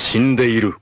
[0.00, 0.79] 死んでいる。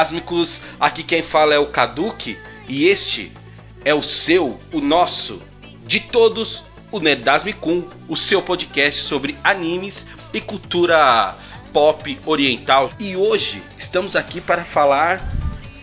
[0.00, 3.30] Nerdásmicos, aqui quem fala é o Kaduki e este
[3.84, 5.38] é o seu, o nosso,
[5.86, 11.34] de todos, o Nerdasmicum, o seu podcast sobre animes e cultura
[11.70, 12.90] pop oriental.
[12.98, 15.22] E hoje estamos aqui para falar,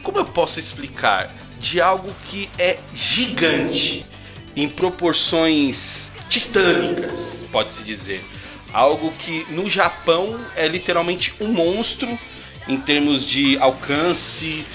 [0.02, 4.04] como eu posso explicar, de algo que é gigante,
[4.56, 8.26] em proporções titânicas, pode-se dizer.
[8.74, 12.18] Algo que no Japão é literalmente um monstro
[12.68, 14.66] em termos de alcance,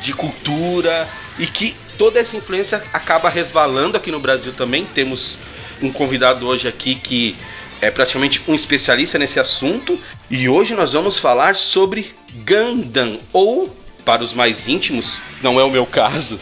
[0.00, 4.84] de cultura e que toda essa influência acaba resvalando aqui no Brasil também.
[4.84, 5.38] Temos
[5.82, 7.36] um convidado hoje aqui que
[7.80, 9.98] é praticamente um especialista nesse assunto
[10.30, 13.74] e hoje nós vamos falar sobre Gundam ou
[14.04, 16.38] para os mais íntimos, não é o meu caso,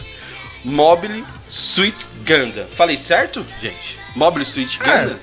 [0.63, 1.95] Mobile Suit
[2.25, 2.67] Gundam.
[2.71, 3.97] Falei certo, gente?
[4.15, 5.19] Mobile Suit Gundam?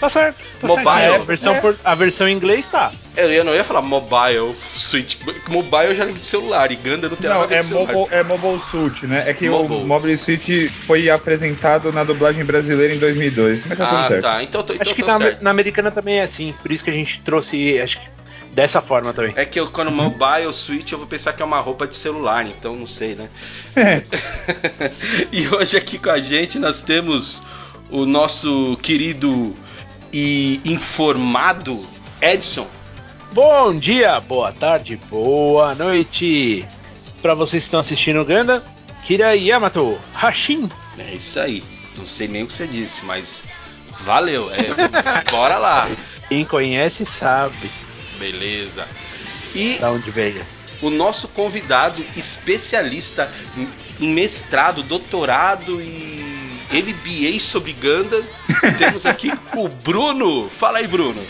[0.00, 0.36] Tá certo.
[0.60, 0.84] Tá Mobile.
[0.86, 1.00] certo.
[1.00, 1.60] É, a, versão É.
[1.60, 2.92] por- a versão em inglês tá.
[3.16, 5.18] Eu ia- não ia falar Mobile Suit.
[5.48, 7.62] Mobile eu já lembro de celular e Gundam não tem nada Não, a ver é
[7.64, 9.24] mobile, é mobile Suit, né?
[9.26, 9.80] É que Mobile.
[9.80, 14.22] o Mobile Suit foi apresentado na dublagem brasileira em 2002, mas tá tudo Ah, certo.
[14.22, 14.42] tá.
[14.42, 15.42] Então, tô- então acho que tô na, certo.
[15.42, 16.54] na americana também é assim.
[16.62, 18.08] Por isso que a gente trouxe, acho que
[18.52, 19.32] dessa forma também.
[19.34, 22.46] É que eu, quando mobile switch eu vou pensar que é uma roupa de celular,
[22.46, 23.28] então não sei, né?
[23.74, 24.02] É.
[25.32, 27.42] e hoje aqui com a gente nós temos
[27.90, 29.54] o nosso querido
[30.12, 31.86] e informado
[32.20, 32.66] Edson.
[33.32, 36.66] Bom dia, boa tarde, boa noite.
[37.20, 38.64] Pra vocês que estão assistindo o Ganda,
[39.04, 40.68] Kira Yamato, Hashin.
[40.98, 41.62] É isso aí.
[41.96, 43.44] Não sei nem o que você disse, mas
[44.00, 44.50] valeu.
[44.50, 44.68] É,
[45.30, 45.88] bora lá.
[46.28, 47.70] Quem conhece sabe
[48.18, 48.86] Beleza.
[49.54, 50.44] E da onde veio.
[50.82, 53.68] o nosso convidado especialista em-
[54.00, 58.22] em mestrado, doutorado e MBA sobre Gundam.
[58.76, 60.48] Temos aqui o Bruno.
[60.48, 61.20] Fala aí, Bruno.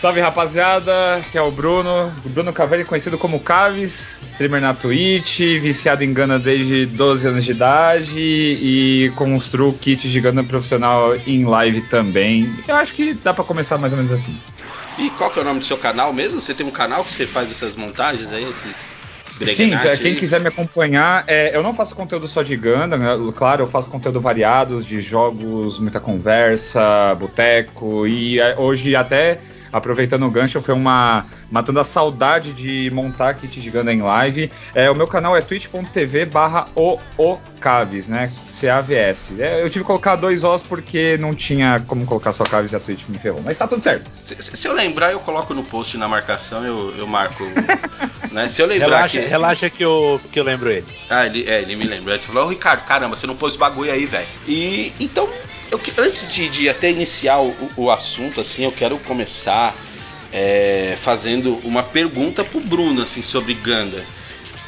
[0.00, 5.40] Salve rapaziada, que é o Bruno, o Bruno Cavelli, conhecido como Caves, streamer na Twitch,
[5.60, 11.44] viciado em Gundam desde 12 anos de idade e construo kits de Gundam profissional em
[11.44, 12.50] live também.
[12.66, 14.34] Eu acho que dá pra começar mais ou menos assim.
[14.96, 16.40] E qual que é o nome do seu canal mesmo?
[16.40, 18.89] Você tem um canal que você faz essas montagens aí, esses
[19.46, 23.32] Sim, quem quiser me acompanhar, é, eu não faço conteúdo só de Gundam, né?
[23.34, 29.38] claro, eu faço conteúdo variados de jogos, muita conversa, boteco e é, hoje até
[29.72, 34.50] aproveitando o gancho foi uma matando a saudade de montar kit de Gundam em live.
[34.74, 36.68] É, o meu canal é twitch.tv barra
[37.60, 38.30] Caves, né?
[38.50, 39.40] C-A-V-S.
[39.40, 42.76] É, eu tive que colocar dois Os porque não tinha como colocar só Caves e
[42.76, 43.42] a Twitch me ferrou.
[43.44, 44.10] Mas tá tudo certo.
[44.16, 47.44] Se, se eu lembrar, eu coloco no post na marcação, eu, eu marco.
[48.32, 48.48] né?
[48.48, 49.26] Se eu lembrar Relaxa, que.
[49.26, 50.86] relaxa que, eu, que eu lembro ele.
[51.08, 52.14] Ah, ele, é, ele me lembra.
[52.14, 54.26] Ele falou, ô Ricardo, caramba, você não pôs bagulho aí, velho.
[54.46, 55.28] E então,
[55.70, 59.74] eu antes de, de até iniciar o, o assunto, assim, eu quero começar
[60.32, 64.04] é, fazendo uma pergunta pro Bruno, assim, sobre Ganda.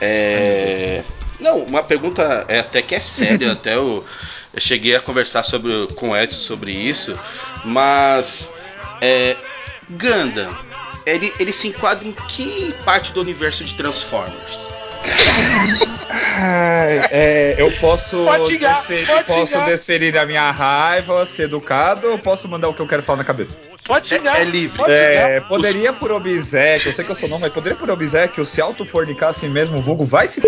[0.01, 1.03] É,
[1.39, 4.05] não, uma pergunta é, até que é séria, até eu,
[4.53, 7.19] eu cheguei a conversar sobre, com o Edson sobre isso,
[7.65, 8.51] mas
[9.01, 9.37] é,
[9.91, 10.57] Gundam,
[11.05, 14.72] ele, ele se enquadra em que parte do universo de Transformers?
[17.11, 22.19] É, eu posso, Pode xingar, desferir, pode posso desferir a minha raiva, ser educado, ou
[22.19, 23.53] posso mandar o que eu quero falar na cabeça?
[23.85, 24.39] Pode chegar.
[24.39, 24.77] É- é livre.
[24.77, 25.49] Pode É, chegar.
[25.49, 29.31] poderia por obséquio, eu sei que eu sou não, mas poderia por obséquio se autofornicar
[29.31, 30.41] assim mesmo, o vulgo vai se.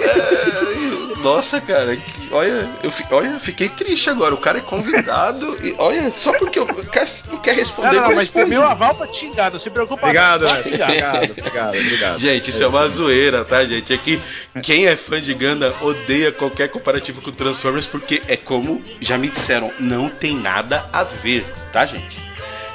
[0.00, 4.34] É, nossa, cara, que- olha, eu, fi- olha, eu fiquei triste agora.
[4.34, 7.88] O cara é convidado e olha, só porque eu quer, não quer responder.
[7.96, 10.02] Não, não, não mas tem meu aval pra te xingar, não se preocupa.
[10.06, 10.48] Obrigado, não.
[10.54, 10.88] Pode xingar.
[10.88, 12.18] obrigado, obrigado, obrigado.
[12.18, 13.92] Gente, isso é uma zoeira, tá, gente?
[13.92, 14.20] É que
[14.62, 19.28] quem é fã de Ganda odeia qualquer comparativo com Transformers porque é como já me
[19.28, 22.16] disseram, não tem nada a ver, tá, gente?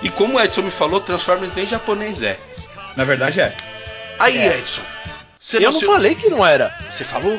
[0.04, 2.38] E como o Edson me falou, Transformers nem japonês é.
[2.96, 3.56] Na verdade é.
[4.20, 4.82] Aí, Edson,
[5.42, 6.74] você Eu não se- falei que não era.
[6.90, 7.38] Você falou?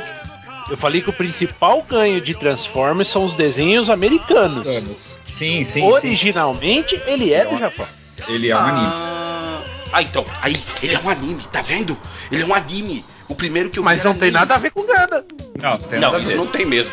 [0.70, 4.66] Eu falei que o principal ganho de Transformers são os desenhos americanos.
[4.68, 5.18] Anos.
[5.26, 5.82] Sim, sim, sim.
[5.82, 7.86] Originalmente, ele é do Japão.
[8.28, 8.86] Ele é um anime.
[8.86, 9.62] Ah,
[9.92, 11.96] ah, então, aí, ele é um anime, tá vendo?
[12.30, 13.04] Ele é um anime.
[13.28, 14.32] O primeiro que eu Mas não tem anime.
[14.38, 15.24] nada a ver com Ganda.
[15.60, 16.36] Não, não tem Não, nada a isso ver.
[16.36, 16.92] não tem mesmo.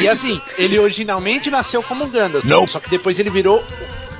[0.00, 2.40] E assim, ele originalmente nasceu como Ganda.
[2.44, 2.66] Não.
[2.66, 3.62] Só que depois ele virou.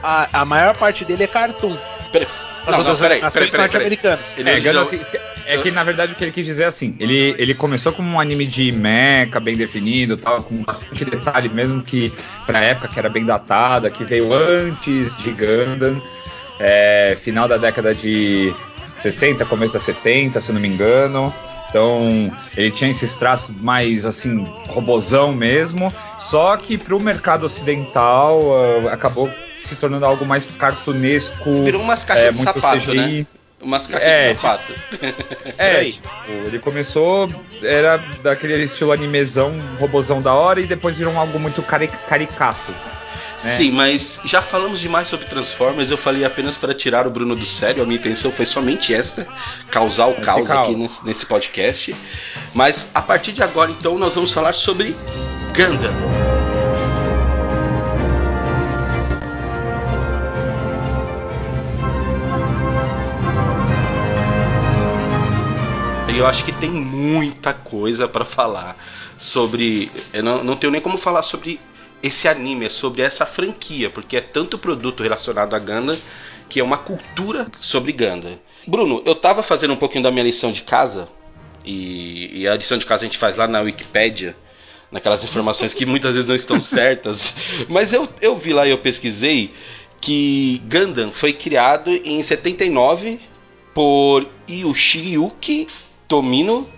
[0.02, 1.76] A, a maior parte dele é cartoon.
[2.12, 2.28] Pera-
[2.66, 3.90] As Não, não, outras peraí, nações peraí, peraí, peraí.
[3.90, 4.38] norte-americanas.
[4.38, 5.00] Ele É, original- assim,
[5.46, 8.08] é que na verdade o que ele quis dizer é assim, ele, ele começou como
[8.08, 12.12] um anime de mecha, bem definido, tal, com bastante detalhe, mesmo que
[12.46, 16.00] pra época que era bem datada, que veio antes de Gundam,
[16.58, 18.54] é, final da década de
[18.96, 21.34] 60, começo da 70, se eu não me engano.
[21.68, 28.92] Então, ele tinha esses traços mais assim, robozão mesmo, só que pro mercado ocidental ah,
[28.94, 29.28] acabou
[29.64, 32.96] se tornando algo mais cartunesco, Virou umas caixas é, de muito sapato, CGI.
[32.96, 33.26] né?
[33.62, 34.72] Umas caixas É, de sapato.
[35.58, 36.08] É, tipo,
[36.46, 37.30] ele começou,
[37.62, 42.70] era daquele estilo animezão, robozão da hora, e depois virou algo muito cari- caricato.
[42.72, 42.78] né?
[43.38, 45.90] Sim, mas já falamos demais sobre Transformers.
[45.90, 47.82] Eu falei apenas para tirar o Bruno do sério.
[47.82, 49.26] A minha intenção foi somente esta:
[49.70, 50.50] causar o caos.
[50.50, 51.94] aqui nesse, nesse podcast.
[52.54, 54.96] Mas a partir de agora, então, nós vamos falar sobre
[55.54, 55.92] Gundam.
[66.14, 68.76] E eu acho que tem muita coisa para falar
[69.18, 69.90] sobre.
[70.12, 71.58] Eu não, não tenho nem como falar sobre
[72.00, 75.98] esse anime, é sobre essa franquia, porque é tanto produto relacionado a Gundam
[76.48, 78.38] que é uma cultura sobre Gundam.
[78.64, 81.08] Bruno, eu tava fazendo um pouquinho da minha lição de casa,
[81.64, 84.36] e, e a lição de casa a gente faz lá na Wikipédia,
[84.92, 87.34] naquelas informações que muitas vezes não estão certas,
[87.68, 89.52] mas eu, eu vi lá e eu pesquisei
[90.00, 93.18] que Gundam foi criado em 79
[93.74, 95.66] por Yoshiyuki
[96.08, 96.68] Tomino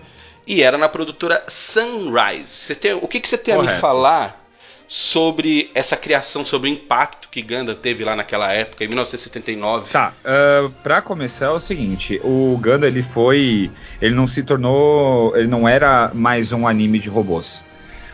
[0.45, 2.47] e era na produtora Sunrise.
[2.47, 3.81] Você tem, o que, que você tem a me Correto.
[3.81, 4.43] falar
[4.87, 9.91] sobre essa criação, sobre o impacto que Gundam teve lá naquela época, em 1979?
[9.91, 13.69] Tá, uh, pra começar é o seguinte, o Gundam ele foi,
[14.01, 17.65] ele não se tornou, ele não era mais um anime de robôs.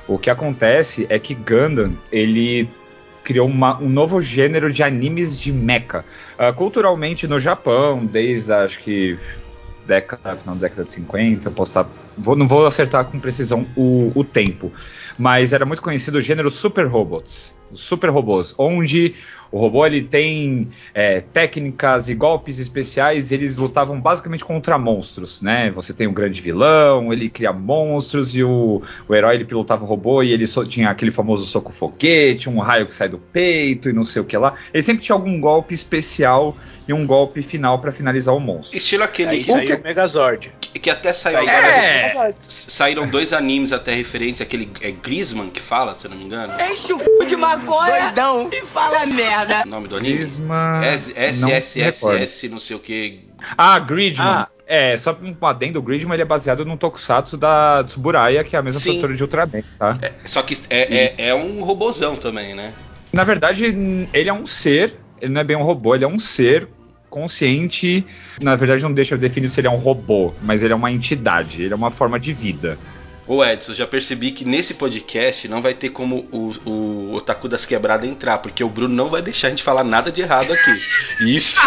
[0.07, 2.67] O que acontece é que Gundam, ele
[3.23, 6.03] criou uma- um novo gênero de animes de mecha.
[6.37, 9.17] Uh, culturalmente no Japão, desde acho que
[9.85, 11.87] década, final da década de 50, eu posso estar,
[12.17, 14.71] vou, não vou acertar com precisão o, o tempo,
[15.17, 19.15] mas era muito conhecido o gênero super robots, super robôs, onde
[19.53, 25.69] o robô ele tem é, técnicas e golpes especiais, eles lutavam basicamente contra monstros, né?
[25.69, 29.87] Você tem o grande vilão, ele cria monstros e o, o herói ele pilotava o
[29.87, 33.93] robô e ele tinha aquele famoso soco foguete, um raio que sai do peito e
[33.93, 34.55] não sei o que lá.
[34.73, 38.77] Ele sempre tinha algum golpe especial e um golpe final pra finalizar o monstro.
[38.77, 40.51] Estilo aquele Aí o saiu que, o Megazord.
[40.59, 41.67] que até saiu Aí agora.
[41.67, 42.33] É.
[42.35, 46.53] Saíram dois animes até referência, aquele é Griezmann que fala, se eu não me engano.
[46.71, 47.25] Enche o c...
[47.25, 48.13] de maconha
[48.51, 49.63] e fala merda.
[49.65, 50.17] O nome do anime?
[50.17, 50.81] Prisma.
[50.83, 51.13] S-
[52.49, 53.27] não sei o que.
[53.57, 54.27] Ah, Gridman.
[54.27, 54.47] Ah.
[54.65, 58.59] É, só um adendo, o Gridman ele é baseado no Tokusatsu da Tsuburaya, que é
[58.59, 58.91] a mesma Sim.
[58.91, 59.97] produtora de Ultraman, tá?
[60.25, 62.73] Só que é, é, é um robozão também, né?
[63.11, 63.65] Na verdade,
[64.13, 66.67] ele é um ser, ele não é bem um robô, ele é um ser
[67.09, 68.05] consciente.
[68.41, 70.91] Na verdade, não deixa eu definir se ele é um robô, mas ele é uma
[70.91, 72.77] entidade, ele é uma forma de vida.
[73.25, 77.65] Ô Edson, já percebi que nesse podcast não vai ter como o, o Otaku das
[77.65, 80.73] Quebradas entrar, porque o Bruno não vai deixar a gente falar nada de errado aqui.
[81.33, 81.57] Isso.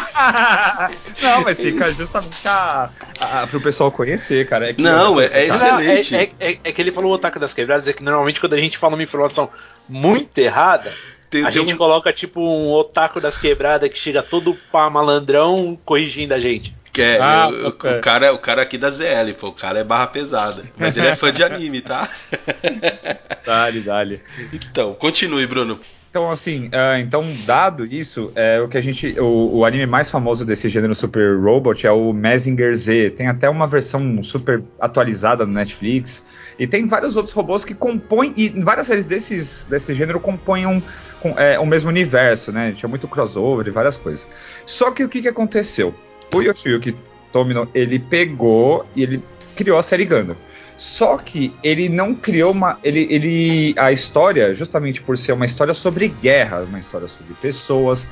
[1.23, 4.75] não, mas fica justamente a, a, pro pessoal conhecer, cara.
[4.75, 6.15] que Não, é- é Não, Excelente.
[6.15, 8.53] É, é- é- é que ele falou o Otaku das Quebradas, é que normalmente quando
[8.53, 9.49] a gente fala uma informação
[9.89, 10.93] muito errada,
[11.31, 14.89] Tem, a tem gente um- coloca tipo um Otaku das Quebradas que chega todo pá
[14.89, 16.75] malandrão corrigindo a gente.
[16.93, 19.85] que é, Ah, o, o- cara, o cara aqui da ZL, pô, o cara é
[19.85, 20.65] barra pesada.
[20.79, 22.09] Mas ele é fã de anime, tá?
[23.45, 24.21] Dale, dale.
[24.53, 25.79] então, continue, Bruno.
[26.11, 29.15] Então, assim, ah, então, dado isso, é o que a gente.
[29.21, 33.11] O, o anime mais famoso desse gênero Super Robot é o Mazinger Z.
[33.11, 36.27] Tem até uma versão super atualizada no Netflix.
[36.59, 38.33] E tem vários outros robôs que compõem.
[38.35, 42.73] E várias séries desses, desse gênero compõem um, com- é, o mesmo universo, né?
[42.77, 44.29] Tinha muito crossover e várias coisas.
[44.65, 45.95] Só que o que, que aconteceu?
[46.35, 46.95] O Yoshiyuki
[47.33, 49.23] Tomino, ele pegou e ele
[49.55, 50.37] criou a série Gundam.
[50.77, 52.79] Só que ele não criou uma.
[52.85, 58.07] Ele, ele, a história, justamente por ser uma história sobre guerra, uma história sobre pessoas,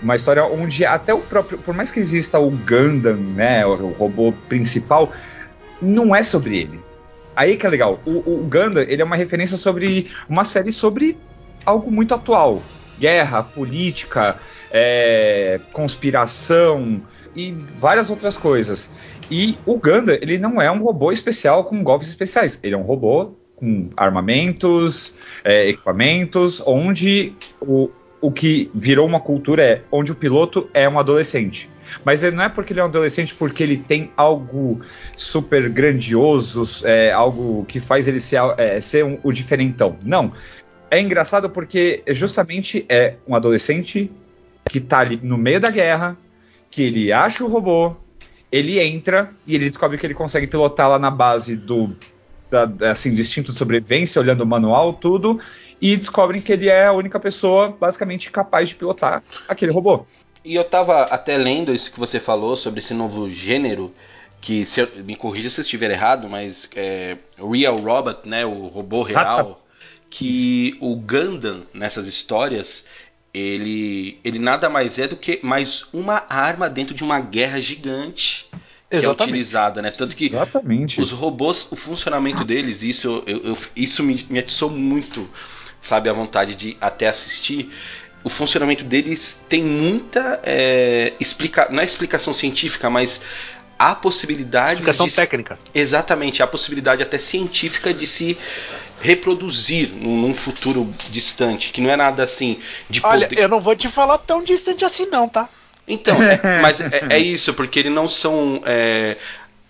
[0.00, 1.58] uma história onde até o próprio.
[1.58, 3.66] Por mais que exista o Gundam, né?
[3.66, 5.12] O, o robô principal,
[5.82, 6.80] não é sobre ele.
[7.34, 8.00] Aí que é legal.
[8.06, 10.10] O, o Gundam, ele é uma referência sobre.
[10.28, 11.18] Uma série sobre
[11.64, 12.62] algo muito atual.
[12.98, 14.38] Guerra, política,
[14.70, 17.02] é, conspiração
[17.34, 18.92] e várias outras coisas.
[19.30, 22.60] E o Gundam, ele não é um robô especial com golpes especiais.
[22.62, 27.90] Ele é um robô com armamentos, é, equipamentos, onde o,
[28.20, 31.70] o que virou uma cultura é onde o piloto é um adolescente.
[32.04, 34.80] Mas não é porque ele é um adolescente porque ele tem algo
[35.16, 39.96] super grandioso, é, algo que faz ele ser, é, ser um, o diferentão.
[40.02, 40.32] Não.
[40.94, 44.08] É engraçado porque justamente é um adolescente
[44.70, 46.16] que tá ali no meio da guerra,
[46.70, 47.96] que ele acha o robô,
[48.50, 51.96] ele entra e ele descobre que ele consegue pilotar lá na base do
[52.48, 55.40] da, assim, do instinto de sobrevivência, olhando o manual, tudo,
[55.80, 60.06] e descobrem que ele é a única pessoa basicamente capaz de pilotar aquele robô.
[60.44, 63.92] E eu tava até lendo isso que você falou sobre esse novo gênero,
[64.40, 69.02] que eu, me corrija se eu estiver errado, mas é Real Robot, né, o robô
[69.02, 69.63] real,
[70.10, 72.84] que o Gundam nessas histórias
[73.32, 78.48] ele, ele nada mais é do que mais uma arma dentro de uma guerra gigante
[78.88, 79.90] que é utilizada, né?
[79.90, 81.00] Tanto que Exatamente.
[81.00, 85.28] os robôs, o funcionamento deles, isso, eu, eu, isso me, me atiçou muito,
[85.80, 87.72] sabe, a vontade de até assistir.
[88.22, 93.20] O funcionamento deles tem muita é, explica, não é explicação científica, mas
[93.78, 95.58] há possibilidade Explicação de, técnica.
[95.74, 98.36] Exatamente, há possibilidade até científica de se
[99.00, 103.60] reproduzir num, num futuro distante, que não é nada assim de Olha, poder- eu não
[103.60, 105.48] vou te falar tão distante assim, não, tá?
[105.86, 109.16] Então, é- mas é, é isso, porque eles não são é,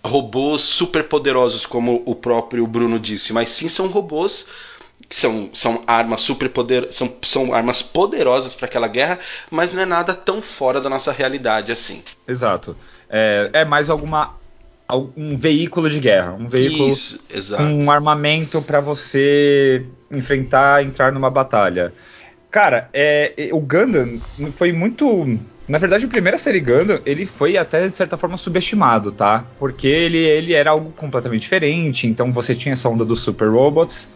[0.03, 4.47] robôs super poderosos, como o próprio Bruno disse, mas sim são robôs
[5.09, 9.19] que são, são armas super poder, são, são armas poderosas para aquela guerra,
[9.51, 12.03] mas não é nada tão fora da nossa realidade assim.
[12.27, 12.75] Exato.
[13.09, 14.35] É, é mais alguma
[15.17, 17.19] um veículo de guerra, um veículo Isso,
[17.59, 21.91] um armamento para você enfrentar, entrar numa batalha.
[22.51, 24.21] Cara, é, é, o Gundam
[24.51, 25.27] foi muito.
[25.67, 29.43] Na verdade, a primeira série Gundam, ele foi até de certa forma subestimado, tá?
[29.57, 32.07] Porque ele, ele era algo completamente diferente.
[32.07, 34.07] Então você tinha essa onda dos super robots.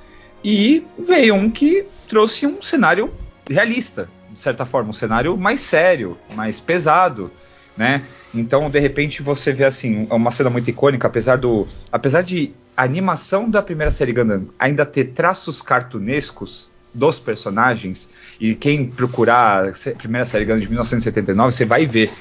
[0.43, 3.13] E veio um que trouxe um cenário
[3.49, 7.29] realista, de certa forma, um cenário mais sério, mais pesado,
[7.75, 8.03] né?
[8.33, 11.67] Então, de repente, você vê assim, uma cena muito icônica, apesar do.
[11.91, 18.09] Apesar de a animação da primeira série Gundam ainda ter traços cartunescos dos personagens,
[18.39, 22.11] e quem procurar a primeira série Gundam de 1979, você vai ver.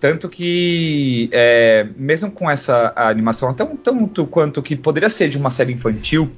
[0.00, 5.50] Tanto que, é, mesmo com essa animação, tão tanto quanto que poderia ser de uma
[5.50, 6.30] série infantil,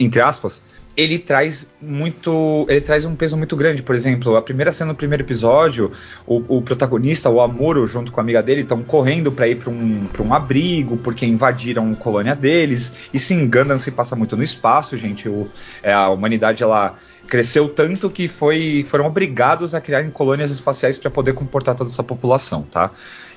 [0.00, 0.62] entre aspas,
[0.96, 2.66] ele traz muito.
[2.68, 3.82] Ele traz um peso muito grande.
[3.82, 5.92] Por exemplo, a primeira cena do primeiro episódio,
[6.26, 9.70] o, o protagonista, o Amuro, junto com a amiga dele, estão correndo para ir para
[9.70, 12.92] um, um abrigo, porque invadiram a colônia deles.
[13.12, 15.28] E se enganam, se passa muito no espaço, gente.
[15.28, 15.48] O,
[15.82, 16.96] é, a humanidade ela
[17.26, 22.02] cresceu tanto que foi, foram obrigados a criar colônias espaciais para poder comportar toda essa
[22.02, 22.90] população, tá?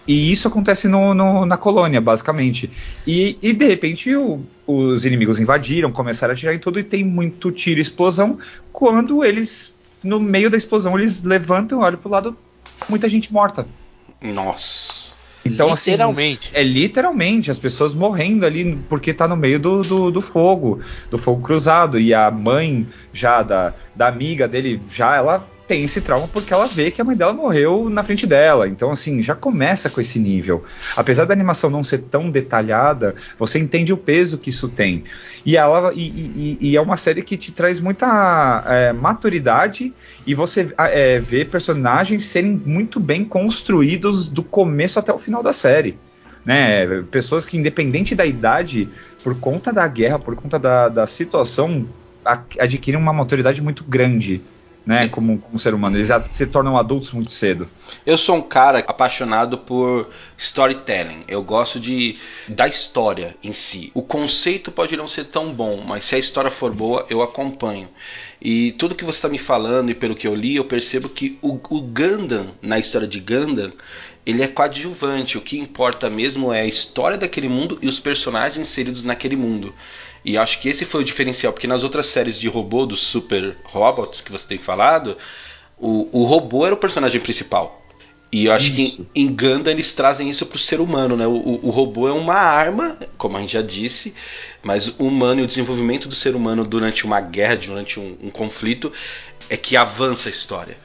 [0.08, 2.70] E isso acontece no, no- na colônia, basicamente.
[3.06, 7.04] E, e, de repente o- os inimigos invadiram, começaram a atirar em tudo e tem
[7.04, 8.38] muito tiro e explosão.
[8.72, 12.38] Quando eles, no meio da explosão, eles levantam, olham pro lado,
[12.88, 13.68] muita gente morta.
[14.22, 15.08] Nossa.
[15.46, 16.50] Então, assim, Literalmente.
[16.54, 21.18] é literalmente as pessoas morrendo ali porque tá no meio do, do, do fogo, do
[21.18, 21.98] fogo cruzado.
[21.98, 26.66] E a mãe já da, da amiga dele, já ela tem esse trauma porque ela
[26.68, 28.68] vê que a mãe dela morreu na frente dela.
[28.68, 30.64] Então, assim, já começa com esse nível.
[30.96, 35.04] Apesar da animação não ser tão detalhada, você entende o peso que isso tem.
[35.46, 39.94] E, ela, e, e- e é uma série que te traz muita é, maturidade
[40.26, 45.54] e você é, vê personagens serem muito bem construídos do começo até o final da
[45.54, 45.98] série.
[46.46, 47.04] Né?
[47.12, 48.88] Pessoas que, independente da idade,
[49.24, 51.86] por conta da guerra, por conta da, da situação,
[52.58, 54.42] adquirem uma maturidade muito grande.
[54.88, 57.68] Né, como, como ser humano, eles se tornam adultos muito cedo.
[58.06, 61.26] Eu sou um cara apaixonado por storytelling.
[61.28, 62.16] Eu gosto de
[62.48, 63.92] da história em si.
[63.94, 67.90] O conceito pode não ser tão bom, mas se a história for boa, eu acompanho.
[68.42, 71.38] E tudo que você está me falando e pelo que eu li, eu percebo que
[71.42, 71.94] o, o
[72.62, 73.74] na história de Gundam,
[74.26, 75.38] ele é coadjuvante.
[75.38, 79.76] O que importa mesmo é a história daquele mundo e os personagens inseridos naquele mundo.
[80.28, 83.56] E acho que esse foi o diferencial, porque nas outras séries de robô, dos super
[83.64, 85.16] robots que você tem falado,
[85.78, 87.82] o, o robô era o personagem principal.
[88.30, 89.04] E eu acho Isso.
[89.04, 91.26] que em, Gundam eles trazem isso pro ser humano, né?
[91.26, 94.14] O, o- o robô é uma arma, como a gente já disse,
[94.62, 98.30] mas o humano e o desenvolvimento do ser humano durante uma guerra, durante um, um
[98.30, 98.92] conflito,
[99.50, 100.76] é que avança a história.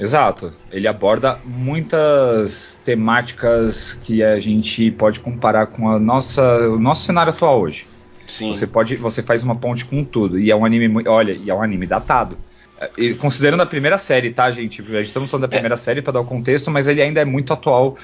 [0.00, 0.52] Exato.
[0.72, 7.32] Ele aborda muitas temáticas que a gente pode comparar com a nossa, o nosso cenário
[7.32, 7.86] atual hoje.
[8.30, 8.48] Sim.
[8.54, 10.38] Você pode, você faz uma ponte com tudo.
[10.38, 12.38] E é um anime, olha, e é um anime datado.
[12.80, 14.80] É, e considerando a primeira série, tá, gente?
[14.80, 17.24] A gente estamos falando da primeira série para dar o contexto, mas ele ainda é
[17.24, 17.98] muito atual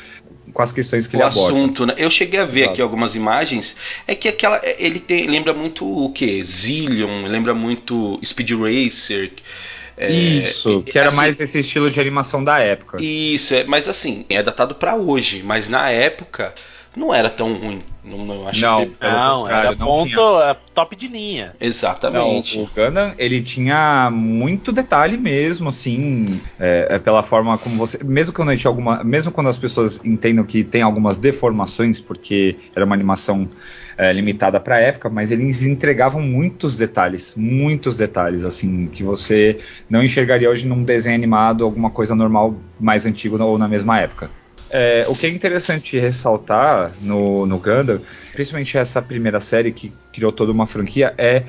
[0.53, 1.57] com as questões que o ele aborda.
[1.57, 1.95] assunto, né?
[1.97, 3.77] Eu cheguei a ver aqui algumas imagens.
[4.07, 4.61] É que aquela.
[4.79, 6.43] Ele tem, lembra muito o que?
[6.43, 9.33] Zillion, lembra muito Speed Racer.
[9.97, 12.99] é, Isso, é, que era assim, mais esse estilo de animação da época.
[13.01, 16.53] Isso, é, mas assim, é datado pra hoje, mas na época
[16.97, 17.83] não era tão ruim.
[18.03, 18.87] Não, não acho Não.
[18.87, 18.97] que.
[19.01, 21.55] Não, era não ponto é top de linha.
[21.61, 22.59] Não, Exatamente.
[22.59, 28.33] o Gundam, ele tinha muito detalhe mesmo, assim, é, é pela forma como você, mesmo
[28.33, 32.95] quando a alguma, mesmo quando as pessoas entendam que tem algumas deformações, porque era uma
[32.95, 33.49] animação
[33.99, 39.59] é, limitada para a época, mas eles entregavam muitos detalhes, muitos detalhes, assim, que você
[39.91, 44.31] não enxergaria hoje num desenho animado, alguma coisa normal mais antigo ou na mesma época.
[44.69, 48.01] É, o que é interessante ressaltar no, no Gundam,
[48.33, 51.45] principalmente essa primeira série que criou toda uma franquia, é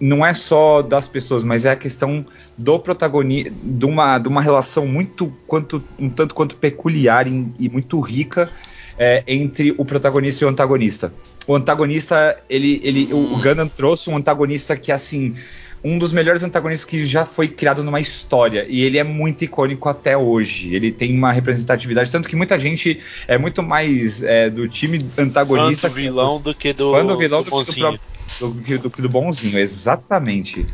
[0.00, 2.24] não é só das pessoas, mas é a questão
[2.56, 7.68] do protagonista, de uma, de uma relação muito quanto um tanto quanto peculiar e, e
[7.68, 8.50] muito rica
[8.98, 11.12] é, entre o protagonista e o antagonista.
[11.46, 15.34] O antagonista, ele, ele, o, Gundam trouxe um antagonista que assim
[15.82, 19.88] um dos melhores antagonistas que já foi criado numa história e ele é muito icônico
[19.88, 20.74] até hoje.
[20.74, 25.82] Ele tem uma representatividade tanto que muita gente é muito mais é, do time antagonista
[25.82, 27.78] Fã do vilão do que do, fã do vilão do, que do, bonzinho.
[27.78, 28.00] próprio-
[28.38, 30.66] do, que- do que do bonzinho, exatamente.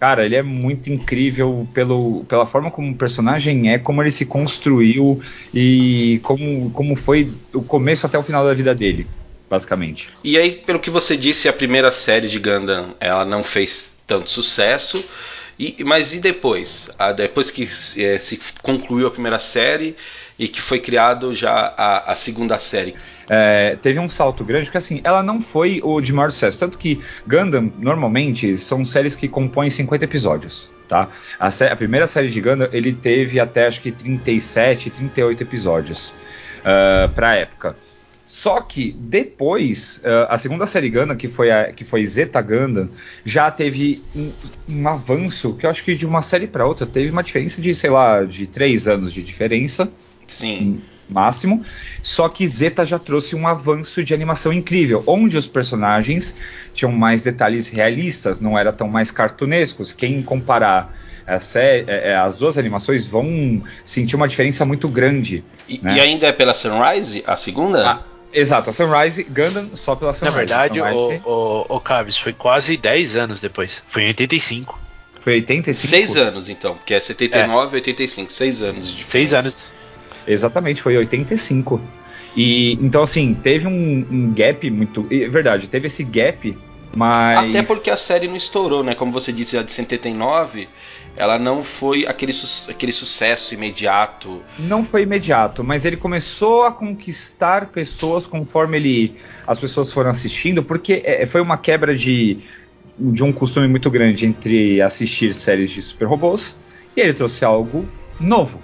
[0.00, 4.26] Cara, ele é muito incrível pelo, pela forma como o personagem é, como ele se
[4.26, 5.22] construiu
[5.54, 9.08] e como, como foi o começo até o final da vida dele,
[9.48, 10.08] basicamente.
[10.24, 14.28] E aí, pelo que você disse, a primeira série de Gundam ela não fez tanto
[14.28, 15.02] sucesso.
[15.58, 16.90] E, mas e depois?
[16.98, 19.96] Ah, depois que eh, se concluiu a primeira série
[20.38, 22.94] e que foi criado já a, a segunda série.
[23.28, 26.58] É, teve um salto grande, porque assim, ela não foi o de maior sucesso.
[26.58, 30.70] Tanto que Gundam, normalmente, são séries que compõem 50 episódios.
[30.88, 31.08] Tá?
[31.38, 36.12] A, a primeira série de Gundam, ele teve até acho que 37, 38 episódios
[36.64, 37.76] ah, pra época.
[38.34, 42.88] Só que depois, ah, a segunda série Gundam, que foi, a, que foi Zeta Gundam,
[43.26, 44.32] já teve um,
[44.70, 47.74] um avanço que eu acho que de uma série pra outra teve uma diferença de,
[47.74, 49.92] sei lá, de 3 anos de diferença
[50.26, 50.80] Sim.
[51.10, 51.62] máximo.
[52.00, 56.34] Só que Zeta já trouxe um avanço de animação incrível, onde os personagens
[56.72, 59.92] tinham mais detalhes realistas, não era tão mais cartunescos.
[59.92, 65.44] Quem comparar a sé- é, é, as duas animações vão sentir uma diferença muito grande.
[65.68, 65.96] E, Né?
[65.96, 67.86] e ainda é pela Sunrise, a segunda?
[67.90, 70.36] Ah, exato, a Sunrise Gundam só pela Na Sunrise.
[70.36, 73.84] verdade, a Sunrise o, o, o Caves foi quase 10 anos depois.
[73.88, 74.78] Foi em 85.
[75.20, 75.88] foi 85.
[75.88, 79.10] Seis anos, então, porque é 79 e 85, seis anos de diferença.
[79.10, 79.74] 6 anos.
[80.26, 81.80] Exatamente, foi 85.
[82.36, 86.56] E então assim, teve um, um gap muito, é verdade, teve esse gap,
[86.96, 88.94] mas Até porque a série não estourou, né?
[88.94, 90.68] Como você disse, a de 79,
[91.16, 94.42] ela não foi aquele, su- aquele sucesso imediato.
[94.58, 100.62] não foi imediato, mas ele começou a conquistar pessoas conforme ele as pessoas foram assistindo,
[100.62, 102.38] porque é, foi uma quebra de
[102.98, 106.56] de um costume muito grande entre assistir séries de super robôs
[106.94, 107.88] e ele trouxe algo
[108.20, 108.60] novo.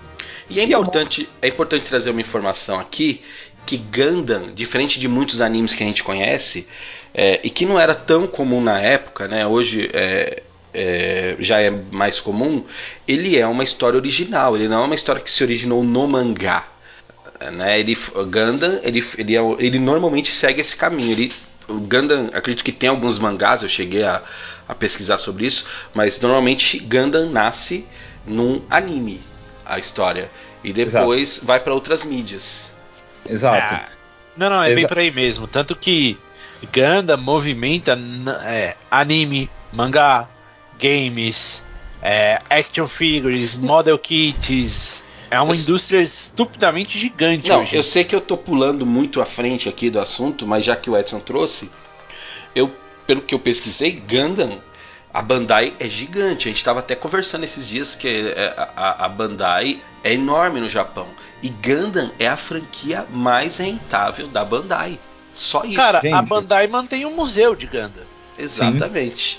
[0.50, 3.22] E é é importante, é importante trazer uma informação aqui
[3.66, 6.66] que Gundam, diferente de muitos animes que a gente conhece,
[7.12, 9.46] é, e que não era tão comum na época, né?
[9.46, 12.64] Hoje é, é, já é mais comum.
[13.06, 14.56] Ele é uma história original.
[14.56, 16.66] Ele não é uma história que se originou no mangá.
[17.52, 17.80] Né?
[17.80, 21.12] Ele, o Gundam, ele, ele, é ele normalmente segue esse caminho.
[21.12, 21.32] Ele,
[21.68, 23.62] o Gundam, acredito que tem alguns mangás.
[23.62, 24.22] Eu cheguei a,
[24.68, 27.86] a pesquisar sobre isso, mas normalmente Gundam nasce
[28.26, 29.20] num anime
[29.64, 30.30] a história
[30.62, 32.70] e depois vai para outras mídias.
[33.28, 33.74] Exato.
[33.74, 33.88] Ah,
[34.36, 35.46] não, não, é bem por aí mesmo.
[35.46, 36.18] Tanto que
[36.72, 37.98] Gundam movimenta
[38.44, 40.28] é, anime, mangá,
[40.78, 41.64] games,
[42.02, 45.04] é, action figures, model kits.
[45.30, 47.76] É uma Eu- indústria estupidamente gigante Não, hoje.
[47.76, 50.88] eu sei que eu tô pulando muito à frente aqui do assunto, mas já que
[50.88, 51.70] o Edson trouxe,
[52.54, 52.72] eu,
[53.06, 54.58] pelo que eu pesquisei, Gundam,
[55.12, 56.48] a Bandai é gigante.
[56.48, 60.60] A gente estava até conversando esses dias que é, a, a- a Bandai é enorme
[60.60, 61.08] no Japão.
[61.42, 64.98] E Gundam é a franquia mais rentável da Bandai.
[65.34, 65.76] Só isso.
[65.76, 66.26] Cara, a gente.
[66.28, 68.04] Bandai mantém um museu de Gundam.
[68.38, 69.38] Exatamente.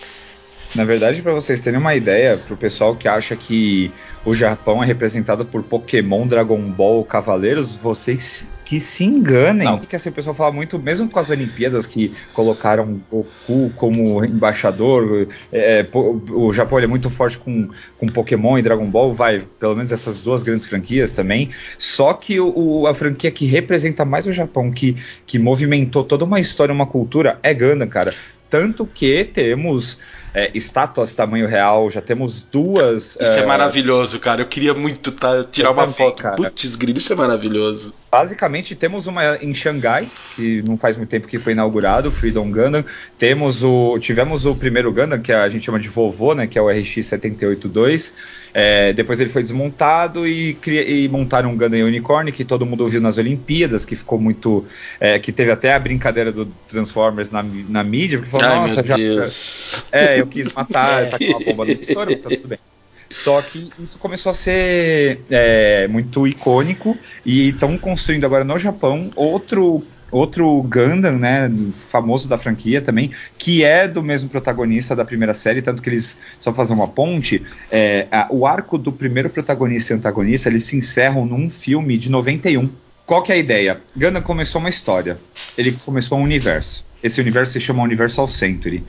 [0.76, 3.92] Na verdade, para vocês terem uma ideia, pro pessoal que acha que
[4.24, 9.66] o Japão é representado por Pokémon, Dragon Ball, Cavaleiros, vocês que se enganem.
[9.68, 9.80] Não.
[9.80, 15.28] Porque assim, o pessoal fala muito, mesmo com as Olimpíadas que colocaram Goku como embaixador,
[15.52, 19.76] é, po- o Japão é muito forte com, com Pokémon e Dragon Ball, vai, pelo
[19.76, 21.50] menos essas duas grandes franquias também.
[21.80, 26.40] Só que o- a franquia que representa mais o Japão, que, que movimentou toda uma
[26.40, 28.14] história, uma cultura, é Gundam, cara.
[28.52, 30.00] Tanto que temos
[30.34, 33.16] é, estátuas tamanho real, já temos duas.
[33.16, 34.42] Isso é, maravilhoso, cara.
[34.42, 36.24] Eu queria muito tá, tirar uma também, foto.
[36.36, 37.94] Putz, grilo, isso é maravilhoso.
[38.12, 42.50] Basicamente, temos uma em Xangai, que não faz muito tempo que foi inaugurado, o Freedom
[42.52, 42.84] Gundam.
[43.18, 46.62] Temos o, tivemos o primeiro Gundam, que a gente chama de vovô, né, que é
[46.62, 48.14] o RX-782.
[48.54, 53.02] É, depois ele foi desmontado e, e montaram um Gundam Unicorn, que todo mundo ouviu
[53.02, 54.66] nas Olimpíadas, que ficou muito...
[55.00, 58.84] é, que teve até a brincadeira do Transformers na, na mídia, porque falou, Ai, nossa,
[58.84, 58.96] já...
[58.96, 59.86] Deus.
[59.92, 62.60] É, eu quis matar, tá com uma bomba no emissora, mas tá tudo bem.
[63.10, 69.10] Só que isso começou a ser é, muito icônico e estão construindo agora no Japão
[69.16, 75.34] outro outro Gundam, né, famoso da franquia também, que é do mesmo protagonista da primeira
[75.34, 77.44] série, tanto que eles só fazem uma ponte.
[77.72, 82.10] é, a- o arco do primeiro protagonista e antagonista eles se encerram num filme de
[82.10, 82.70] 91.
[83.06, 83.82] Qual que é a ideia?
[83.96, 85.18] Gundam começou uma história.
[85.58, 86.86] Ele começou um universo.
[87.04, 88.84] Esse universo se chama Universal Century.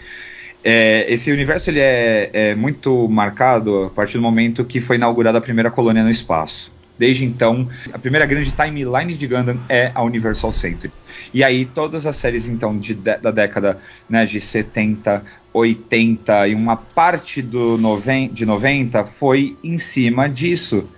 [0.62, 5.38] É, esse universo ele é, é muito marcado a partir do momento que foi inaugurada
[5.38, 6.70] a primeira colônia no espaço.
[6.98, 10.92] Desde então, a primeira grande timeline de Gundam é a Universal Century.
[11.32, 16.76] E aí todas as séries então de, da década né, de 70, 80 e uma
[16.76, 20.88] parte do noven, de 90 foi em cima disso.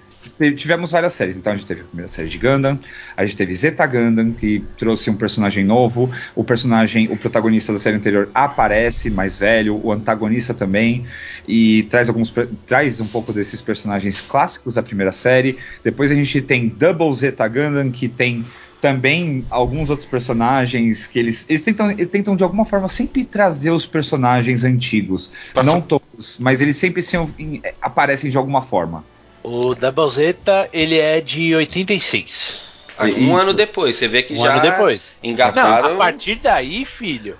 [0.56, 2.78] Tivemos várias séries, então a gente teve a primeira série de Gundam,
[3.16, 7.78] a gente teve Zeta Gundam, que trouxe um personagem novo, o personagem, o protagonista da
[7.78, 11.04] série anterior aparece, mais velho, o antagonista também,
[11.46, 12.32] e traz alguns
[12.66, 15.58] traz um pouco desses personagens clássicos da primeira série.
[15.82, 18.44] Depois a gente tem Double Zeta Gundam, que tem
[18.82, 23.70] também alguns outros personagens que eles, eles tentam, eles tentam de alguma forma sempre trazer
[23.70, 25.30] os personagens antigos.
[25.54, 29.04] Pra Não todos, mas eles sempre se, em- aparecem de alguma forma.
[29.40, 32.64] O Double Zeta, ele é de 86.
[33.00, 33.36] Um Isso.
[33.36, 35.14] ano depois, você vê que Um já ano depois.
[35.22, 35.88] engataram.
[35.90, 37.36] Não, a partir daí, filho,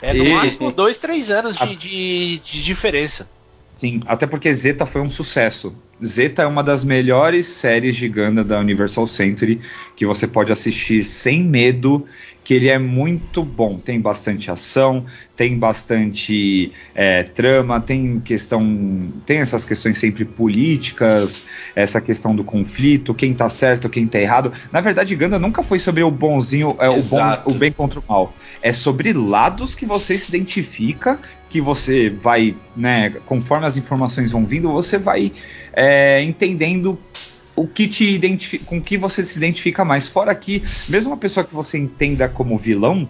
[0.00, 3.28] é no E- máximo dois, três anos A- de, de- de diferença.
[3.76, 5.74] Sim, até porque Zeta foi um sucesso.
[6.04, 9.60] Zeta é uma das melhores séries de Gundam da Universal Century
[9.96, 12.04] que você pode assistir sem medo,
[12.42, 13.78] que ele é muito bom.
[13.78, 15.06] Tem bastante ação,
[15.36, 21.42] tem bastante é, trama, tem questão, tem essas questões sempre políticas,
[21.74, 24.52] essa questão do conflito, quem tá certo, quem tá errado.
[24.70, 28.04] Na verdade, Gundam nunca foi sobre o bonzinho, é, o bom, o bem contra o
[28.06, 28.34] mal.
[28.66, 34.46] É sobre lados que você se identifica que você vai, né, conforme as informações vão
[34.46, 35.30] vindo, você vai
[35.74, 36.98] é, entendendo
[37.54, 40.08] o que te identifica, com que você se identifica mais.
[40.08, 43.06] Fora que, mesmo uma pessoa que você entenda como vilão,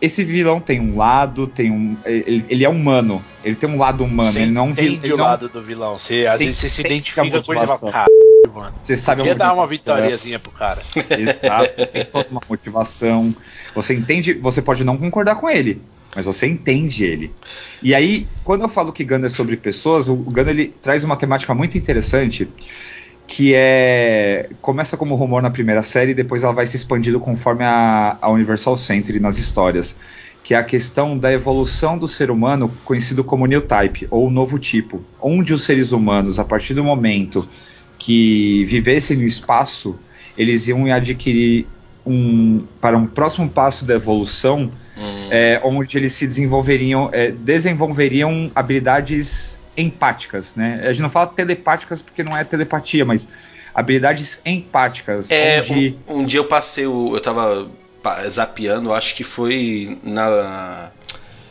[0.00, 4.04] esse vilão tem um lado, tem um, ele, ele é humano, ele tem um lado
[4.04, 5.98] humano, Você ele não é um entende ele o não- lado do vilão.
[5.98, 8.06] Você, às Sim, vezes você se identifica com ele e fala.
[8.50, 8.74] Mano.
[8.82, 9.94] Você sabe a Quer dar uma motivação.
[9.96, 10.82] vitoriazinha pro cara.
[11.18, 13.34] Exato, tem toda uma motivação.
[13.74, 15.80] Você entende, você pode não concordar com ele,
[16.14, 17.32] mas você entende ele.
[17.82, 21.16] E aí, quando eu falo que Gundam é sobre pessoas, o Gundam ele traz uma
[21.16, 22.48] temática muito interessante,
[23.26, 27.64] que é começa como rumor na primeira série, e depois ela vai se expandindo conforme
[27.64, 29.98] a, a Universal Century nas histórias,
[30.42, 34.58] que é a questão da evolução do ser humano, conhecido como New Type ou novo
[34.58, 37.48] tipo, onde os seres humanos, a partir do momento
[38.00, 39.96] que vivessem no espaço,
[40.36, 41.66] eles iam adquirir
[42.04, 48.50] um para um próximo passo da evolução, Hum, é, onde eles se desenvolveriam, é, desenvolveriam
[48.54, 50.80] habilidades empáticas, né?
[50.82, 53.28] A gente não fala telepáticas porque não é telepatia, mas
[53.74, 57.14] habilidades empáticas, É, onde um, um dia eu passei o.
[57.14, 57.70] Eu tava
[58.28, 60.90] zapeando, acho que foi na.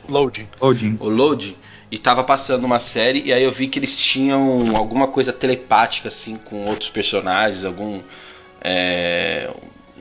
[0.07, 0.47] Loading.
[0.59, 1.55] Odin, O Load.
[1.91, 6.07] E tava passando uma série, e aí eu vi que eles tinham alguma coisa telepática,
[6.07, 8.01] assim, com outros personagens, algum.
[8.61, 9.49] é,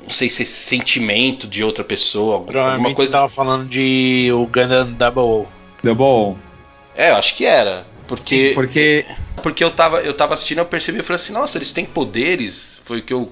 [0.02, 3.12] não sei se é sentimento de outra pessoa, alguma Provavelmente coisa.
[3.12, 5.46] tava falando de o Gundam Double O.
[5.82, 6.36] Double,
[6.94, 7.86] É, eu acho que era.
[8.06, 9.06] Porque, Sim, porque
[9.42, 12.80] porque eu tava, eu tava assistindo, eu percebi, eu falei assim, nossa, eles têm poderes.
[12.84, 13.30] Foi o que eu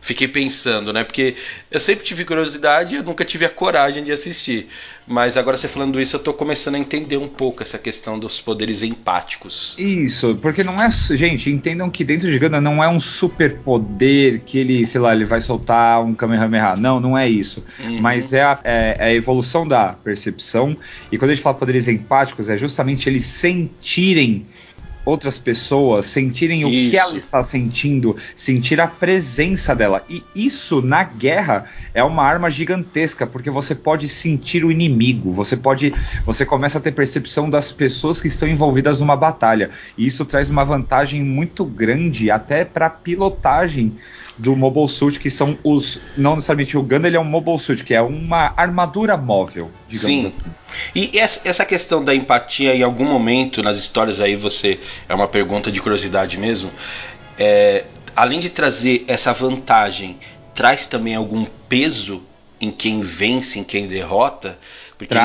[0.00, 1.04] Fiquei pensando, né?
[1.04, 1.34] Porque
[1.70, 4.68] eu sempre tive curiosidade, eu nunca tive a coragem de assistir.
[5.06, 8.40] Mas agora você falando isso, eu tô começando a entender um pouco essa questão dos
[8.40, 9.74] poderes empáticos.
[9.78, 10.88] Isso, porque não é.
[10.90, 15.24] Gente, entendam que dentro de Ganda não é um superpoder que ele, sei lá, ele
[15.24, 16.76] vai soltar um Kamehameha.
[16.76, 17.64] Não, não é isso.
[17.80, 18.00] Uhum.
[18.00, 20.76] Mas é a, é- é a evolução da percepção.
[21.10, 24.46] E quando a gente fala poderes empáticos, é justamente eles sentirem
[25.08, 26.90] outras pessoas, sentirem o Isso.
[26.90, 30.04] que ela está sentindo, sentir a presença dela.
[30.08, 35.56] E isso na guerra é uma arma gigantesca, porque você pode sentir o inimigo, você
[35.56, 35.94] pode,
[36.26, 39.70] você começa a ter percepção das pessoas que estão envolvidas numa batalha.
[39.96, 43.96] E isso traz uma vantagem muito grande até para pilotagem
[44.38, 47.82] do Mobile Suit, que são os não necessariamente o Gundam, ele é um Mobile Suit,
[47.82, 50.26] que é uma armadura móvel, digamos Sim.
[50.28, 50.50] assim.
[50.94, 54.78] E essa essa questão da empatia, em algum momento nas histórias aí você.
[55.08, 56.70] É uma pergunta de curiosidade mesmo.
[57.38, 60.18] é, além de trazer essa vantagem,
[60.54, 62.22] traz também algum peso
[62.60, 64.58] em quem vence, em quem derrota?
[64.96, 65.20] Porque ele,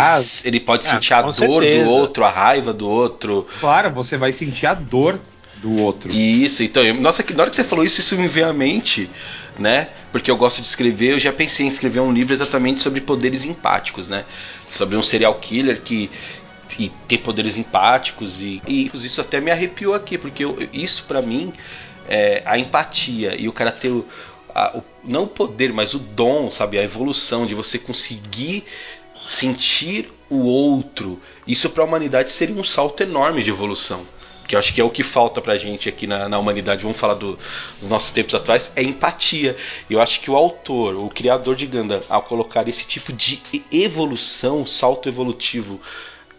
[0.46, 1.84] ele pode Ah, sentir a dor certeza.
[1.86, 3.48] do outro, a raiva do outro.
[3.60, 5.20] Claro, você vai sentir a dor
[5.64, 6.12] do outro.
[6.12, 8.54] Isso, então, eu- nossa, que na hora que você falou isso, isso me veio à
[8.54, 9.10] mente,
[9.58, 9.90] né?
[10.12, 13.46] Porque eu gosto de escrever, eu já pensei em escrever um livro exatamente sobre poderes
[13.46, 14.26] empáticos, né?
[14.72, 16.12] Sobre um serial killer que,
[16.70, 21.22] que tem poderes empáticos e, e isso até me arrepiou aqui, porque eu- isso pra
[21.22, 21.54] mim
[22.08, 24.06] é a empatia e o cara ter o,
[24.54, 28.66] a- o- não o poder, mas o dom, sabe, a evolução de você conseguir
[29.16, 31.22] sentir o outro.
[31.48, 34.02] Isso pra humanidade seria um salto enorme de evolução.
[34.54, 36.84] Que eu acho que é o que falta pra gente aqui na, na humanidade.
[36.84, 37.40] Vamos falar do-
[37.80, 38.72] dos nossos tempos atuais.
[38.76, 39.56] É empatia.
[39.90, 43.64] Eu acho que o autor, o criador de Gundam, ao colocar esse tipo de e-
[43.72, 45.82] evolução, salto evolutivo,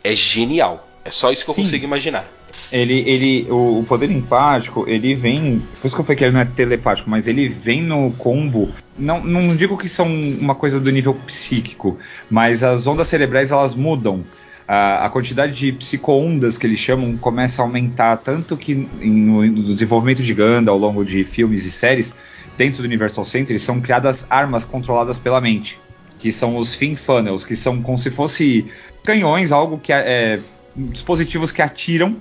[0.04, 0.88] é genial.
[1.04, 1.62] É só isso que eu Sim.
[1.64, 2.30] consigo imaginar.
[2.70, 5.60] Ele, ele, o, o poder empático, ele vem.
[5.80, 8.72] Por isso que eu falei que ele não é telepático, mas ele vem no combo.
[8.96, 11.98] Não, não digo que são uma coisa do nível psíquico,
[12.30, 14.24] mas as ondas cerebrais elas mudam.
[14.66, 19.44] A, a quantidade de psicoondas que eles chamam começa a aumentar, tanto que em- no,
[19.44, 22.16] no desenvolvimento de Ganda ao longo de filmes e séries,
[22.56, 25.78] dentro do Universal Center, são criadas armas controladas pela mente,
[26.18, 28.66] que são os fin funnels, que são como se fosse
[29.02, 30.40] canhões, algo que é, é
[30.76, 32.16] dispositivos que atiram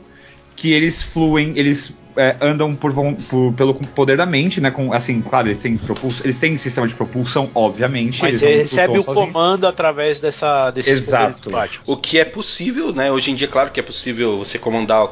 [0.63, 4.71] que eles fluem, eles é, andam por, por- pelo poder da mente, né?
[4.71, 8.21] Com, assim, claro, eles têm propulsão, eles têm sistema de propulsão, obviamente.
[8.21, 9.27] Mas eles você recebe o sozinhos.
[9.27, 11.51] comando através dessa, desses Exato.
[11.85, 13.11] O que é possível, né?
[13.11, 15.09] Hoje em dia, claro que é possível você comandar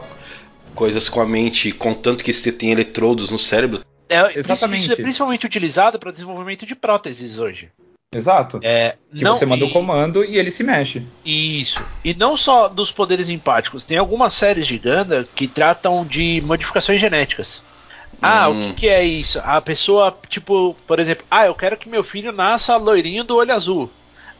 [0.73, 3.81] coisas com a mente, contanto que você tem eletrodos no cérebro.
[4.07, 4.83] É, Exatamente.
[4.83, 7.67] Isso é principalmente utilizado para desenvolvimento de próteses hoje.
[8.13, 8.59] Exato.
[8.61, 11.07] É, que não, você manda o comando e ele se mexe.
[11.23, 11.85] Isso.
[12.03, 13.85] E não só dos poderes empáticos.
[13.85, 17.63] Tem algumas séries de Ganda que tratam de modificações genéticas.
[18.21, 18.71] Ah, Hum.
[18.71, 19.39] o que, que é isso?
[19.43, 23.53] A pessoa, tipo, por exemplo, ah, eu quero que meu filho nasça loirinho do olho
[23.53, 23.89] azul.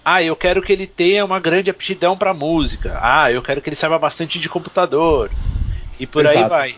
[0.04, 3.00] Ah, eu quero que ele tenha uma grande aptidão para música.
[3.02, 5.32] Ah, eu quero que ele saiba bastante de computador.
[5.98, 6.50] E por aí Exato.
[6.50, 6.76] vai.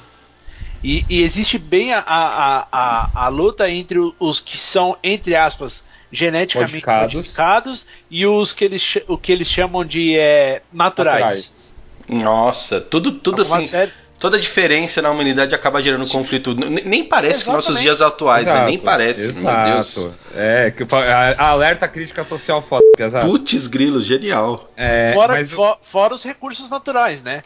[0.84, 5.84] E, e existe bem a, a, a, a luta entre os que são, entre aspas,
[6.14, 7.16] geneticamente Modificados.
[7.16, 11.74] modificados, e os que eles, o que eles chamam de é, naturais.
[12.08, 13.68] Nossa, tudo, tudo Alguma assim.
[13.70, 16.52] série- Toda diferença na humanidade acaba gerando conflito.
[16.52, 18.52] N- Nem parece com nossos dias atuais, né?
[18.54, 19.66] Exato, Nem parece, Exato.
[19.66, 20.10] meu Deus.
[20.34, 23.28] É, que, a, a alerta crítica social foda, pesado.
[23.28, 24.72] Putz, grilo, genial.
[24.78, 27.42] É, fora, mas- fo- fora os recursos naturais, né?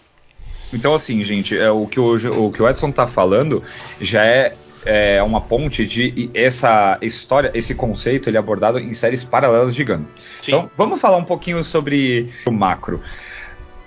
[0.71, 2.13] Então, assim, gente, é, o, que o,
[2.45, 3.63] o que o Edson tá falando
[3.99, 4.53] já é,
[4.85, 9.83] é uma ponte de essa história, esse conceito, ele é abordado em séries paralelas de
[9.83, 10.07] Gundam.
[10.41, 10.51] Sim.
[10.51, 13.01] Então, vamos falar um pouquinho sobre o macro.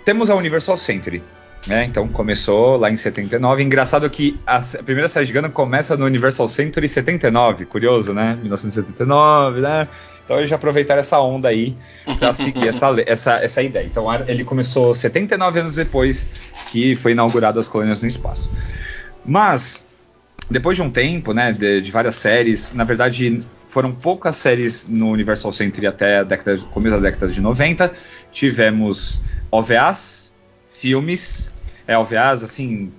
[0.05, 1.23] Temos a Universal Century.
[1.67, 1.85] Né?
[1.85, 3.63] Então começou lá em 79.
[3.63, 7.67] Engraçado que a, primeira série de Gundam começa no Universal Century 79.
[7.67, 8.39] Curioso, né?
[8.41, 9.87] 1979, né?
[10.25, 11.77] Então eles já aproveitaram essa onda aí
[12.19, 13.85] para seguir essa, essa, essa ideia.
[13.85, 16.31] Então ele começou 79 anos depois
[16.71, 18.51] que foi inaugurado as colônias no espaço.
[19.27, 19.87] Mas
[20.51, 25.11] depois de um tempo, né, de, de várias séries, na verdade foram poucas séries no
[25.11, 27.93] Universal Century até a década, começo da década de 90.
[28.33, 30.33] Tivemos OVAs,
[30.73, 31.53] filmes,
[31.87, 32.93] é, OVAs, assim,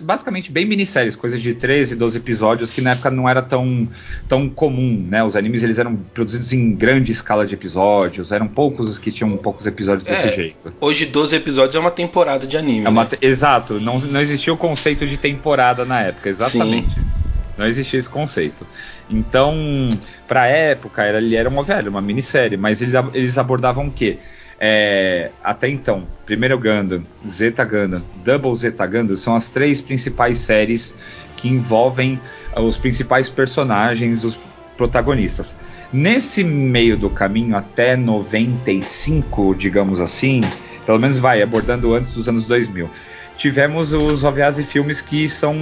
[0.00, 3.86] basicamente bem minisséries, coisas de 13, 12 episódios, que na época não era tão,
[4.28, 5.22] tão comum, né?
[5.22, 9.36] Os animes eles eram produzidos em grande escala de episódios, eram poucos os que tinham
[9.36, 10.34] poucos episódios desse É.
[10.34, 10.72] jeito.
[10.80, 12.86] Hoje 12 episódios é uma temporada de anime.
[12.86, 13.04] É né?
[13.04, 16.96] te- Exato, não, não existia o conceito de temporada na época, exatamente.
[17.58, 18.66] Não existia esse conceito.
[19.10, 19.88] Então,
[20.26, 24.18] pra época, era, ele era uma velha, uma minissérie, mas eles, eles abordavam o quê?
[24.58, 30.96] É, até então, primeiro Gundam, Zeta Gundam, Double Zeta Gundam são as três principais séries
[31.36, 32.18] que envolvem
[32.54, 34.38] ah, os principais personagens, os
[34.76, 35.58] protagonistas.
[35.92, 40.40] Nesse meio do caminho, até 95, digamos assim,
[40.84, 42.88] pelo menos vai, abordando antes dos anos 2000,
[43.36, 45.54] tivemos os OVAs e filmes que são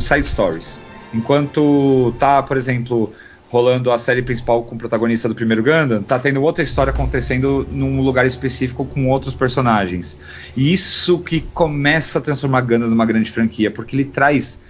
[0.00, 0.82] side stories.
[1.14, 3.12] Enquanto tá, por exemplo,
[3.50, 7.66] rolando a série principal com o protagonista do primeiro Gundam, tá tendo outra história acontecendo
[7.70, 10.16] num lugar específico com outros personagens.
[10.56, 14.62] E isso que começa a transformar Gundam numa grande franquia, porque ele traz.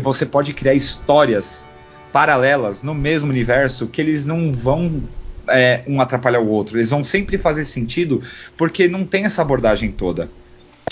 [0.00, 1.66] Você pode criar histórias
[2.12, 5.02] paralelas no mesmo universo que eles não vão
[5.48, 6.76] é, um atrapalhar o outro.
[6.76, 8.22] Eles vão sempre fazer sentido
[8.56, 10.28] porque não tem essa abordagem toda.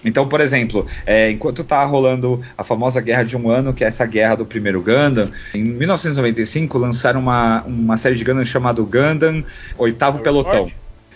[0.05, 3.87] Então, por exemplo, é, enquanto tá rolando a famosa Guerra de um Ano, que é
[3.87, 9.45] essa guerra do primeiro Gundam, em 1995 lançaram uma, uma série de Gundam chamado Gundam
[9.79, 10.71] Oitavo Pelotão.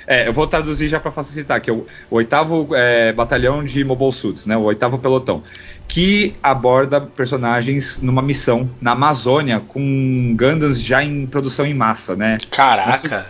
[0.06, 3.82] É, eu vou traduzir já para facilitar, que é o, o oitavo é, batalhão de
[3.82, 5.42] Mobile Suits, né, o oitavo pelotão,
[5.88, 12.38] que aborda personagens numa missão na Amazônia com Gundams já em produção em massa, né?
[12.50, 13.26] Caraca!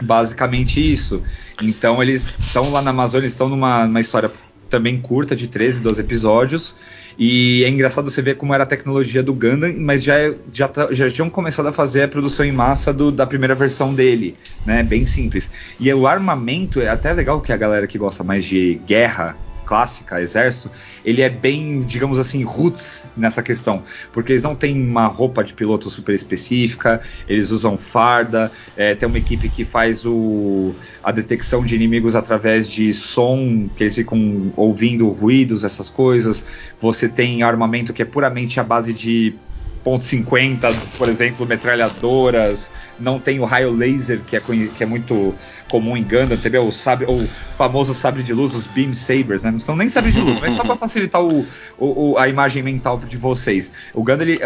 [0.00, 1.24] Basicamente isso.
[1.60, 4.30] Então eles estão lá na Amazônia, estão numa, numa história
[4.70, 6.76] também curta, de 13, 12 episódios.
[7.18, 10.14] E é engraçado você ver como era a tecnologia do Gundam, mas já,
[10.50, 13.94] já, tá, já tinham começado a fazer a produção em massa do, da primeira versão
[13.94, 14.82] dele, né?
[14.82, 15.50] Bem simples.
[15.78, 19.36] E o armamento é até legal que a galera que gosta mais de guerra
[19.70, 20.68] clássica, exército,
[21.04, 25.52] ele é bem, digamos assim, roots nessa questão, porque eles não têm uma roupa de
[25.52, 31.64] piloto super específica, eles usam farda, é, tem uma equipe que faz o, a detecção
[31.64, 36.44] de inimigos através de som, que eles ficam ouvindo ruídos, essas coisas.
[36.80, 39.36] Você tem armamento que é puramente a base de
[39.84, 45.34] .50, por exemplo, metralhadoras, não tem o raio laser que é, que é muito
[45.68, 46.66] comum em Gundam, entendeu?
[46.66, 49.50] O, sabre, o famoso sabre de luz, os Beam Sabers, né?
[49.50, 51.46] Não são nem sabre de luz, mas só para facilitar o,
[51.78, 53.72] o, a imagem mental de vocês.
[53.94, 54.40] O Gundam ele,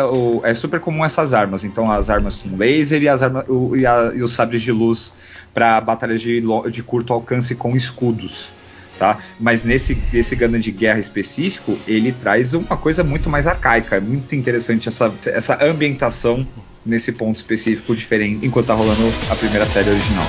[0.44, 3.86] é, super comum essas armas, então as armas com laser e, as armas, o, e,
[3.86, 5.12] a, e os sabres de luz
[5.52, 8.52] para batalhas de, de curto alcance com escudos
[8.98, 9.18] tá?
[9.38, 13.96] Mas nesse, nesse Gundam de guerra específico, ele traz uma coisa muito mais arcaica.
[13.96, 16.46] É muito interessante essa, essa ambientação
[16.84, 20.26] nesse ponto específico diferente, enquanto tá rolando a primeira série original.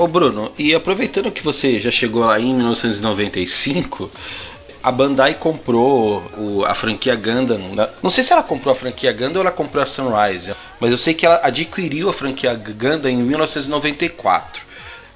[0.00, 4.10] Ô Bruno, e aproveitando que você já chegou lá em 1995,
[4.82, 7.60] a Bandai comprou o, a franquia Gundam.
[8.02, 10.96] Não sei se ela comprou a franquia Gundam ou ela comprou a Sunrise, mas eu
[10.96, 14.62] sei que ela adquiriu a franquia Gundam em 1994.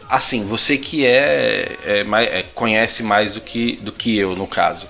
[0.07, 4.87] Assim, você que é, é, é conhece mais do que, do que eu no caso.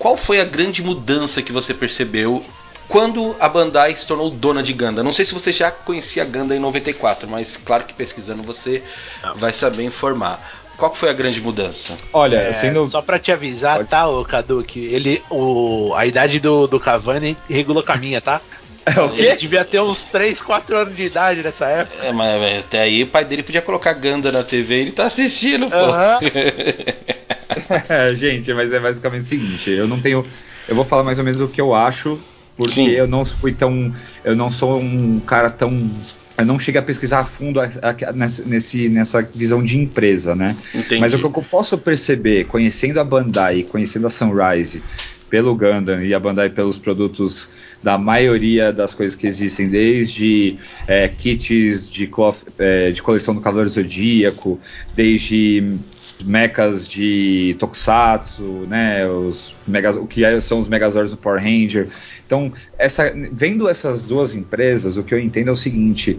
[0.00, 2.44] Qual foi a grande mudança que você percebeu
[2.88, 5.02] quando a Bandai se tornou dona de Ganda.
[5.02, 8.82] Não sei se você já conhecia a Ganda em 94, mas claro que pesquisando você
[9.22, 9.36] Não.
[9.36, 10.40] vai saber informar.
[10.76, 11.96] Qual foi a grande mudança?
[12.12, 12.86] Olha, é, sendo...
[12.86, 13.88] só para te avisar, Pode.
[13.88, 18.40] tá, o Kaduki, ele, o, a idade do, do Cavani regula com a minha, tá?
[18.88, 19.20] É, o quê?
[19.20, 22.06] Ele devia ter uns 3, 4 anos de idade nessa época.
[22.06, 25.04] É, mas até aí o pai dele podia colocar Ganda na TV e ele tá
[25.04, 25.76] assistindo, pô.
[27.86, 30.26] é, gente, mas é basicamente o seguinte, eu não tenho.
[30.66, 32.18] Eu vou falar mais ou menos o que eu acho
[32.58, 32.88] porque Sim.
[32.88, 33.94] eu não fui tão,
[34.24, 35.88] eu não sou um cara tão
[36.36, 38.12] eu não cheguei a pesquisar a fundo a, a,
[38.46, 40.56] nesse, nessa visão de empresa, né?
[40.72, 41.00] Entendi.
[41.00, 44.80] Mas o que eu posso perceber, conhecendo a Bandai, conhecendo a Sunrise,
[45.28, 47.48] pelo Gundam e a Bandai pelos produtos
[47.82, 53.40] da maioria das coisas que existem, desde é, kits de, cloth, é, de coleção do
[53.40, 54.60] Cavaleiro Zodíaco,
[54.94, 55.76] desde
[56.24, 61.88] mechas de Tokusatsu, né, os megas, o que são os Megazords do Power Ranger.
[62.28, 66.18] Então, essa, vendo essas duas empresas, o que eu entendo é o seguinte: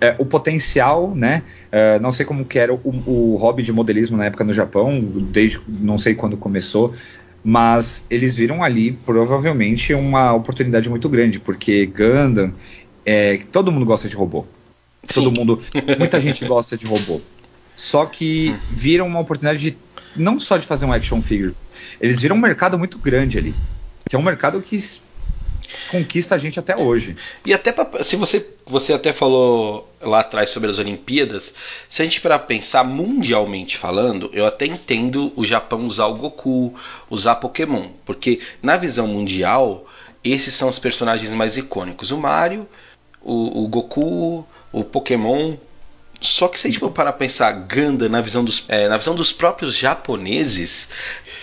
[0.00, 1.42] é, o potencial, né?
[1.70, 4.98] É, não sei como que era o, o, hobby de modelismo na época no Japão,
[5.30, 6.94] desde não sei quando começou,
[7.44, 12.54] mas eles viram ali provavelmente uma oportunidade muito grande, porque Gundam,
[13.04, 14.46] é, todo mundo gosta de robô.
[15.04, 15.22] Sim.
[15.22, 15.60] Todo mundo,
[15.98, 17.20] muita gente gosta de robô.
[17.76, 19.76] Só que viram uma oportunidade de
[20.16, 21.54] não só de fazer um action figure,
[22.00, 23.54] eles viram um mercado muito grande ali.
[24.08, 24.78] Que é um mercado que
[25.92, 27.16] conquista a gente até hoje.
[27.44, 31.54] E até pra, se você você até falou lá atrás sobre as Olimpíadas,
[31.88, 36.74] se a gente para pensar mundialmente falando, eu até entendo o Japão usar o Goku,
[37.10, 39.86] usar Pokémon, porque na visão mundial
[40.24, 42.66] esses são os personagens mais icônicos: o Mario,
[43.20, 45.54] o, o Goku, o Pokémon
[46.20, 48.96] Só que se a gente for parar pra pensar Ganda na visão dos, é, na
[48.96, 50.88] visão dos próprios japoneses,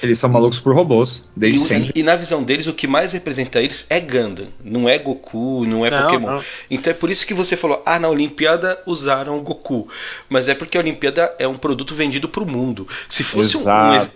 [0.02, 1.92] Eles são malucos por robôs, desde e, sempre.
[1.94, 5.86] e na visão deles o que mais representa eles é Gundam, não é Goku, não
[5.86, 6.28] é Não, Pokémon.
[6.28, 6.44] não.
[6.70, 9.88] Então é por isso que você falou, ah, na Olimpíada usaram o Goku.
[10.30, 12.88] Mas é porque a Olimpíada é um produto vendido pro mundo.
[13.10, 13.64] Se fosse um,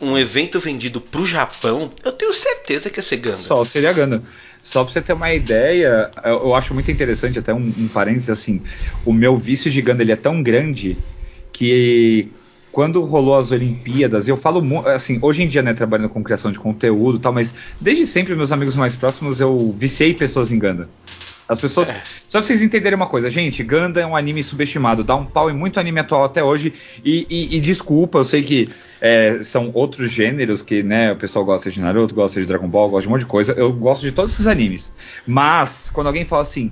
[0.02, 3.38] um, evento vendido pro Japão, eu tenho certeza que ia ser Gundam.
[3.38, 4.24] Só seria Gundam.
[4.62, 8.30] Só pra você ter uma ideia, eu, eu acho muito interessante, até um, um parênteses
[8.30, 8.62] assim,
[9.06, 10.98] o meu vício de Gundam ele é tão grande
[11.52, 12.32] que
[12.74, 16.58] quando rolou as Olimpíadas, eu falo assim, hoje em dia, né, trabalhando com criação de
[16.60, 20.88] conteúdo e tal, mas desde sempre meus amigos mais próximos eu viciei pessoas em Gundam.
[21.48, 21.90] As pessoas.
[22.28, 25.52] Só pra vocês entenderem uma coisa, gente, Gundam é um anime subestimado, dá um pau
[25.52, 26.74] em muito anime atual até hoje.
[27.06, 28.70] E, e- e desculpa, eu sei que
[29.00, 32.90] é, são outros gêneros que, né, o pessoal gosta de Naruto, gosta de Dragon Ball,
[32.90, 33.52] gosta de um monte de coisa.
[33.52, 34.96] Eu gosto de todos esses animes.
[35.28, 36.72] Mas, quando alguém fala assim,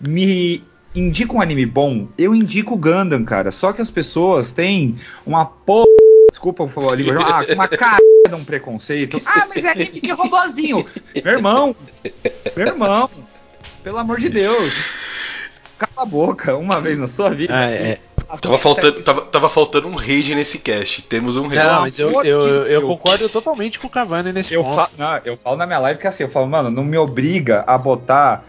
[0.00, 0.62] me
[0.94, 3.50] indica um anime bom, eu indico Gundam, cara.
[3.50, 5.86] Só que as pessoas têm uma porra.
[6.30, 9.20] Desculpa por falar a língua, ah, uma cara de um preconceito.
[9.24, 10.86] Ah, mas é anime de robozinho.
[11.24, 11.76] Meu irmão,
[12.56, 13.10] meu irmão,
[13.82, 14.74] pelo amor de Deus.
[15.78, 17.52] Cala a boca uma vez na sua vida.
[17.54, 17.98] Ah, é.
[18.40, 21.02] Tava faltando, tava, tava faltando um rage nesse cast.
[21.02, 21.62] Temos um rage.
[21.62, 24.74] Não, mas eu, eu, eu concordo totalmente com o Cavani nesse Eu, ponto.
[24.74, 27.62] fa não, eu falo na minha live que assim, eu falo, mano, não me obriga
[27.66, 28.44] a botar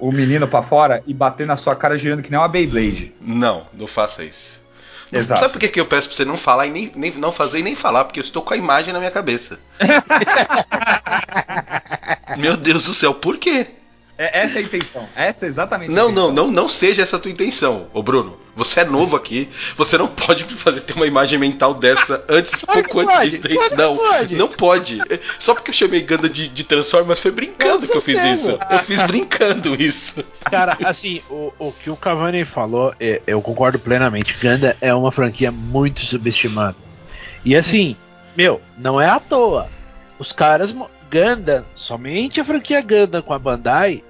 [0.00, 3.12] o menino pra fora e bater na sua cara girando que nem uma Beyblade.
[3.20, 4.60] Não, não faça isso.
[5.12, 5.40] Exato.
[5.40, 7.58] Sabe por que, que eu peço pra você não falar e nem, nem não fazer
[7.58, 8.04] e nem falar?
[8.04, 9.58] Porque eu estou com a imagem na minha cabeça.
[12.38, 13.66] Meu Deus do céu, por quê?
[14.22, 15.08] É, essa é a intenção.
[15.16, 16.32] Essa é exatamente a Não, não, intenção.
[16.46, 18.36] não, não seja essa a tua intenção, ô Bruno.
[18.54, 19.48] Você é novo aqui,
[19.78, 23.48] você não pode fazer ter uma imagem mental dessa antes, Claro pouco antes pode, de
[23.54, 24.36] claro não, pode.
[24.36, 24.98] não pode.
[25.38, 28.58] Só porque eu chamei Ganda de, de Transformers foi brincando que eu fiz isso.
[28.70, 30.22] Eu fiz brincando isso.
[30.50, 34.36] Cara, assim, o, o que o Cavani falou, é- eu concordo plenamente.
[34.38, 36.76] Ganda é uma franquia muito subestimada.
[37.42, 37.96] E assim,
[38.36, 39.70] meu, não é à toa.
[40.18, 40.74] Os caras.
[41.10, 44.04] Ganda, somente a franquia Ganda com a Bandai,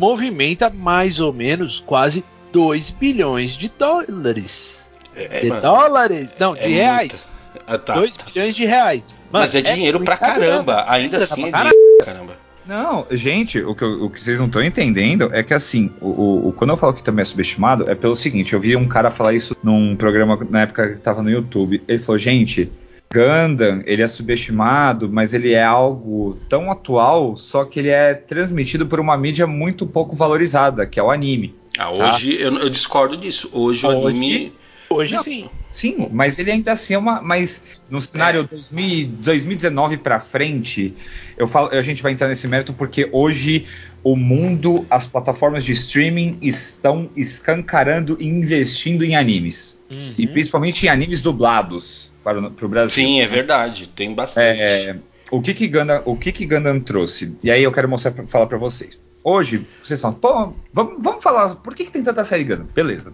[0.00, 4.88] movimenta mais ou menos quase 2 bilhões de dólares.
[5.14, 6.34] É, de mano, dólares?
[6.38, 7.26] Não, de é reais.
[7.52, 7.64] muita.
[7.66, 7.94] Ah, tá.
[7.94, 9.08] 2 bilhões de reais.
[9.30, 10.74] Mano, Mas é dinheiro pra caramba.
[10.74, 10.84] grana.
[10.90, 12.36] Ainda É assim é dinheiro pra caramba.
[12.66, 16.48] Não, gente, o que, o que vocês não estão entendendo é que assim, o, o-
[16.48, 19.10] o- quando eu falo que também é subestimado, é pelo seguinte, eu vi um cara
[19.10, 21.82] falar isso num programa na época que tava no YouTube.
[21.88, 22.70] Ele falou, gente,
[23.12, 28.86] Gundam, ele é subestimado, mas ele é algo tão atual, só que ele é transmitido
[28.86, 31.54] por uma mídia muito pouco valorizada, que é o anime.
[31.78, 33.48] Ah, hoje eu, eu discordo disso.
[33.52, 34.52] Hoje o Hoje- anime.
[34.90, 35.22] Hoje Não.
[35.22, 35.50] sim.
[35.70, 37.20] Sim, mas ele ainda assim é uma.
[37.20, 40.94] Mas no cenário 2000 2019 pra frente,
[41.36, 43.66] eu falo, a gente vai entrar nesse mérito porque hoje
[44.02, 49.78] o mundo, as plataformas de streaming estão escancarando e investindo em animes.
[49.90, 50.32] E Uhum.
[50.32, 53.04] principalmente em animes dublados para o pro Brasil.
[53.04, 53.88] Sim, é verdade.
[53.94, 54.60] Tem bastante.
[54.60, 54.96] É,
[55.30, 57.36] o que que Gundam, o que que Gundam trouxe?
[57.42, 59.00] E aí eu quero mostrar, falar pra vocês.
[59.22, 62.66] Hoje, vocês falam, pô, vamos, vamos falar, por que, que tem tanta série Gundam?
[62.74, 63.12] Beleza.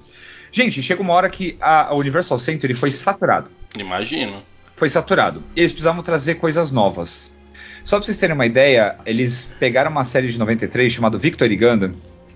[0.52, 3.50] Gente, chega uma hora que a, a Universal Century foi saturado.
[3.76, 4.42] Imagino.
[4.76, 5.42] Foi saturado.
[5.56, 7.34] E eles precisavam trazer coisas novas.
[7.82, 11.94] Só pra vocês terem uma ideia, eles pegaram uma série de 93 chamada Victory Gundam,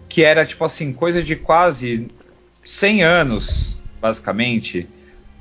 [0.09, 2.09] que era tipo assim, coisa de quase
[2.65, 4.89] 100 anos, basicamente,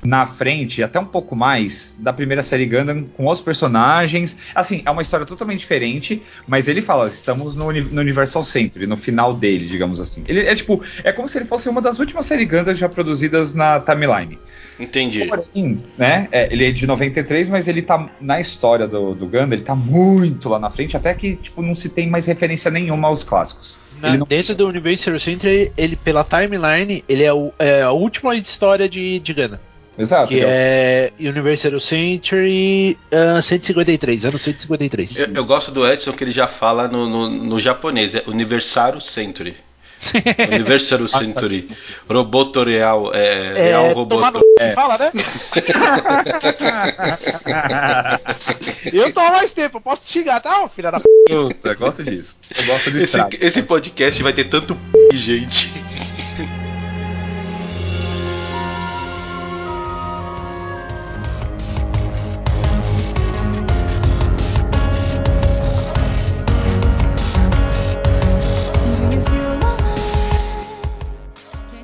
[0.06, 4.38] na frente, até um pouco mais, da primeira série Gundam, com os personagens.
[4.54, 8.96] Assim, é uma história totalmente diferente, mas ele fala, estamos no, no Universal Century, no
[8.96, 10.24] final dele, digamos assim.
[10.28, 13.54] Ele é tipo, é como se ele fosse uma das últimas séries Gundam já produzidas
[13.56, 14.38] na timeline.
[14.80, 15.26] Entendi.
[15.26, 19.54] Porém, né, é, ele é de 93, mas ele tá na história do, do Gundam,
[19.54, 23.08] ele tá muito lá na frente, até que tipo, não se tem mais referência nenhuma
[23.08, 23.80] aos clássicos.
[24.00, 27.92] Na- Ele não- dentro do Universal Center, ele, pela timeline, ele é, o- é a
[27.92, 29.60] última história de, de Gana.
[29.98, 30.28] Exato.
[30.28, 35.18] Que ele é Universal Century ah, 153, ano 153.
[35.18, 39.02] Eu, eu gosto do Edson que ele já fala no, no, no japonês, é Universaru
[39.02, 39.58] Century.
[40.54, 41.68] Universaru Century.
[42.08, 44.46] Robotorial, é, real tomar no roboto.
[44.60, 44.72] c...
[44.74, 45.12] fala, né?
[48.94, 51.06] eu tô há mais tempo, eu posso te xingar, tá, filha da p.
[51.30, 52.40] Nossa, eu gosto disso.
[52.56, 55.74] Eu gosto do Esse, esse podcast vai ter tanto p, gente.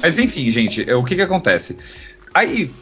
[0.04, 1.78] Mas enfim, gente, é, o que que acontece?
[2.34, 2.74] Aí,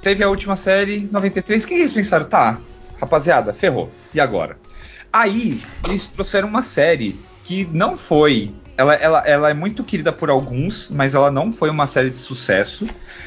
[0.00, 2.26] teve a última série, 93, o que eles pensaram?
[2.26, 2.60] Tá,
[3.00, 3.90] rapaziada, ferrou.
[4.14, 4.56] E agora?
[5.12, 8.54] Aí eles trouxeram uma série que não foi.
[8.76, 12.16] Ela, ela, ela é muito querida por alguns, mas ela não foi uma série de
[12.16, 12.86] sucesso.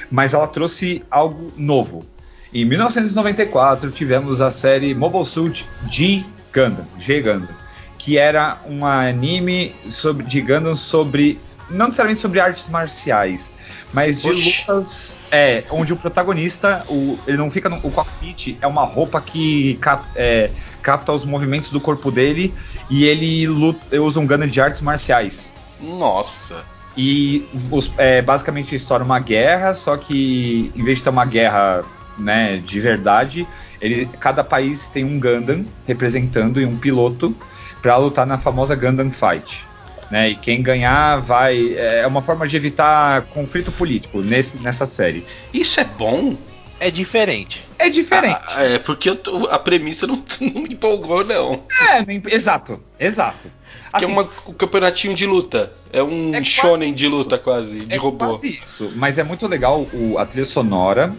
[0.10, 2.06] Mas ela trouxe algo novo.
[2.54, 6.24] Em 1994 tivemos a série Mobile Suit G
[6.54, 7.50] Gundam, G Gundam,
[7.98, 11.38] que era um anime sobre, de Gundam sobre
[11.72, 13.54] não necessariamente sobre artes marciais,
[13.94, 14.60] mas de Oxi.
[14.68, 19.20] lutas, é, onde o protagonista, o, ele não fica no o cockpit, é uma roupa
[19.20, 20.52] que cap- é,
[20.82, 22.54] capta os movimentos do corpo dele
[22.90, 25.56] e ele luta, usa um Gundam de artes marciais.
[25.80, 26.64] Nossa.
[26.96, 31.10] E os- é, basicamente a história é uma guerra, só que em vez de ter
[31.10, 31.84] uma guerra
[32.18, 33.48] né, de verdade,
[33.80, 37.36] ele, cada país tem um Gundam representando e um piloto
[37.82, 39.66] para lutar na famosa Gundam Fight.
[40.12, 41.74] Né, e quem ganhar vai.
[41.78, 45.24] É uma forma de evitar conflito político nesse, nessa série.
[45.54, 46.36] Isso é bom?
[46.82, 47.64] É diferente.
[47.80, 48.40] É diferente.
[48.50, 51.64] Ah, é, porque eu tô- a premissa não, não me empolgou, não.
[51.90, 53.48] É, nem- exato, exato.
[53.48, 55.72] que é Assim, uma, um campeonatinho de luta.
[55.94, 57.16] É um É quase shonen de isso.
[57.16, 58.26] luta, quase, de é robô.
[58.30, 61.14] quase isso, mas é muito legal o- a trilha sonora.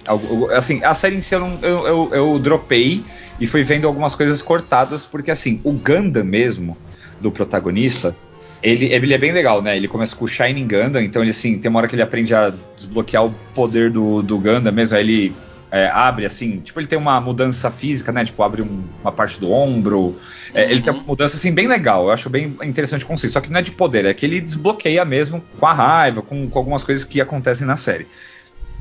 [0.56, 3.04] Assim, a série em si eu, não- eu, eu, eu dropei
[3.38, 6.76] e fui vendo algumas coisas cortadas, porque assim, o Gundam mesmo,
[7.20, 8.16] do protagonista,
[8.62, 9.76] ele, ele é bem legal, né?
[9.76, 12.34] Ele começa com o Shining Gundam, então ele assim, tem uma hora que ele aprende
[12.34, 15.36] a desbloquear o poder do, do Gundam mesmo, aí ele
[15.70, 18.24] é, abre assim, tipo, ele tem uma mudança física, né?
[18.24, 20.16] Tipo, abre um- uma parte do ombro.
[20.54, 23.32] É, Ele tem uma mudança assim bem legal, eu acho bem interessante o conceito.
[23.32, 26.46] Só que não é de poder, é que ele desbloqueia mesmo com a raiva, com,
[26.48, 28.06] com algumas coisas que acontecem na série.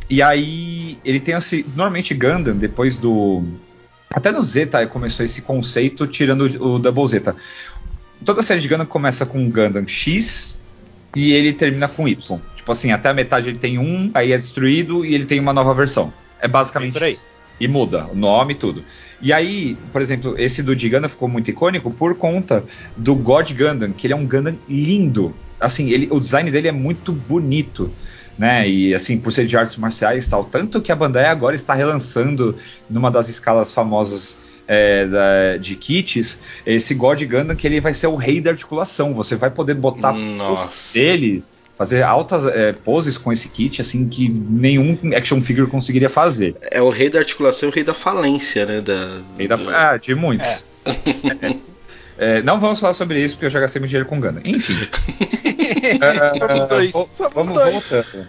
[0.09, 1.65] E aí ele tem esse.
[1.69, 3.41] Normalmente Gundam, depois do.
[4.13, 7.33] Até no Zeta começou esse conceito, tirando o, o Double Zeta.
[8.23, 10.61] Toda série de Gundam começa com Gundam X
[11.15, 12.39] e ele termina com Y.
[12.55, 15.51] Tipo assim, até a metade ele tem um, aí é destruído e ele tem uma
[15.51, 16.13] nova versão.
[16.39, 17.13] É basicamente aí.
[17.13, 17.31] isso.
[17.59, 18.83] E muda o nome e tudo.
[19.21, 22.63] E aí, por exemplo, esse do de Gundam ficou muito icônico por conta
[22.95, 25.35] do God Gundam, que ele é um Gundam lindo.
[25.59, 27.91] Assim, ele, o design dele é muito bonito.
[28.37, 28.67] Né?
[28.67, 30.43] E assim, por ser de artes marciais e tal.
[30.43, 32.55] Tanto que a Bandai agora está relançando
[32.89, 34.39] numa das escalas famosas
[34.73, 39.13] é, da- de kits, esse God Gundam que ele vai ser o rei da articulação.
[39.15, 40.67] Você vai poder botar Nossa.
[40.69, 41.43] poses dele,
[41.77, 46.55] fazer altas é, poses com esse kit, assim, que nenhum action figure conseguiria fazer.
[46.71, 48.79] É o rei da articulação e o rei da falência, né?
[48.79, 50.63] Da, Rei da- do- Ah, de muitos.
[52.17, 54.43] É, não vamos falar sobre isso porque eu já gastei meu dinheiro com Gundam.
[54.45, 54.77] Enfim.
[55.99, 57.73] É, Somos dois, somos vamos dois.
[57.73, 58.27] voltando.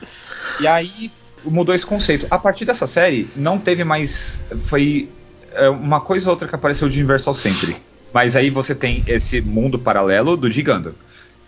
[0.60, 1.10] E aí
[1.44, 2.26] mudou esse conceito.
[2.30, 4.42] A partir dessa série, não teve mais.
[4.62, 5.08] Foi
[5.54, 7.76] é, uma coisa ou outra que apareceu de Universal Century.
[8.12, 10.94] Mas aí você tem esse mundo paralelo do Gundam.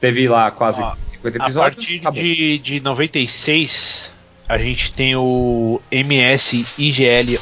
[0.01, 1.77] Teve lá quase Ó, 50 A episódios.
[1.77, 2.23] partir acabou.
[2.23, 4.13] de, de 96,
[4.49, 7.39] a gente tem o MS IGL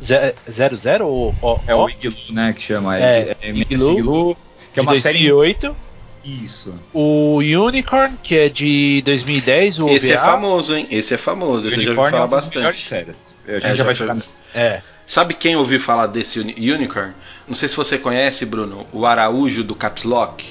[0.00, 2.52] 00 ou o, É o Iglu, né?
[2.52, 2.98] Que chama.
[2.98, 4.36] É, é, MS Iglu, Iglu,
[4.72, 5.18] que é uma série.
[5.28, 5.76] 2008.
[6.24, 6.72] Isso.
[6.94, 10.24] O Unicorn, que é de 2010, o Esse é OVA.
[10.24, 10.86] famoso, hein?
[10.88, 12.80] Esse é famoso, esse eu já ouvi é falar melhores bastante.
[12.86, 13.34] séries.
[13.46, 14.22] A gente É, já, já vai foi- chegar.
[14.54, 14.82] É.
[15.06, 17.12] Sabe quem ouviu falar desse uni- Unicorn?
[17.46, 20.44] Não sei se você conhece, Bruno, o Araújo do Caps Lock.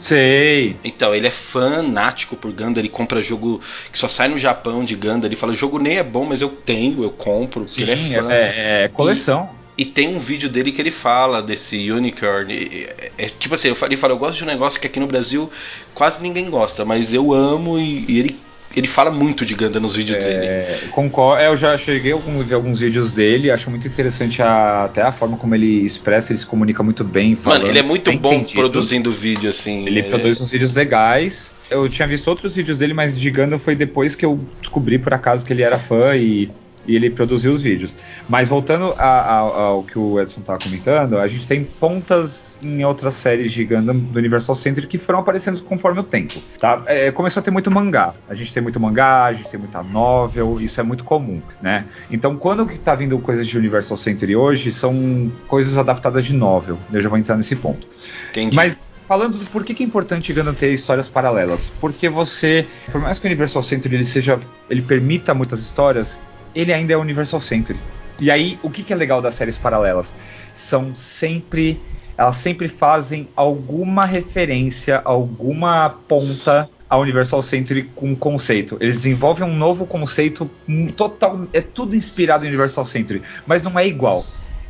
[0.00, 0.76] Sei.
[0.84, 4.94] Então, ele é fanático por Gundam, ele compra jogo que só sai no Japão de
[4.94, 5.26] Gundam.
[5.26, 8.14] Ele fala, o jogo nem é bom, mas eu tenho, eu compro, porque Sim, ele
[8.14, 8.32] é fã.
[8.32, 9.50] é, é coleção.
[9.76, 12.52] E tem um vídeo dele que ele fala desse Unicorn.
[12.54, 12.88] e- e-
[13.18, 15.50] É, tipo assim, ele fala, eu gosto de um negócio que aqui no Brasil
[15.94, 18.38] quase ninguém gosta, mas eu amo e, e ele,
[18.74, 20.46] ele fala muito de Gundam nos vídeos dele.
[20.46, 24.84] É, concordo, é, eu já cheguei a ver alguns vídeos dele, acho muito interessante a-
[24.84, 27.34] até a forma como ele expressa, ele se comunica muito bem.
[27.34, 28.60] Falando, Mano, ele é muito bom entendido.
[28.60, 29.86] produzindo vídeo, assim.
[29.86, 31.54] Ele é- produz uns vídeos legais.
[31.70, 35.12] Eu tinha visto outros vídeos dele, mas de Gundam foi depois que eu descobri por
[35.14, 36.50] acaso que ele era fã e,
[36.86, 37.96] e ele produziu os vídeos.
[38.28, 42.84] Mas voltando a- a- ao que o Edson estava comentando, a gente tem pontas em
[42.84, 46.34] outras séries de Gundam do Universal Century que foram aparecendo conforme o tempo.
[46.60, 46.82] Tá?
[46.86, 48.14] É, começou a ter muito mangá.
[48.28, 51.84] A gente tem muito mangá, a gente tem muita novel, isso é muito comum, né?
[52.10, 56.78] Então, quando que tá vindo coisas de Universal Century hoje, são coisas adaptadas de novel.
[56.92, 57.86] Eu já vou entrar nesse ponto.
[58.30, 58.54] Entendi.
[58.54, 61.72] Mas falando do por que, que é importante Gundam ter histórias paralelas?
[61.80, 66.20] Porque você, por mais que o Universal Century ele seja, ele permita muitas histórias,
[66.56, 67.78] ele ainda é Universal Century.
[68.18, 70.14] E aí, o que, que é legal das séries paralelas?
[70.54, 71.78] São sempre,
[72.16, 78.78] elas sempre fazem alguma referência, alguma ponta a Universal Century com um conceito.
[78.80, 80.50] Eles desenvolvem um novo conceito
[80.96, 84.24] total, é tudo inspirado em Universal Century, mas não é igual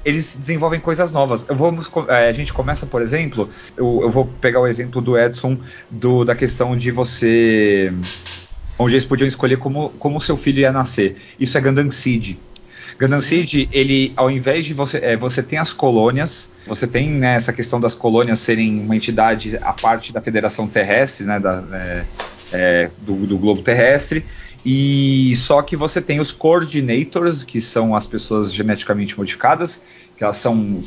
[0.07, 1.45] eles desenvolvem coisas novas.
[1.49, 1.77] Eu vou,
[2.09, 5.59] é, a gente começa, por exemplo, eu, eu vou pegar o exemplo do Edson
[5.91, 7.93] do, da questão de você.
[8.79, 11.17] Onde eles podiam escolher como, como seu filho ia nascer.
[11.41, 12.37] Isso é Gundam Seed.
[12.99, 14.99] Gundam Seed, ele, ao invés de você.
[14.99, 19.57] É, você tem as colônias, você tem né, essa questão das colônias serem uma entidade
[19.63, 21.41] à parte da Federação Terrestre, né?
[21.41, 22.05] Da, é,
[22.53, 24.25] é, do, do globo terrestre.
[24.65, 29.83] E só que você tem os coordinators, que são as pessoas geneticamente modificadas,
[30.17, 30.81] que elas são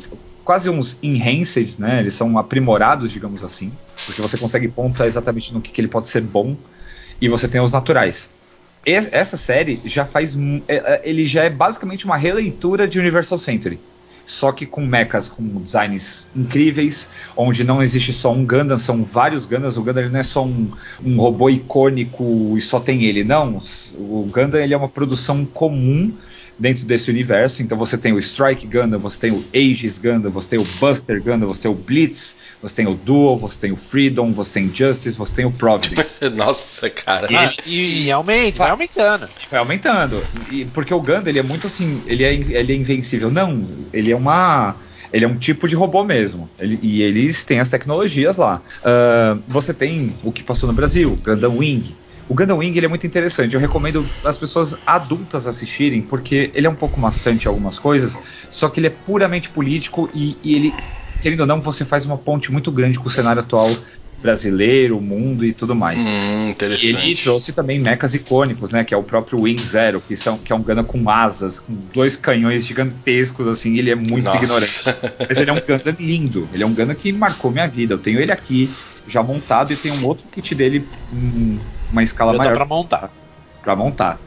[0.44, 2.00] quase uns enhanced, né?
[2.00, 3.72] Eles são aprimorados, digamos assim,
[4.04, 6.56] porque você consegue pontuar exatamente no que, que ele pode ser bom.
[7.20, 8.32] E você tem os naturais.
[8.86, 10.36] E essa série já faz.
[10.66, 13.78] é- é- Ele já é basicamente uma releitura de Universal Century.
[14.24, 19.44] Só que com mechas com designs incríveis, onde não existe só um Gundam, são vários
[19.44, 19.76] Gundams.
[19.76, 20.70] O Gundam não é só um,
[21.04, 23.60] um robô icônico e só tem ele, não.
[23.98, 26.12] O Gundam ele é uma produção comum
[26.56, 27.60] dentro desse universo.
[27.62, 31.20] Então você tem o Strike Gundam, você tem o Aegis Gundam, você tem o Buster
[31.20, 34.68] Gundam, você tem o Blitz, você tem o Duel, você tem o Freedom, você tem
[34.68, 36.28] o Justice, você tem o Providence.
[36.30, 37.28] Nossa, cara.
[37.32, 39.30] Ah, e, e aumenta, vai aumentando.
[39.50, 40.28] Vai aumentando.
[40.32, 43.30] E, porque o Gundam, ele é muito assim, ele é, ele é invencível.
[43.30, 44.80] Não, ele é uma.
[45.12, 46.52] Ele é um tipo de robô mesmo.
[46.58, 48.62] Ele- e eles têm as tecnologias lá.
[48.84, 51.98] Ah, você tem o que passou no Brasil, Gundam Wing.
[52.28, 53.54] O Gundam Wing ele é muito interessante.
[53.54, 58.20] Eu recomendo as pessoas adultas assistirem, porque ele é um pouco maçante em algumas coisas,
[58.48, 60.84] só que ele é puramente político e, e ele,
[61.20, 63.70] querendo ou não, você faz uma ponte muito grande com o cenário atual
[64.20, 66.06] brasileiro, o mundo e tudo mais.
[66.06, 66.86] Hum, E interessante.
[66.86, 68.84] ele trouxe também mechas icônicos, né?
[68.84, 71.72] Que é o próprio Wing Zero, que, são, que é um Gundam com asas, com
[71.92, 74.36] dois canhões gigantescos, assim, ele é muito Nossa.
[74.38, 74.82] ignorante.
[75.26, 77.94] Mas ele é um Gundam lindo, ele é um Gundam que marcou minha vida.
[77.94, 78.70] Eu tenho ele aqui,
[79.08, 81.58] já montado, e tem um outro kit dele, hum,
[81.90, 83.10] uma escala Já dá maior pra montar.
[83.62, 84.20] para montar.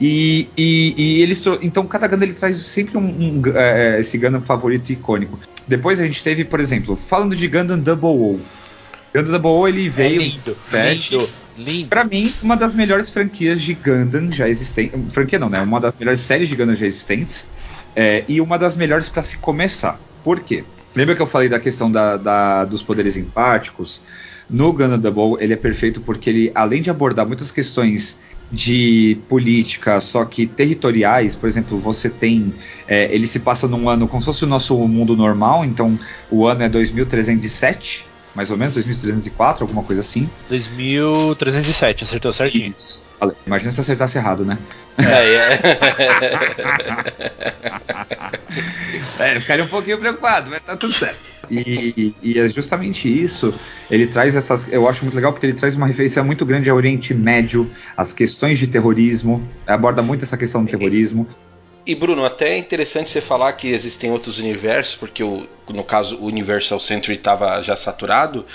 [0.00, 4.40] E, e, e eles então cada Gundam ele traz sempre um, um, é, esse Gundam
[4.40, 5.38] favorito icônico.
[5.66, 8.40] Depois a gente teve, por exemplo, falando de Gundam Double O.
[9.14, 11.12] Gundam Double O ele veio é lindo, sete.
[11.16, 11.88] lindo, lindo.
[11.88, 15.12] Pra mim, uma das melhores franquias de Gundam já existentes.
[15.14, 15.60] Franquia não, né?
[15.60, 17.46] Uma das melhores séries de Gundam já existentes.
[17.96, 20.00] é, e uma das melhores pra se começar.
[20.24, 20.64] Por quê?
[20.96, 24.00] Lembra que eu falei da questão da, da- dos poderes empáticos?
[24.50, 28.18] No Gundam Double, ele é perfeito porque ele, além de abordar muitas questões
[28.54, 32.54] de política, só que territoriais, por exemplo, você tem.
[32.86, 35.98] é, ele se passa num ano como se fosse o nosso mundo normal, então
[36.30, 40.28] o ano é 2307, mais ou menos, 2304, alguma coisa assim.
[40.48, 42.74] 2307, acertou certinho.
[42.76, 43.06] Isso.
[43.46, 44.58] Imagina se acertasse errado, né?
[44.98, 45.34] É,
[49.18, 49.18] é.
[49.18, 51.18] É, ficaria um pouquinho preocupado, mas tá tudo certo.
[51.50, 53.54] E, e é justamente isso.
[53.90, 54.72] Ele traz essas.
[54.72, 58.12] Eu acho muito legal porque ele traz uma referência muito grande ao Oriente Médio, as
[58.12, 61.28] questões de terrorismo, aborda muito essa questão do terrorismo.
[61.86, 66.16] E Bruno, até é interessante você falar que existem outros universos, porque o, no caso
[66.16, 68.46] o Universal Century estava já saturado,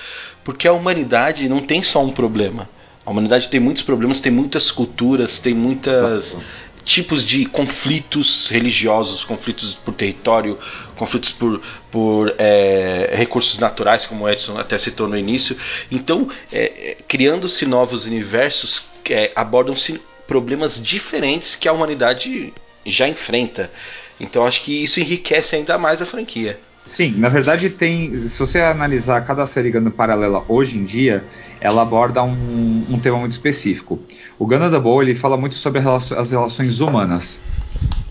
[0.43, 2.67] porque a humanidade não tem só um problema.
[3.05, 6.37] A humanidade tem muitos problemas, tem muitas culturas, tem muitos
[6.83, 10.57] tipos de conflitos religiosos, conflitos por território,
[10.95, 11.61] conflitos por,
[11.91, 15.55] por é, recursos naturais, como o Edson até citou no início.
[15.91, 22.53] Então, é, é, criando-se novos universos, é, abordam-se problemas diferentes que a humanidade
[22.85, 23.71] já enfrenta.
[24.19, 26.59] Então acho que isso enriquece ainda mais a franquia.
[26.83, 28.15] Sim, na verdade tem.
[28.17, 31.23] Se você analisar cada série Gundam paralela hoje em dia,
[31.61, 34.01] ela aborda um, um tema muito específico.
[34.37, 37.39] O Gundam Double ele fala muito sobre as relações humanas,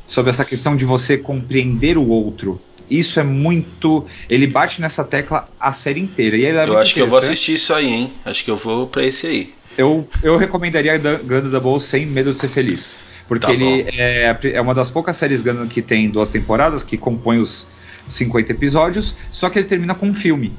[0.06, 2.60] sobre essa questão de você compreender o outro.
[2.90, 4.06] Isso é muito.
[4.30, 6.36] Ele bate nessa tecla a série inteira.
[6.36, 8.12] E é eu acho que eu vou assistir isso aí, hein?
[8.24, 9.52] Acho que eu vou pra esse aí.
[9.76, 12.96] Eu, eu recomendaria Gundam Double sem medo de ser feliz.
[13.28, 16.96] Porque Tá ele é, é uma das poucas séries Gundam que tem duas temporadas, que
[16.96, 17.66] compõem os
[18.08, 20.52] 50 episódios, só que ele termina com um filme.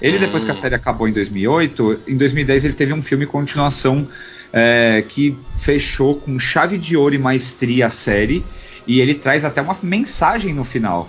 [0.00, 0.56] Ele, depois que a Hum.
[0.56, 4.06] série acabou em 2008, em 2010 ele teve um filme continuação
[4.52, 8.44] é, que fechou com chave de ouro e maestria a série,
[8.86, 11.08] e ele traz até uma mensagem no final.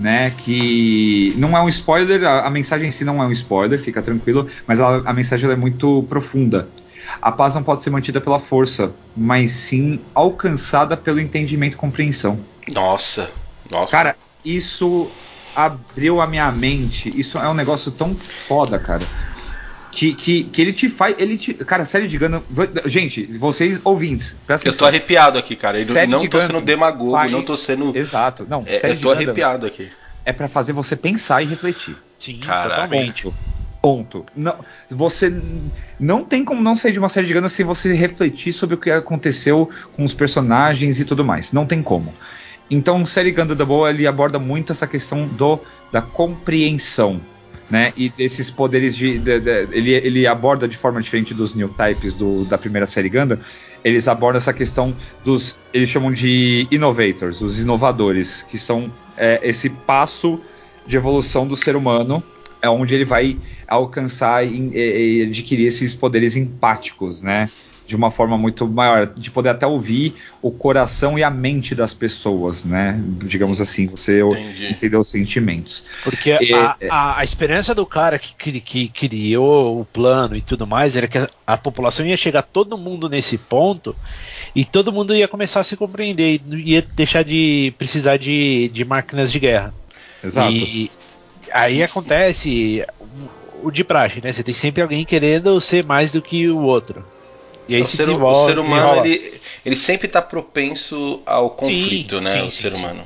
[0.00, 3.78] Né, que não é um spoiler, a, a mensagem em si não é um spoiler,
[3.78, 6.66] fica tranquilo, mas a, a mensagem é muito profunda.
[7.20, 12.38] A paz não pode ser mantida pela força, mas sim alcançada pelo entendimento e compreensão.
[12.68, 13.30] Nossa,
[13.70, 13.90] nossa.
[13.90, 15.10] Cara, isso
[15.54, 17.12] abriu a minha mente.
[17.18, 19.06] Isso é um negócio tão foda, cara.
[19.90, 21.14] Que, que, que ele te faz.
[21.18, 22.42] Ele te, cara, série de Gundam.
[22.86, 25.78] Gente, vocês ouvintes, presta eu tô arrepiado aqui, cara.
[25.78, 27.94] Eu Série não tô Gundam sendo demagogo, faz- não tô sendo.
[27.94, 28.46] Exato.
[28.48, 29.90] Não, É, série eu tô Gundam arrepiado aqui.
[30.24, 31.94] É pra fazer você pensar e refletir.
[32.18, 32.68] Sim, Caraca.
[32.70, 33.30] totalmente.
[33.82, 34.24] Ponto.
[34.36, 34.54] Não,
[34.88, 35.32] você
[35.98, 38.78] não tem como não sair de uma série de Gundam se você refletir sobre o
[38.78, 41.52] que aconteceu com os personagens e tudo mais.
[41.52, 42.14] Não tem como.
[42.70, 45.58] Então, série Gundam Double ele aborda muito essa questão do
[45.90, 47.20] da compreensão.
[47.68, 47.92] né?
[47.96, 52.14] E desses poderes de, de- de- ele, ele aborda de forma diferente dos new types
[52.14, 53.38] do, da primeira série Gundam.
[53.82, 59.70] Eles abordam essa questão dos, eles chamam de innovators, os inovadores, que são é, esse
[59.70, 60.38] passo
[60.86, 62.22] de evolução do ser humano,
[62.62, 63.36] é onde ele vai
[63.66, 67.50] alcançar e, e- adquirir esses poderes empáticos, né?
[67.84, 71.92] De uma forma muito maior, de poder até ouvir o coração e a mente das
[71.92, 72.98] pessoas, né?
[73.24, 74.66] Digamos assim, você Entendi.
[74.66, 75.84] entender os sentimentos.
[76.04, 76.88] Porque É, a, é.
[76.88, 81.08] a, a esperança do cara que, cri- que criou o plano e tudo mais era
[81.08, 83.94] que a, a população ia chegar todo mundo nesse ponto
[84.54, 88.84] e todo mundo ia começar a se compreender e ia deixar de precisar de, de
[88.84, 89.74] máquinas de guerra.
[90.24, 90.52] Exato.
[90.52, 90.90] E
[91.52, 92.84] aí acontece
[93.62, 94.32] o, de praxe, né?
[94.32, 97.04] Você tem sempre alguém querendo ser mais do que o outro.
[97.68, 102.20] E aí o, se ser, o ser humano ele, ele sempre está propenso ao conflito,
[102.20, 102.32] né?
[102.32, 102.78] sim, o sim, ser sim.
[102.78, 103.04] humano.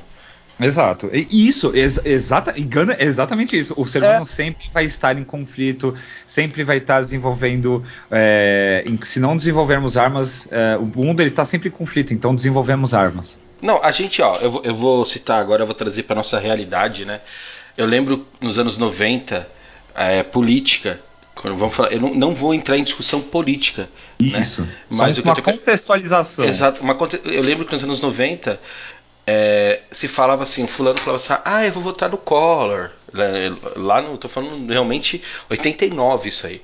[0.59, 1.09] Exato.
[1.13, 2.67] E isso, ex exata, e
[2.99, 3.75] é exatamente isso.
[3.77, 4.09] O ser É.
[4.09, 5.93] humano sempre vai estar em conflito,
[6.25, 7.83] sempre vai estar desenvolvendo.
[8.09, 12.33] é, em- se não desenvolvermos armas, é, o mundo ele está sempre em conflito, então
[12.33, 13.39] desenvolvemos armas.
[13.61, 16.39] Não, a gente, ó, eu, vou- eu vou citar agora, eu vou trazer para nossa
[16.39, 17.21] realidade, né?
[17.77, 19.47] Eu lembro nos anos 90,
[19.95, 20.99] é, política.
[21.35, 23.87] Quando vamos falar, eu não, não vou entrar em discussão política.
[24.19, 24.39] né?
[24.39, 24.67] Isso.
[24.91, 26.45] Mas que eu uma tô- contextualização.
[26.45, 26.81] Exato.
[26.81, 28.59] Uma eu lembro que nos anos 90
[29.27, 32.89] é, se falava assim, o fulano falava assim, ah, eu vou votar no Collor.
[33.13, 33.25] Lá-
[33.75, 36.55] Lá no, tô falando realmente 89 isso aí.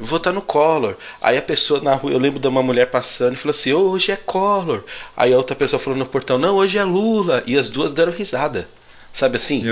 [0.00, 0.94] Eu vou votar no Collor.
[1.20, 3.90] Aí a pessoa na rua, eu lembro de uma mulher passando e falou assim, "Ô,
[3.90, 4.84] hoje é Collor.
[5.16, 7.42] Aí a outra pessoa falou no portão, não, hoje é Lula.
[7.46, 8.68] E as duas deram risada.
[9.12, 9.62] Sabe assim?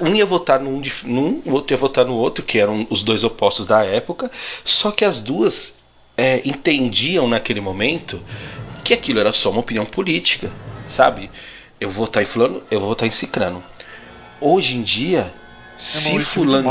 [0.00, 3.24] Um ia votar num, num, o outro ia votar no outro, que eram os dois
[3.24, 4.30] opostos da época,
[4.64, 5.78] só que as duas
[6.16, 8.20] é, entendiam naquele momento
[8.84, 10.50] que aquilo era só uma opinião política,
[10.88, 11.30] sabe?
[11.80, 13.62] Eu vou votar em fulano, eu vou votar em cicrano.
[14.40, 15.32] Hoje em dia,
[15.76, 16.68] É se fulano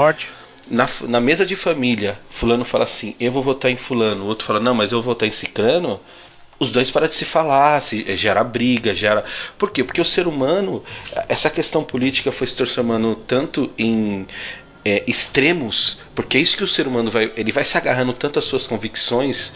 [0.70, 4.46] na, na mesa de família, fulano fala assim, eu vou votar em fulano, o outro
[4.46, 6.00] fala, não, mas eu vou votar em cicrano,
[6.60, 9.24] os dois param de se falar, se, eh, gera briga, gera.
[9.58, 9.84] Por quê?
[9.84, 10.84] Porque o ser humano,
[11.30, 14.28] essa questão política foi se transformando tanto em
[14.86, 17.32] eh, extremos, porque é isso que o ser humano vai.
[17.36, 19.54] Ele vai se agarrando tanto às suas convicções.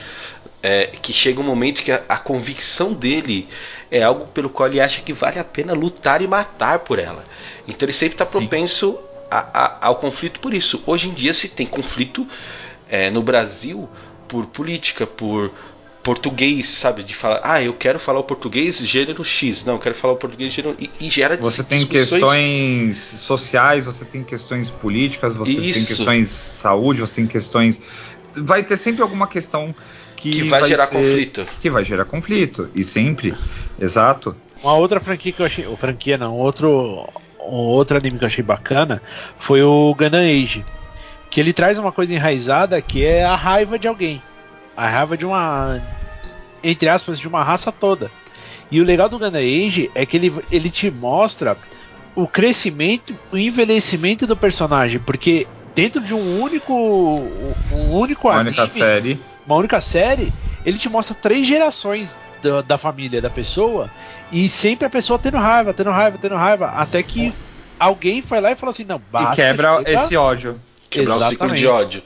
[0.63, 3.47] eh, que chega um momento que a, a convicção dele
[3.89, 7.23] é algo pelo qual ele acha que vale a pena lutar e matar por ela.
[7.67, 8.99] Então ele sempre está propenso
[9.29, 10.83] a- a- ao conflito por isso.
[10.85, 12.27] Hoje em dia se tem conflito
[12.89, 13.89] é, no Brasil
[14.27, 15.51] por política, por
[16.03, 17.03] português, sabe?
[17.03, 20.17] De falar, ah, eu quero falar o português gênero X, não, eu quero falar o
[20.17, 20.75] português gênero.
[20.79, 25.87] E, e gera Você tem questões sociais, você tem questões políticas, você tem Isso.
[25.87, 27.81] questões de saúde, você tem questões.
[28.35, 29.75] Vai ter sempre alguma questão
[30.15, 31.47] que, que vai, gerar ser- conflito.
[31.59, 32.69] Que vai gerar conflito.
[32.73, 33.35] E sempre.
[33.79, 34.35] Exato.
[34.63, 35.65] Uma outra franquia que eu achei.
[35.65, 37.07] Ou franquia não, outro.
[37.39, 39.01] Um outro anime que eu achei bacana
[39.39, 40.63] foi o Gundam Age.
[41.29, 44.21] Que ele traz uma coisa enraizada que é a raiva de alguém.
[44.75, 45.81] A raiva de uma.
[46.63, 48.11] Entre aspas, de uma raça toda.
[48.69, 51.57] E o legal do Gundam Age é que ele, ele te mostra
[52.15, 54.99] o crescimento, o envelhecimento do personagem.
[54.99, 56.73] Porque dentro de um único.
[57.71, 59.19] Um único A anime única série.
[59.45, 60.31] uma única série,
[60.65, 63.89] ele te mostra três gerações da, da família da pessoa
[64.31, 67.33] e sempre a pessoa tendo raiva, tendo raiva, tendo raiva, até que
[67.79, 69.33] alguém foi lá e falou assim: não, basta.
[69.33, 69.91] e quebra chega.
[69.91, 70.59] esse ódio.
[70.89, 71.59] Quebrar o ciclo Exatamente.
[71.59, 72.03] de ódio.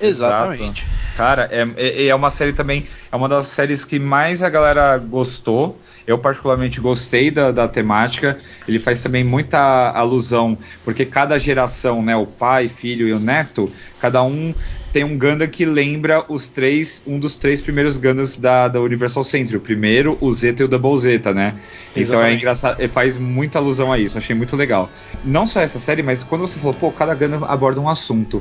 [0.00, 0.86] Exatamente.
[1.18, 2.86] Cara, é, é, é uma série também.
[3.10, 5.76] É uma das séries que mais a galera gostou.
[6.06, 8.38] Eu, particularmente, gostei da, da temática.
[8.68, 9.58] Ele faz também muita
[9.90, 13.68] alusão, porque cada geração, né, o pai, filho e o neto,
[14.00, 14.54] cada um
[14.92, 19.24] tem um Gundam que lembra os três, um dos três primeiros Gundams da, da Universal
[19.24, 19.56] Century.
[19.56, 21.56] O primeiro, o Zeta e o Double Zeta, né?
[21.90, 22.36] Então é Exatamente.
[22.36, 24.88] engraçado, faz muita alusão a isso, achei muito legal.
[25.24, 28.40] Não só essa série, mas quando você falou, pô, cada Gundam aborda um assunto.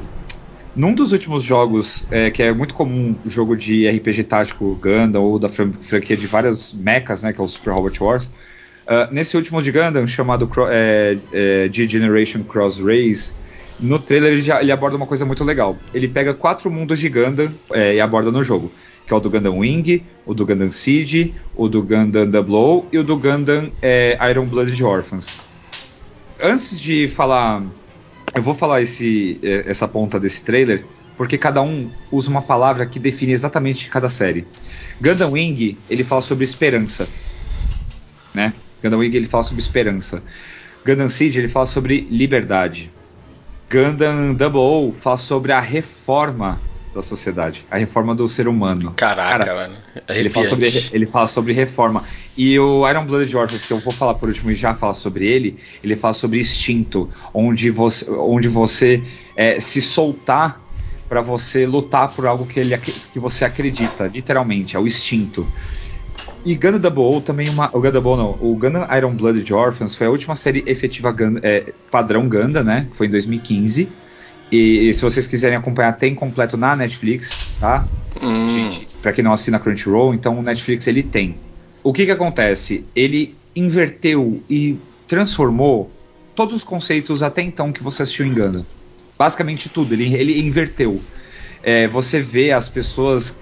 [0.78, 5.40] Num dos últimos jogos, é, que é muito comum, jogo de RPG tático Gundam ou
[5.40, 8.32] da fran- franquia de várias mechas, né, que é o Super Robot Wars,
[8.86, 13.34] ah, nesse último de Gundam, chamado é, é, G-Generation Cross Race,
[13.80, 15.76] no trailer ele, já- ele aborda uma coisa muito legal.
[15.96, 18.72] Ele pega quatro mundos de Gundam é, e aborda no jogo,
[19.08, 23.00] que é o do Gundam Wing, o do Gundam Seed, o do Gundam Double e
[23.00, 25.40] o do Gundam é, Iron Blooded Orphans.
[26.40, 27.64] Antes de falar
[28.36, 32.86] eu vou falar esse, eh, essa ponta desse trailer, porque cada um usa uma palavra
[32.86, 34.46] que define exatamente cada série.
[35.02, 37.08] Gundam Wing, ele fala sobre esperança.
[38.34, 38.54] Né?
[38.84, 40.22] Gundam Wing, ele fala sobre esperança.
[40.86, 42.92] Gundam Seed, ele fala sobre liberdade.
[43.70, 46.60] Gundam Double O fala sobre a reforma
[46.94, 48.94] da sociedade, a reforma do ser humano.
[48.96, 49.76] Caraca, Cara, mano.
[50.10, 52.04] Ele fala, sobre, ele fala sobre reforma.
[52.36, 55.26] E o Iron Blooded Orphans, que eu vou falar por último e já falar sobre
[55.26, 59.04] ele, ele fala sobre instinto, onde você, onde você
[59.36, 60.62] é, se soltar
[61.08, 65.48] para você lutar por algo que, ele, que você acredita, literalmente, é o instinto.
[66.46, 67.68] E Gundam Double O também uma.
[67.70, 68.38] O Gundam Double não.
[68.40, 72.88] O Gundam Iron Blooded Orphans foi a última série efetiva Gundam, é, padrão Gundam, né?
[72.90, 73.90] Que foi em 2015.
[74.52, 77.88] E, se vocês quiserem acompanhar, tem completo na Netflix, tá?
[78.22, 81.36] Hum, Gente, pra quem não assina Crunchyroll, então o Netflix ele tem.
[81.84, 82.86] O que que acontece?
[82.96, 84.78] Ele inverteu e
[85.08, 85.92] transformou
[86.36, 88.66] todos os conceitos até então que você assistiu em Gundam.
[89.18, 91.02] Basicamente tudo, ele, ele inverteu.
[91.64, 93.38] É, você vê as pessoas,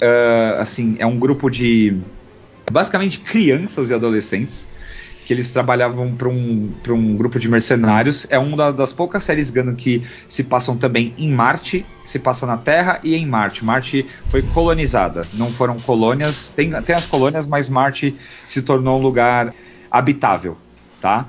[0.00, 1.96] ah, assim, é um grupo de
[2.70, 4.68] basicamente crianças e adolescentes
[5.26, 8.28] que eles trabalhavam para um, pra um grupo de mercenários.
[8.30, 12.56] É uma das poucas séries Gundam que se passam também em Marte, se passa na
[12.56, 13.64] Terra e em Marte.
[13.64, 16.50] Marte foi colonizada, não foram colônias.
[16.50, 18.14] Tem, tem as colônias, mas Marte
[18.46, 19.52] se tornou um lugar
[19.90, 20.56] habitável,
[21.00, 21.26] tá?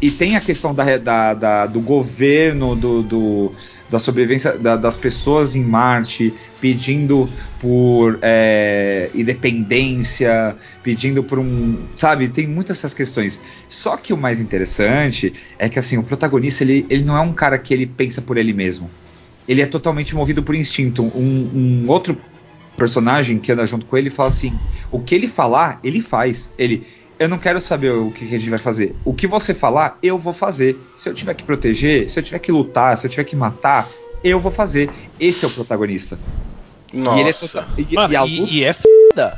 [0.00, 3.52] E tem a questão da, da- da- do governo, do, do-
[3.90, 6.32] da sobrevivência da- das pessoas em Marte,
[6.64, 7.28] pedindo
[7.60, 11.76] por é, independência, pedindo por um.
[11.94, 13.38] Sabe, tem muitas essas questões.
[13.68, 17.34] Só que o mais interessante é que assim, o protagonista ele, ele não é um
[17.34, 18.90] cara que ele pensa por ele mesmo.
[19.46, 21.02] Ele é totalmente movido por instinto.
[21.02, 22.16] Um, um outro
[22.78, 24.58] personagem que anda junto com ele fala assim:
[24.90, 26.50] o que ele falar, ele faz.
[26.56, 26.86] Ele.
[27.18, 28.96] Eu não quero saber o que a gente vai fazer.
[29.04, 30.78] O que você falar, eu vou fazer.
[30.96, 33.86] Se eu tiver que proteger, se eu tiver que lutar, se eu tiver que matar,
[34.24, 34.88] eu vou fazer.
[35.20, 36.18] Esse é o protagonista.
[36.94, 37.18] Nossa.
[37.18, 39.36] E ele é, total- e- Mano, e a e, luta e é foda.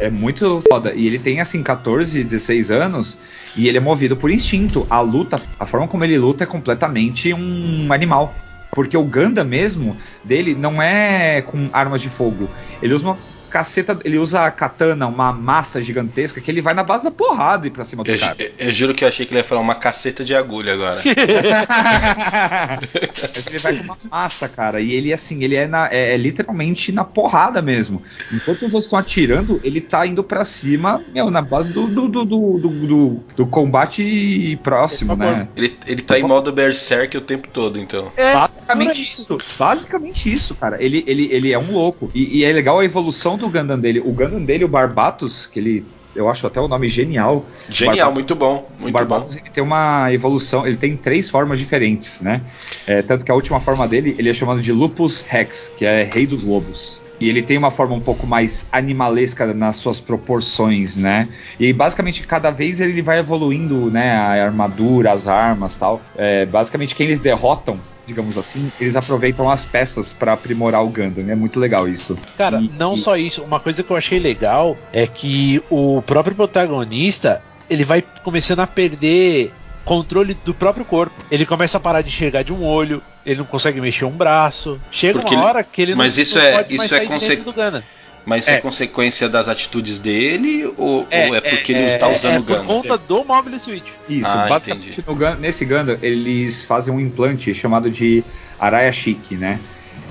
[0.00, 0.92] é muito foda.
[0.94, 3.18] E ele tem assim 14, 16 anos
[3.56, 4.86] e ele é movido por instinto.
[4.88, 8.34] A luta, a forma como ele luta é completamente um animal.
[8.72, 12.48] Porque o Ganda mesmo dele não é com armas de fogo.
[12.80, 13.18] Ele usa uma
[13.50, 17.66] caceta, ele usa a katana, uma massa gigantesca que ele vai na base da porrada
[17.66, 18.36] e pra cima dos Eu, caras.
[18.38, 21.00] eu- eu juro que eu achei que ele ia falar uma caceta de agulha agora.
[23.46, 24.80] ele vai com uma massa, cara.
[24.80, 28.02] E ele, assim, ele é, na- é- é literalmente na porrada mesmo.
[28.32, 32.24] Enquanto vocês estão atirando, ele tá indo pra cima, meu, na base do, do, do,
[32.24, 35.48] do, do, do- do combate próximo, né?
[35.56, 38.12] Ele, ele tá em modo Berserk o tempo todo, então.
[38.16, 39.38] É, Basicamente pura isso.
[39.58, 40.82] Basicamente isso, cara.
[40.82, 42.10] Ele, ele, ele é um louco.
[42.14, 43.98] E, e é legal a evolução do Gundam dele.
[44.00, 45.84] O Gundam dele, o Barbatos, que ele.
[46.14, 47.44] Eu acho até o nome genial.
[47.68, 48.68] Genial, Barbatos- muito bom.
[48.78, 49.40] o Muito Barbatos bom.
[49.40, 52.40] ele tem uma evolução, ele tem três formas diferentes, né?
[52.86, 56.02] É, tanto que a última forma dele, ele é chamado de Lupus Rex, que é
[56.02, 57.00] rei dos lobos.
[57.20, 61.28] E ele tem uma forma um pouco mais animalesca nas suas proporções, né?
[61.60, 64.12] E basicamente cada vez ele vai evoluindo, né?
[64.12, 66.00] A armadura, as armas, tal.
[66.16, 71.28] É, basicamente quem eles derrotam, digamos assim, eles aproveitam as peças para aprimorar o Gundam.
[71.30, 72.18] É muito legal isso.
[72.36, 76.02] Cara, E- não e- só isso, uma coisa que eu achei legal é que o
[76.02, 79.52] próprio protagonista ele vai começando a perder
[79.84, 81.14] controle do próprio corpo.
[81.30, 84.80] Ele começa a parar de enxergar de um olho, ele não consegue mexer um braço.
[84.90, 86.94] Chega Porque uma ele- hora que ele mas não, isso não é- pode mais isso
[86.94, 87.84] é sair conse- do Gana.
[88.26, 88.60] Mas é, É.
[88.60, 92.38] consequência das atitudes dele ou É, ou é, porque ele é, está é, usando É
[92.38, 92.66] o por Gundam?
[92.66, 93.86] conta do Mobile Switch.
[94.08, 98.22] Isso, Ah, basicamente Gun- nesse Gundam eles fazem um implante chamado de
[98.58, 99.58] Araya Chic, né?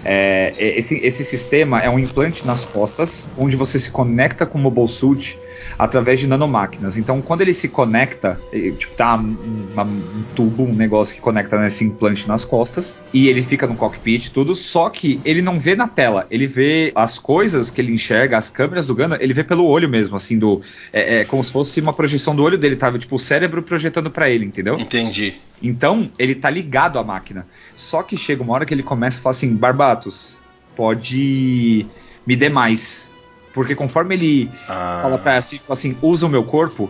[0.03, 4.57] É, é, esse, esse sistema é um implante nas costas, onde você se conecta com
[4.57, 5.38] o Mobile Suit
[5.78, 6.97] através de nanomáquinas.
[6.97, 8.39] Então, quando ele se conecta,
[8.78, 9.38] tipo, tá um,
[9.74, 13.76] uma- um tubo, um negócio que conecta nesse implante nas costas, e ele fica no
[13.76, 17.93] cockpit tudo, só que ele não vê na tela, ele vê as coisas que ele
[17.93, 20.61] enxerga, as câmeras do Gundam, ele vê pelo olho mesmo, assim, do
[20.91, 24.09] é, é como se fosse uma projeção do olho dele, tava tipo o cérebro projetando
[24.09, 24.80] pra ele, entendeu?
[24.80, 25.36] Entendi.
[25.61, 27.45] Então, ele tá ligado à máquina.
[27.76, 30.38] Só que chega uma hora que ele começa a falar assim: Barbatos,
[30.76, 31.86] pode
[32.26, 33.09] me dê mais.
[33.54, 36.89] Porque conforme ele Ah, fala pra assim, tipo assim, usa o meu corpo,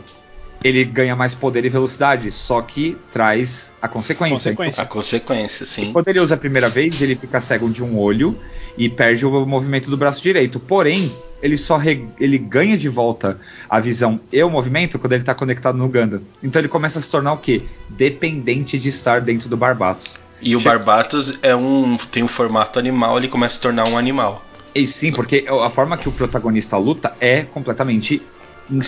[0.63, 2.31] ele ganha mais poder e velocidade.
[2.31, 4.35] Só que traz a consequência.
[4.51, 4.83] Consequência.
[4.83, 5.91] a consequência, sim.
[5.93, 8.37] Quando ele usa a primeira vez, ele fica cego de um olho
[8.77, 10.59] e perde o movimento do braço direito.
[10.59, 13.39] Porém, ele só re- ele ganha de volta
[13.69, 16.21] a visão e o movimento quando ele está conectado no Gundam.
[16.43, 17.61] Então ele começa a se tornar o quê?
[17.87, 20.19] Dependente de estar dentro do Barbatos.
[20.41, 23.97] E o Barbatos é um tem um formato animal, ele começa a se tornar um
[23.97, 24.43] animal.
[24.73, 28.21] E sim, porque a forma que o protagonista luta é completamente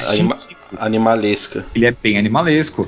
[0.07, 0.37] Anima-
[0.77, 1.65] animalesca.
[1.73, 2.87] ele é bem animalesco.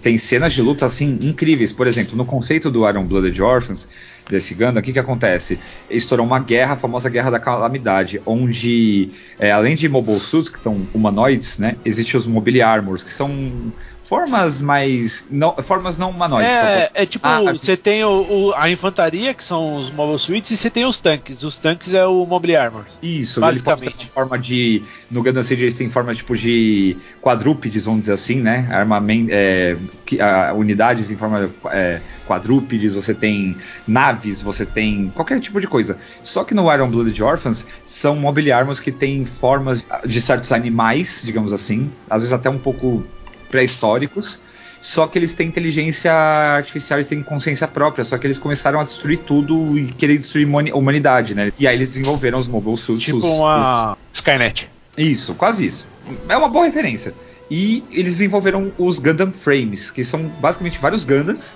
[0.00, 1.70] Tem cenas de luta assim incríveis.
[1.70, 3.88] Por exemplo, no conceito do Iron Blooded Orphans,
[4.28, 5.58] desse Gundam, o que, que acontece?
[5.90, 10.58] Estourou uma guerra, a famosa Guerra da Calamidade, onde, é, além de Mobile Suits, que
[10.58, 13.70] são humanoides, né, existem os Mobile Armors, que são
[14.02, 15.26] formas mais.
[15.30, 16.50] Não, formas não humanoides.
[16.50, 18.08] É, tá é tipo, Ah, você tem o,
[18.48, 21.42] o- a infantaria, que são os mobile suits, e você tem os tanques.
[21.42, 22.84] Os tanques é o mobile armor.
[23.02, 24.06] Isso, Basicamente.
[24.08, 24.82] forma de.
[25.10, 28.68] No Gundam Seed eles têm forma tipo de quadrúpedes, vamos dizer assim, né?
[28.70, 35.38] Armamento, é, que- ah, unidades em forma é, quadrúpedes, você tem naves, você tem qualquer
[35.40, 35.96] tipo de coisa.
[36.22, 41.22] Só que no Iron Blooded Orphans são mobile armors que têm formas de certos animais,
[41.24, 43.04] digamos assim, às vezes até um pouco
[43.52, 44.40] pré-históricos.
[44.80, 48.82] Só que eles têm inteligência artificial, eles têm consciência própria, só que eles começaram a
[48.84, 51.52] destruir tudo e querer destruir a humanidade, né?
[51.56, 53.04] E aí eles desenvolveram os mobile suits.
[53.04, 54.68] Tipo os- uma Skynet.
[54.98, 55.86] isso, quase isso.
[56.28, 57.14] É uma boa referência.
[57.48, 61.54] E eles desenvolveram os Gundam Frames, que são basicamente vários Gundams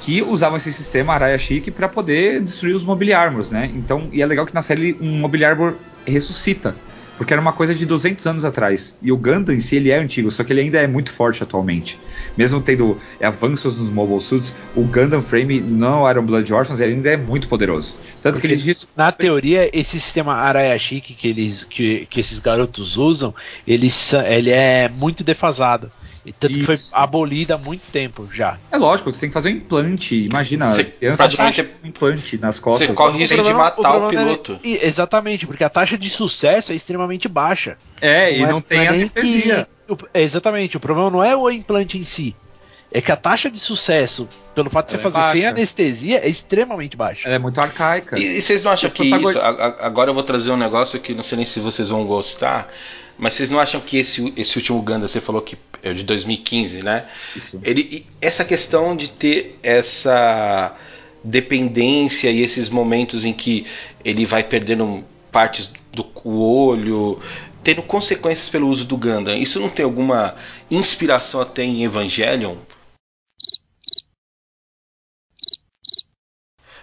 [0.00, 3.70] que usavam esse sistema Araya Chic para poder destruir os Mobile Armors, né?
[3.74, 5.74] Então, e é legal que na série um Mobile Armor
[6.06, 6.74] ressuscita,
[7.16, 8.96] porque era uma coisa de 200 anos atrás.
[9.02, 11.42] E o Gundam em si ele é antigo, só que ele ainda é muito forte
[11.42, 11.98] atualmente.
[12.36, 17.10] Mesmo tendo avanços nos Mobile Suits, o Gundam Frame no Iron Blood Orphans ele ainda
[17.10, 17.94] é muito poderoso.
[18.20, 22.20] Tanto que Porque eles dizem Na teoria, esse sistema Araya Chic que, eles, que, que
[22.20, 23.34] esses garotos usam,
[23.66, 23.88] ele,
[24.26, 25.90] ele é muito defasado.
[26.24, 26.92] E tanto que foi Isso.
[26.96, 28.56] abolido há muito tempo já.
[28.70, 30.14] É lógico, você tem que fazer um implante.
[30.24, 32.86] Imagina, Você criança praticamente- um implante nas costas.
[32.88, 34.52] Você corre o risco de matar o, problema piloto.
[34.52, 37.76] não é- exatamente, porque a taxa de sucesso é extremamente baixa.
[38.00, 39.66] É, e é- não tem é nem anestesia.
[39.86, 42.36] que- o- é, exatamente, o problema não é o implante em si.
[42.94, 46.28] É que a taxa de sucesso, pelo fato de você é fazer sem anestesia, é
[46.28, 47.26] extremamente baixa.
[47.26, 48.16] Ela é muito arcaica.
[48.18, 49.38] E, e vocês não acham O que protagon- isso.
[49.40, 52.04] a- a- agora eu vou trazer um negócio que não sei nem se vocês vão
[52.04, 52.68] gostar.
[53.22, 56.82] Mas vocês não acham que esse, esse último Gundam, você falou que é de 2015,
[56.82, 57.04] né?
[57.36, 57.60] Isso.
[57.62, 60.76] Ele, essa questão de ter essa
[61.22, 63.64] dependência e esses momentos em que
[64.04, 67.20] ele vai perdendo partes do olho,
[67.62, 70.34] tendo consequências pelo uso do Gundam, isso não tem alguma
[70.68, 72.56] inspiração até em Evangelion?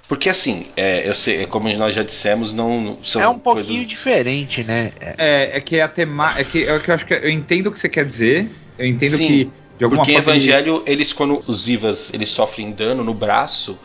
[0.09, 3.87] Porque assim, é, eu sei, como nós já dissemos, não são É um pouquinho coisas-
[3.87, 4.91] diferente, né?
[4.99, 5.13] É,
[5.53, 7.71] É, é que a tema, é que, é que eu acho que eu entendo o
[7.71, 8.49] que você quer dizer.
[8.77, 12.11] Eu entendo Sim, que de alguma Porque em forma ele- Evangelho, eles quando os Ivas
[12.11, 13.77] eles sofrem dano no braço,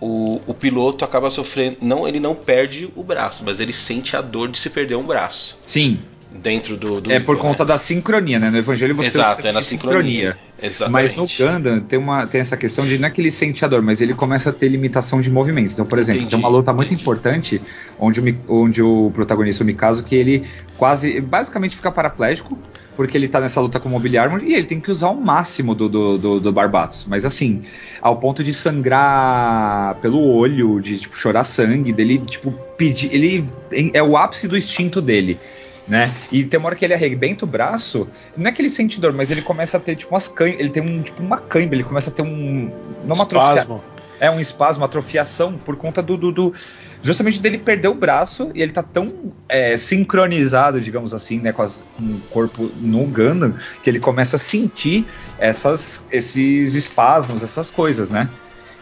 [0.00, 4.20] o, o piloto acaba sofrendo, não, ele não perde o braço, mas ele sente a
[4.20, 6.00] dor de se perder um braço Sim,
[6.42, 7.68] dentro do, do é por Iva, conta né?
[7.68, 8.50] da sincronia, né?
[8.50, 10.36] No Evangelho você Exato, é na sincronia.
[10.60, 11.16] Exatamente.
[11.16, 13.68] Mas no Gundam tem, uma, tem essa questão de não é que ele sente a
[13.68, 15.72] dor, mas ele começa a ter limitação de movimentos.
[15.72, 17.02] Então, por exemplo, Entendi, tem uma luta muito entendi.
[17.02, 17.62] importante
[17.98, 20.44] onde o, onde o protagonista, o Mikazo, que ele
[20.76, 22.58] quase, basicamente fica paraplégico,
[22.96, 25.20] porque ele tá nessa luta com o Mobile Armor e ele tem que usar o
[25.20, 27.04] máximo do, do, do, do Barbatos.
[27.08, 27.62] Mas assim,
[28.00, 33.12] ao ponto de sangrar pelo olho, de tipo, chorar sangue, dele, tipo, pedir.
[33.12, 33.44] Ele
[33.92, 35.38] é o ápice do instinto dele
[35.86, 36.12] né?
[36.32, 39.12] E tem uma hora que ele arrebenta o braço, não é que ele sente dor,
[39.12, 41.84] mas ele começa a ter tipo umas cãibras, ele tem um tipo uma cãibra, ele
[41.84, 42.70] começa a ter um
[43.04, 43.84] não uma atrofia, espasmo.
[44.18, 46.54] é um espasmo, uma atrofiação por conta do, do, do-
[47.02, 49.12] justamente dele perder o braço e ele tá tão
[49.46, 54.36] é, sincronizado, digamos assim, né, com, as- com o corpo no Gundam, que ele começa
[54.36, 55.04] a sentir
[55.38, 58.28] essas, esses espasmos, essas coisas, né?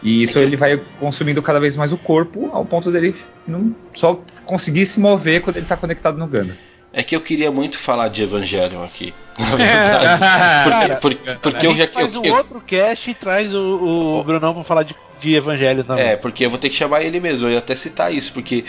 [0.01, 3.15] E isso É ele vai consumindo cada vez mais o corpo, ao ponto dele
[3.47, 6.55] não só conseguir se mover quando ele tá conectado no Gundam.
[6.93, 9.13] É que eu queria muito falar de Evangelion aqui.
[9.37, 10.19] Na verdade.
[10.19, 13.53] Cara, porque porque, porque a eu já faz eu- um eu- outro cast e traz
[13.55, 16.05] o, o Brunão pra falar de, de Evangelho também.
[16.05, 17.47] É, porque eu vou ter que chamar ele mesmo.
[17.47, 18.63] Eu ia até citar isso, porque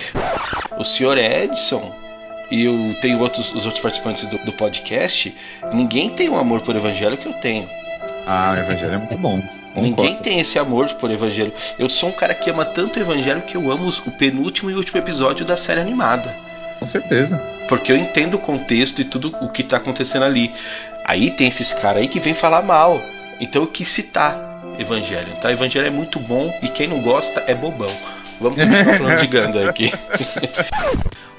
[0.78, 1.94] o senhor Edson
[2.50, 5.34] e eu tenho outros, os outros participantes do, do podcast.
[5.72, 7.68] Ninguém tem o amor por evangelho que eu tenho.
[8.26, 9.42] Ah, o Evangelho é muito bom.
[9.76, 11.52] Ninguém tem esse amor por evangelho.
[11.78, 14.74] Eu sou um cara que ama tanto o evangelho que eu amo o penúltimo e
[14.74, 16.34] último episódio da série animada.
[16.78, 17.38] Com certeza.
[17.68, 20.52] Porque eu entendo o contexto e tudo o que tá acontecendo ali.
[21.04, 23.00] Aí tem esses caras aí que vem falar mal.
[23.40, 25.36] Então eu quis citar Evangelho.
[25.40, 25.52] Tá?
[25.52, 27.90] Evangelho é muito bom e quem não gosta é bobão.
[28.40, 29.92] Vamos continuar falando de Ganda aqui.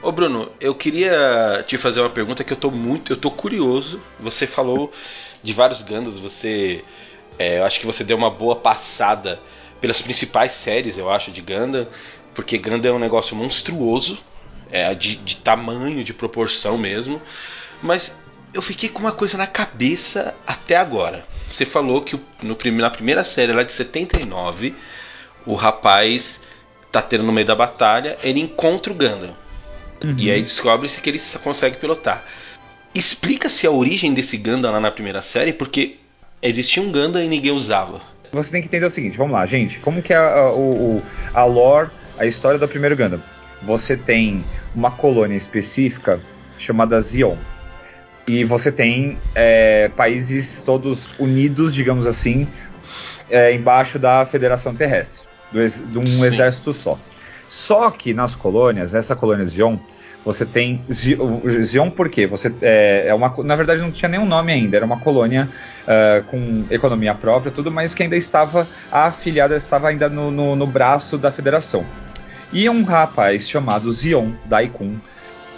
[0.01, 4.01] Ô Bruno, eu queria te fazer uma pergunta que eu tô muito, eu tô curioso.
[4.19, 4.91] Você falou
[5.43, 6.83] de vários Gandas, você,
[7.38, 9.39] é, eu acho que você deu uma boa passada
[9.81, 11.89] pelas principais séries, eu acho, de Ganda,
[12.33, 14.17] porque Ganda é um negócio monstruoso,
[14.76, 17.21] é, de, de tamanho, de proporção mesmo.
[17.82, 18.13] Mas
[18.53, 21.26] eu fiquei com uma coisa na cabeça até agora.
[21.49, 24.76] Você falou que no, na primeira série lá de 79,
[25.45, 26.41] o rapaz
[26.91, 29.34] tá tendo no meio da batalha, ele encontra o Gundam.
[30.17, 32.23] E aí descobre-se que ele consegue pilotar.
[32.93, 35.97] Explica-se a origem desse Gundam lá na primeira série, porque
[36.41, 38.01] existia um Gundam e ninguém usava.
[38.32, 39.80] Você tem que entender o seguinte, vamos lá, gente.
[39.80, 41.01] Como que é a, o-
[41.34, 43.21] a lore, a história do primeiro Gundam?
[43.66, 44.43] Você tem
[44.74, 46.20] uma colônia específica
[46.57, 47.36] chamada Zion.
[48.28, 52.47] e você tem é, países todos unidos, digamos assim,
[53.30, 56.26] é, embaixo da Federação Terrestre, do ex- de um Sim.
[56.26, 56.97] exército só.
[57.47, 59.78] Só que nas colônias, essa colônia Zion,
[60.26, 62.26] você tem Zion por quê?
[62.26, 65.47] Você é, é uma, na verdade não tinha nenhum nome ainda, era uma colônia
[65.88, 70.66] ah, com economia própria, tudo, mas que ainda estava afiliada, estava ainda no, no, no
[70.66, 71.86] braço da Federação.
[72.51, 74.97] E um rapaz chamado Zion Daikun,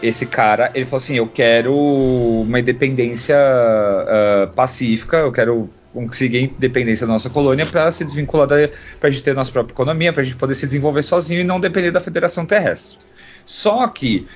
[0.01, 6.41] esse cara, ele falou assim: Eu quero uma independência ah, pacífica, eu quero conseguir a
[6.41, 10.21] independência da nossa colônia para se desvincular para a gente ter nossa própria economia, para
[10.21, 12.97] a gente poder se desenvolver sozinho e não depender da Federação Terrestre.
[13.45, 14.27] Só que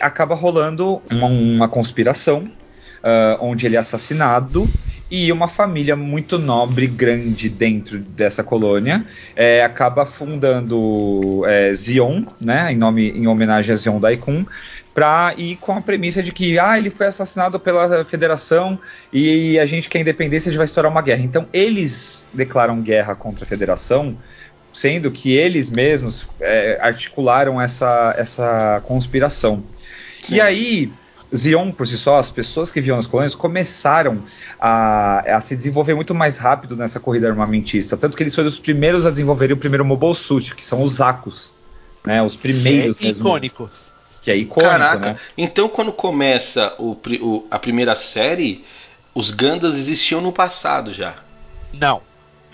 [0.00, 2.50] acaba rolando uma, uma conspiração
[3.02, 4.68] ah, onde ele é assassinado
[5.10, 9.04] e uma família muito nobre, grande dentro dessa colônia,
[9.34, 14.46] é, acaba fundando é, Zion, né, em, nome, em homenagem a Zion Daikun,
[14.94, 18.78] para ir com a premissa de que ah, ele foi assassinado pela federação
[19.12, 21.22] e a gente quer independência, a gente vai estourar uma guerra.
[21.22, 24.16] Então eles declaram guerra contra a federação,
[24.72, 29.62] sendo que eles mesmos é, articularam essa, essa conspiração.
[30.22, 30.36] Sim.
[30.36, 30.92] E aí,
[31.34, 34.22] Zion, por si só, as pessoas que viviam nas colônias começaram
[34.60, 37.96] a, a se desenvolver muito mais rápido nessa corrida armamentista.
[37.96, 41.00] Tanto que eles foram os primeiros a desenvolverem o primeiro Mobile Suit, que são os
[41.00, 41.54] Akos.
[42.04, 43.70] Né, os primeiros é mesmo, icônico.
[44.22, 45.18] que é icônico, Caraca, né?
[45.36, 48.64] então quando começa o pri- o- a primeira série,
[49.14, 51.16] os Gandas existiam no passado já.
[51.74, 52.00] Não.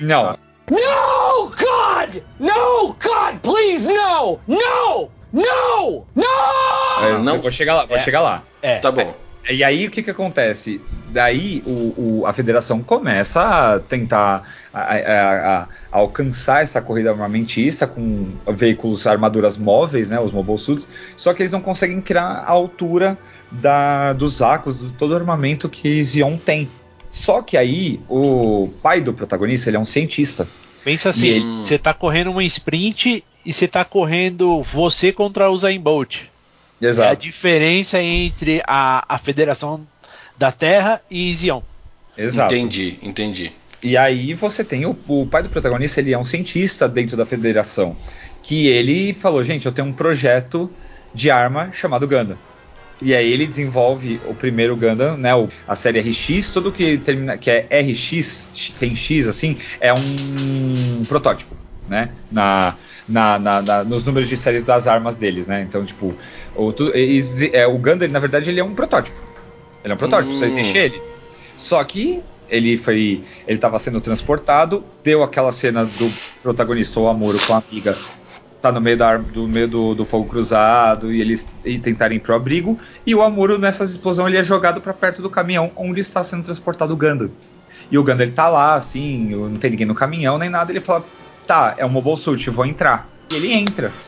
[0.00, 0.36] Não,
[0.68, 2.16] No, God!
[2.40, 4.40] No, God, please, no!
[4.48, 5.10] No!
[5.44, 7.36] É, não.
[7.36, 8.00] eu vou chegar lá, vou É.
[8.00, 8.42] chegar lá.
[8.62, 8.78] É.
[8.78, 9.14] Tá bom.
[9.48, 10.80] E aí o que, que acontece?
[11.10, 13.42] Daí o, o- a federação começa
[13.74, 14.42] a tentar
[14.74, 15.62] a- a- a-
[15.92, 21.42] a alcançar essa corrida armamentista com veículos, armaduras móveis, né, os mobile suits, só que
[21.42, 23.16] eles não conseguem criar a altura
[23.52, 26.68] da, dos Akos, de todo o armamento que Zion tem.
[27.08, 30.48] Só que aí o pai do protagonista ele é um cientista.
[30.84, 35.56] Pensa assim, ele- você tá correndo uma sprint e você tá correndo você contra o
[35.56, 36.22] Zayn Bolt.
[36.82, 39.86] É a diferença entre a, a Federação
[40.36, 41.60] da Terra e Zion.
[42.18, 42.54] Exato.
[42.54, 43.52] Entendi, entendi.
[43.82, 47.24] E aí você tem o, o pai do protagonista, ele é um cientista dentro da
[47.24, 47.96] federação,
[48.42, 50.70] que ele falou, gente, eu tenho um projeto
[51.14, 52.36] de arma chamado Gundam.
[53.00, 57.36] E aí ele desenvolve o primeiro Gundam, né, o- a série RX, tudo que termina
[57.38, 61.54] que é RX, tem X assim, é um protótipo,
[61.88, 62.74] né, na,
[63.08, 65.62] na, na- na- nos números de séries das armas deles, né?
[65.62, 66.14] Então, tipo,
[66.54, 66.72] o,
[67.52, 69.16] é, o Gundam, na verdade, ele é um protótipo.
[69.84, 70.46] Ele é um protótipo, só Hum.
[70.46, 71.00] existe ele.
[71.56, 73.22] Só que ele foi.
[73.46, 77.96] Ele estava sendo transportado, deu aquela cena do protagonista, o Amuro, com a amiga,
[78.60, 82.20] tá no meio, da, do, meio do, do fogo cruzado e eles e tentarem ir
[82.20, 82.78] pro abrigo.
[83.06, 86.42] E o Amuro, nessa explosão, ele é jogado para perto do caminhão onde está sendo
[86.44, 87.30] transportado o Gundam.
[87.90, 90.72] E o Gundam ele tá lá, assim, não tem ninguém no caminhão nem nada.
[90.72, 91.04] Ele fala:
[91.46, 93.14] tá, é um mobile suit, vou entrar.
[93.30, 94.00] E ele entra.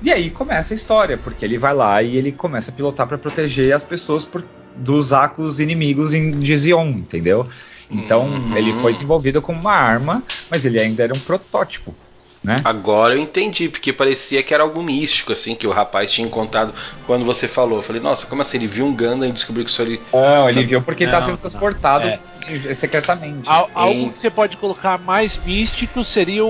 [0.00, 3.18] E aí começa a história, porque ele vai lá e ele começa a pilotar para
[3.18, 7.48] proteger as pessoas por- dos acos inimigos em de Zion, entendeu?
[7.90, 8.56] Então Uhum.
[8.56, 11.98] ele foi desenvolvido como uma arma, mas ele ainda era um protótipo,
[12.42, 12.56] né?
[12.64, 16.72] Agora eu entendi, porque parecia que era algo místico, assim, que o rapaz tinha encontrado
[17.06, 17.78] quando você falou.
[17.78, 18.58] Eu falei, nossa, como assim?
[18.58, 20.00] Ele viu um Gundam e descobriu que isso ali.
[20.12, 21.40] Não, ele viu porque está Não, sendo não.
[21.40, 22.18] transportado É.
[22.74, 23.48] secretamente.
[23.48, 26.48] Al- algo que você pode colocar mais místico seria o,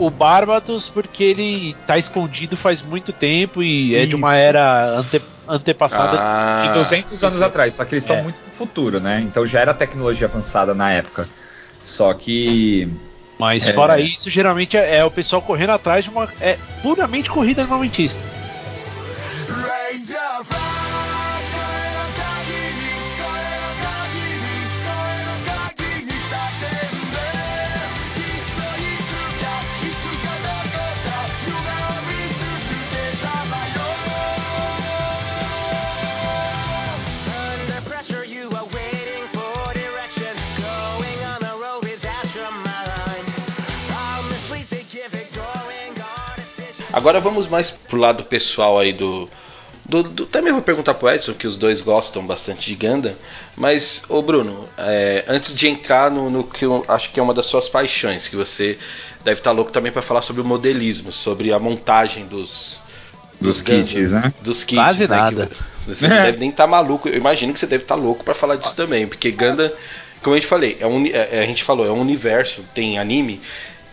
[0.00, 4.42] o, o Barbatos, porque ele tá escondido faz muito tempo e é de uma Isso.
[4.44, 6.18] era ante- antepassada.
[6.20, 8.22] Ah, de 200 anos atrás, só que eles estão É.
[8.22, 9.20] muito no futuro, né?
[9.24, 11.28] Então já era tecnologia avançada na época.
[11.82, 12.88] Só que
[13.40, 13.72] Mas É.
[13.72, 16.28] fora isso, geralmente é, é o pessoal correndo atrás de uma.
[16.40, 18.20] É puramente corrida armamentista.
[19.48, 20.14] Raise
[46.92, 49.28] Agora vamos mais pro lado pessoal aí do.
[49.84, 53.14] do, do- também vou perguntar pro Edson, que os dois gostam bastante de Gundam.
[53.56, 57.34] Mas, ô Bruno, é, antes de entrar no, no que eu acho que é uma
[57.34, 58.78] das suas paixões, que você
[59.24, 62.82] deve estar louco também para falar sobre o modelismo, sobre a montagem dos.
[63.40, 64.32] Dos Gundams, kits, né?
[64.42, 65.46] Dos kits, Quase né, nada.
[65.46, 67.08] que você não deve nem estar maluco.
[67.08, 69.70] Eu imagino que você deve estar louco para falar disso também, porque Gundam,
[70.22, 72.98] como a gente falei, é um, uni- é- a gente falou, é um universo, tem
[72.98, 73.40] anime,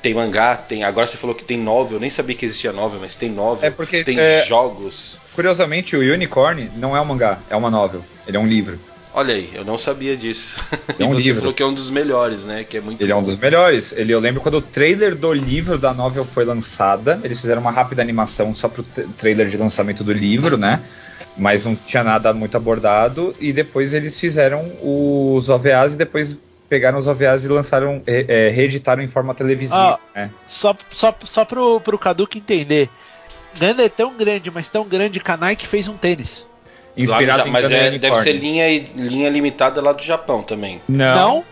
[0.08, 0.86] tem mangá, tem.
[0.86, 3.68] Agora você falou que tem novel, eu nem sabia que existia novel, mas tem novel,
[3.68, 5.20] É porque, tem é, jogos.
[5.36, 8.02] Curiosamente, o Unicorn não é um mangá, é uma novel.
[8.26, 8.80] Ele é um livro.
[9.14, 10.56] Olha aí, eu não sabia disso.
[10.98, 11.42] É um e você livro.
[11.42, 12.64] falou que é um dos melhores, né?
[12.64, 13.26] Que é muito Ele é um bom.
[13.26, 13.92] dos melhores.
[13.98, 17.72] Ele, eu lembro quando o trailer do livro da novel foi lançada, eles fizeram uma
[17.72, 20.82] rápida animação só pro tra- trailer de lançamento do livro, né?
[21.38, 23.36] Mas não tinha nada muito abordado.
[23.40, 26.38] E depois eles fizeram os OVAs e depois
[26.69, 30.19] pegaram os OVAs e lançaram, re- é, reeditaram em forma televisiva, Ah.
[30.19, 30.31] né?
[30.45, 32.89] Só, só, só pro, pro Caduco entender.
[33.57, 36.45] Ganda é tão grande, mas tão grande que a Nike fez um tênis.
[36.95, 40.81] Inspirado Ja- em Mas é- deve ser linha, linha limitada lá do Japão também.
[40.88, 41.44] Não, Não?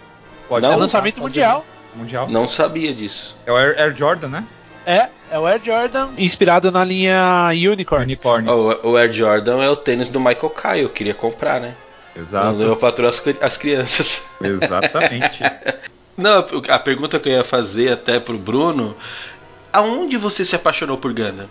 [0.49, 0.69] pode Não?
[0.71, 1.63] lançar Lançamento mundial.
[1.95, 2.27] Mundial.
[2.29, 3.37] Não sabia disso.
[3.45, 4.43] É o Air, Air Jordan, né?
[4.85, 8.03] É, é o Air Jordan inspirado na linha Unicorn.
[8.05, 8.49] Unicorn.
[8.49, 11.73] O, o Air Jordan é o tênis do Michael Kyle, eu queria comprar, né?
[12.15, 12.61] Exato.
[12.61, 14.25] Eu patroa as, as crianças.
[14.41, 15.43] Exatamente.
[16.17, 18.95] Não, a pergunta que eu ia fazer até pro Bruno,
[19.71, 21.47] aonde você se apaixonou por Gundam?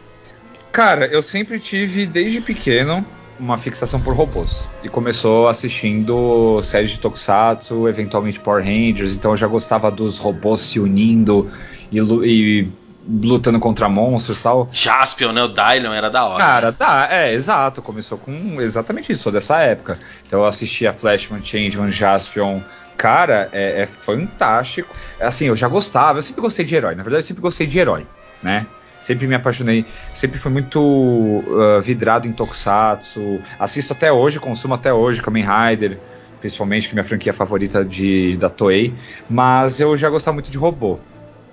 [0.73, 3.07] Cara, eu sempre tive, desde pequeno,
[3.39, 4.69] uma fixação por robôs.
[4.83, 10.63] E começou assistindo séries de Tokusatsu, eventualmente Power Rangers, então eu já gostava dos robôs
[10.63, 11.51] se unindo
[11.93, 12.69] e, e
[13.07, 14.69] lutando contra monstros e tal.
[14.73, 15.43] Jaspion, né?
[15.43, 16.39] O Dylon era da hora.
[16.39, 17.83] Cara, tá, é, exato.
[17.83, 19.99] Começou com exatamente isso, sou dessa época.
[20.27, 22.61] Então eu assistia Flashman, Changeman, Jaspion.
[22.97, 24.95] Cara, é, é fantástico.
[25.21, 26.95] Assim, eu já gostava, eu sempre gostei de herói.
[26.95, 28.07] Na verdade, eu sempre gostei de herói,
[28.43, 28.67] né?
[29.01, 33.43] Sempre me apaixonei, sempre fui muito ah, vidrado em Tokusatsu.
[33.59, 35.99] Assisto até hoje, consumo até hoje Kamen Rider,
[36.41, 38.95] principalmente que é minha franquia favorita de, da Toei.
[39.29, 40.99] Mas eu já gostava muito de robô.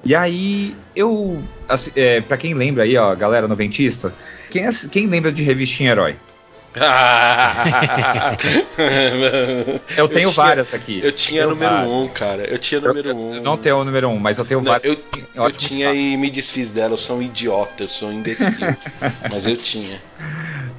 [0.03, 1.41] E aí, eu.
[1.69, 4.13] Assim, é, pra quem lembra aí, ó, galera noventista,
[4.49, 6.15] quem, quem lembra de revistinha herói?
[9.97, 11.01] Eu tenho tinha- várias aqui.
[11.03, 11.91] Eu tinha Tenho número várias.
[11.91, 12.43] 1, um, cara.
[12.45, 13.19] Eu tinha Eu, número eu 1.
[13.37, 13.41] Um.
[13.41, 14.97] não tenho o número 1, um, mas eu tenho Não, várias.
[14.97, 15.95] eu, eu tinha estado.
[15.97, 18.47] e me desfiz dela, eu sou um idiota, eu sou um imbecil.
[19.29, 20.01] mas eu tinha.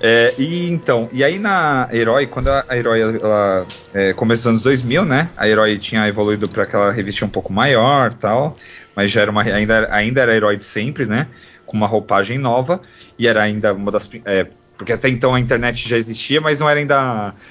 [0.00, 4.46] É, e então, e aí na Herói, quando a, a Herói, ela, é, começo dos
[4.48, 5.28] anos 2000, né?
[5.36, 8.56] A Herói tinha evoluído para aquela revista um pouco maior tal,
[8.96, 11.28] mas já era uma, ainda, era- ainda era Herói de sempre, né?
[11.66, 12.80] Com uma roupagem nova,
[13.18, 14.08] e era ainda uma das.
[14.24, 14.46] É,
[14.76, 16.96] porque até então a internet já existia, mas não era ainda.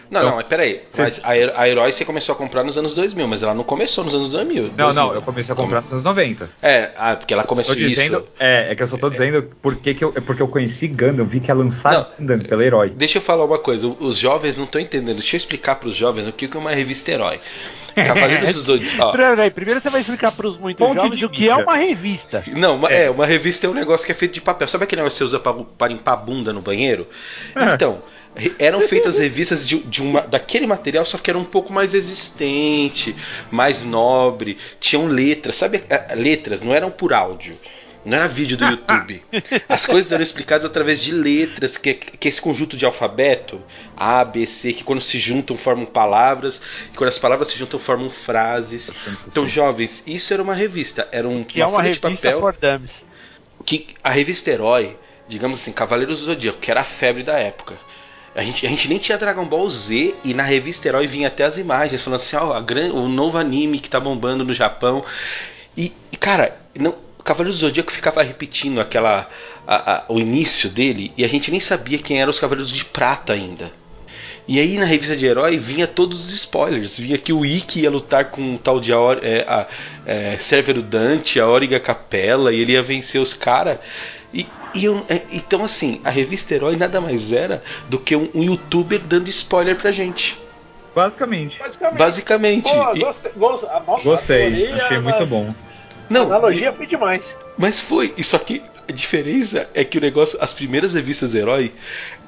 [0.09, 0.81] Não, Então, não, mas peraí.
[0.89, 1.29] cê- Mas a,
[1.61, 4.31] a Herói você começou a comprar nos anos 2000, mas ela não começou nos anos
[4.31, 4.63] 2000.
[4.63, 4.93] Não, 2000.
[4.93, 6.49] não, eu comecei a comprar nos anos 90.
[6.61, 8.27] É, ah, porque ela começou Tô dizendo, isso.
[8.37, 11.19] é, é que eu só tô dizendo porque, que eu, é porque eu conheci Gundam,
[11.19, 12.89] eu vi que ia lançar Gundam pela Herói.
[12.89, 15.17] Deixa eu falar uma coisa, os jovens não estão entendendo.
[15.17, 17.37] Deixa eu explicar para os jovens o que que é uma revista herói.
[18.07, 19.11] Cavaleiros do Zodíaco.
[19.11, 22.43] Peraí, primeiro você vai explicar pros muito Fonte jovens o que é uma revista.
[22.47, 23.09] Não, uma, é.
[23.09, 24.67] uma revista é um negócio que é feito de papel.
[24.67, 27.07] Sabe aquele negócio que você usa pra, pra limpar a bunda no banheiro?
[27.55, 27.73] É.
[27.73, 28.01] Então,
[28.57, 33.15] eram feitas revistas de, de uma, daquele material, só que era um pouco mais resistente,
[33.49, 34.57] mais nobre.
[34.79, 35.83] Tinham letras, sabe?
[36.15, 37.57] Letras, não eram por áudio.
[38.03, 39.23] Não era vídeo do YouTube.
[39.69, 43.61] As coisas eram explicadas através de letras, que, é- que é esse conjunto de alfabeto,
[43.95, 46.61] A, B, C, que quando se juntam formam palavras,
[46.91, 48.89] e quando as palavras se juntam formam frases.
[49.27, 51.07] Então, jovens, isso era uma revista.
[51.11, 53.05] Era um, Que é uma folha de revista papel for dummies.
[53.65, 54.97] que a revista Herói,
[55.27, 57.75] digamos assim, Cavaleiros do Zodíaco, que era a febre da época.
[58.33, 61.43] A gente, a gente nem tinha Dragon Ball Z e na revista Herói vinha até
[61.43, 65.03] as imagens falando assim, ó, a gran- o novo anime que tá bombando no Japão.
[65.75, 69.29] E, e, cara, não, o Cavaleiro do Zodíaco ficava repetindo aquela
[69.67, 72.83] a- a- o início dele e a gente nem sabia quem eram os Cavaleiros de
[72.83, 73.71] Prata ainda.
[74.47, 76.97] E aí na revista de herói vinha todos os spoilers.
[76.97, 79.67] Vinha que o Ikki ia lutar com o tal de Aor, é, a,
[80.05, 83.77] é, Cervero Dante, a Origa Capella, e ele ia vencer os caras.
[84.33, 88.29] E, e eu- é, então assim, a revista Herói nada mais era do que um,
[88.33, 90.35] um youtuber dando spoiler pra gente.
[90.95, 91.59] Basicamente.
[91.59, 91.97] Basicamente.
[91.99, 92.63] Basicamente.
[92.63, 95.53] Pô, gostei, gost- nossa, Gostei, adorei achei a- muito bom.
[96.11, 97.39] A não, analogia foi demais.
[97.57, 101.71] Mas foi, e só que a diferença é que o negócio, as primeiras revistas herói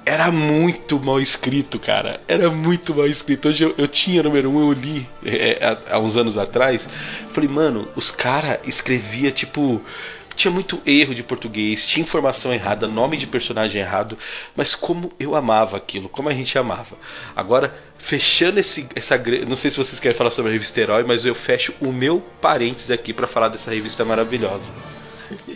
[0.05, 2.22] era muito mal escrito, cara.
[2.27, 3.49] Era muito mal escrito.
[3.49, 6.88] Hoje eu, eu tinha número um, eu li é, há, há uns anos atrás.
[7.34, 9.81] Falei, mano, os cara escrevia tipo.
[10.35, 14.18] Tinha muito erro de português, tinha informação errada, nome de personagem errado,
[14.55, 16.95] mas como eu amava aquilo, como a gente amava.
[17.35, 19.18] Agora, fechando esse, essa.
[19.47, 22.22] Não sei se vocês querem falar sobre a revista Herói, mas eu fecho o meu
[22.41, 24.72] parênteses aqui pra falar dessa revista maravilhosa.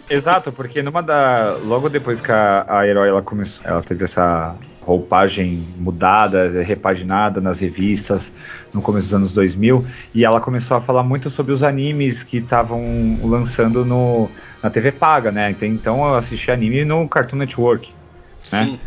[0.10, 1.58] Exato, porque numa da.
[1.64, 3.68] Logo depois que a, a Herói ela começou.
[3.68, 4.56] Ela teve essa
[4.88, 8.34] roupagem mudada, repaginada nas revistas
[8.74, 9.86] no começo dos anos 2000
[10.16, 14.30] e ela começou a falar muito sobre os animes que estavam lançando no,
[14.64, 15.54] na TV paga, né?
[15.62, 17.94] Então, eu assisti anime no Cartoon Network.
[18.50, 18.66] Né?
[18.66, 18.80] Sim.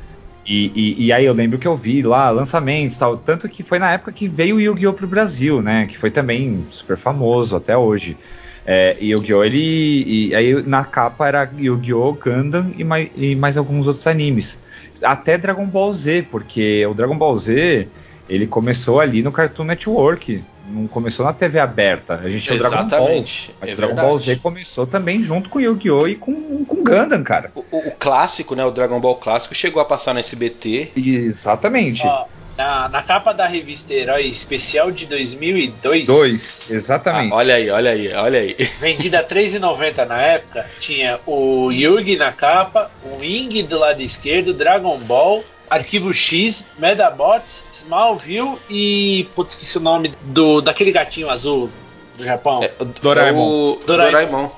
[0.46, 3.62] E, e- e aí eu lembro que eu vi lá lançamentos e tal, tanto que
[3.62, 4.94] foi na época que veio o Yu-Gi-Oh!
[4.94, 5.86] pro Brasil, né?
[5.86, 8.16] Que foi também super famoso até hoje.
[8.64, 9.44] É, e Yu-Gi-Oh!
[9.44, 10.30] ele.
[10.30, 12.14] E aí na capa era Yu-Gi-Oh!
[12.14, 14.62] Gundam e mais, e mais alguns outros animes.
[15.02, 17.88] Até Dragon Ball Z, porque o Dragon Ball Z
[18.28, 22.14] ele começou ali no Cartoon Network, não começou na TV aberta.
[22.22, 23.24] A gente tinha o Dragon Ball.
[23.60, 23.94] Mas é o Dragon.
[23.96, 26.06] Ball Z começou também junto com Yu-Gi-Oh!
[26.06, 27.50] e com, com Gundam, cara.
[27.56, 28.64] O, o- o clássico, né?
[28.64, 30.92] O Dragon Ball clássico chegou a passar no SBT.
[30.96, 32.06] Exatamente.
[32.06, 32.26] Ó,
[32.60, 37.32] na, na capa da revista Herói Especial de 2002, Dois, Ah, exatamente.
[37.32, 38.54] olha aí, olha aí, olha aí.
[38.78, 44.02] vendida a R$ 3,90 na época, tinha o Yugi na capa, o Wing do lado
[44.02, 49.26] esquerdo, Dragon Ball, Arquivo X, Medabots, Smallville e.
[49.34, 51.70] Putz, esqueci o nome do, daquele gatinho azul
[52.18, 52.62] do Japão.
[52.62, 53.38] É, o- Doraemon.
[53.40, 54.12] é o Doraemon.
[54.12, 54.50] Doraemon.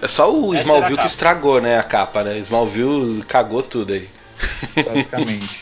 [0.00, 1.06] É só o Essa Smallville que capa.
[1.08, 2.38] estragou, né, a capa, né?
[2.38, 4.08] Smallville cagou tudo aí.
[4.84, 5.61] basicamente.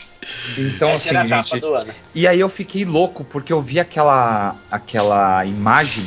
[0.57, 1.59] Então, Essa assim, gente.
[1.59, 1.91] do ano.
[2.13, 6.05] E aí eu fiquei louco porque eu vi aquela, aquela imagem,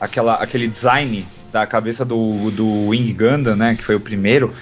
[0.00, 3.74] aquela, aquele design da cabeça do, do Wing Gundam, né?
[3.74, 4.54] Que foi o primeiro.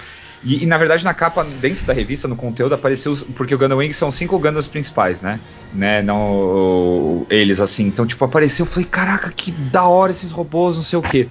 [0.43, 3.11] E, e, na verdade na capa, dentro da revista, no conteúdo, apareceu.
[3.11, 5.39] os- Porque o Gundam Wing são cinco Gundams principais, né?
[5.71, 7.85] né não eles assim.
[7.85, 8.65] Então, tipo, apareceu.
[8.65, 11.27] Eu falei, caraca, que da hora esses robôs, não sei o quê.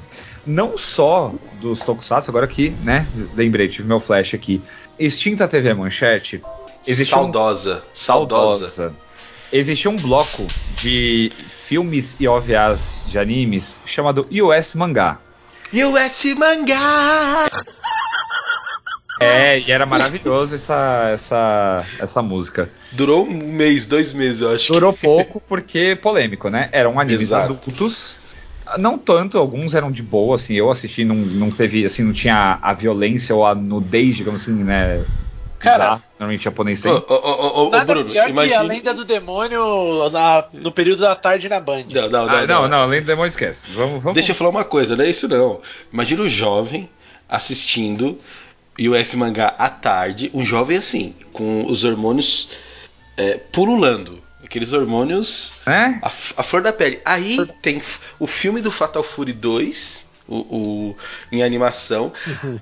[0.46, 3.06] Não só dos Tokusatsu, agora aqui, né?
[3.36, 4.62] Lembrei, tive meu flash aqui.
[4.98, 6.40] Extinta TV Manchete.
[6.86, 8.68] Existe um- saudosa, saudosa.
[8.68, 8.96] saudosa.
[9.52, 10.46] Existia um bloco
[10.80, 15.18] de filmes e OVAs de animes chamado US Mangá.
[15.72, 17.48] US Mangá!
[19.20, 22.70] É, e era maravilhoso essa, essa, essa música.
[22.92, 24.72] Durou um mês, dois meses, eu acho.
[24.72, 26.70] Durou pouco porque polêmico, né?
[26.72, 27.52] Eram animes Exato.
[27.52, 28.18] adultos.
[28.78, 32.58] Não tanto, alguns eram de boa, assim, eu assisti, não, não teve, assim, não tinha
[32.62, 35.04] a violência ou a nudez, digamos assim, né?
[35.60, 36.90] Cara, normalmente japonês tem.
[36.90, 38.62] ô, ô, ô, ô, Nada Bruno, pior que a imagine...
[38.68, 41.84] lenda do demônio na- no período da tarde na Band.
[41.90, 43.66] Não, não, não, Ah, não, não, além do demônio esquece.
[43.74, 44.14] Vamos, vamos.
[44.14, 45.60] Deixa eu falar uma coisa, não é isso não.
[45.92, 46.88] Imagina um jovem
[47.28, 48.18] assistindo
[48.78, 52.48] US Mangá à tarde, um jovem assim, com os hormônios
[53.16, 54.18] é, pululando.
[54.42, 55.94] Aqueles hormônios É?
[56.02, 57.00] a, a flor da pele.
[57.04, 57.80] Aí tem
[58.18, 60.94] o filme do Fatal Fury 2, o, o-
[61.30, 62.10] em animação,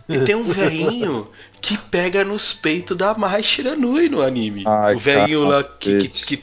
[0.08, 1.28] e tem um velhinho
[1.60, 4.62] que pega nos peitos da Mai Shiranui no anime.
[4.66, 6.42] Ai, o velhinho lá que, que- que-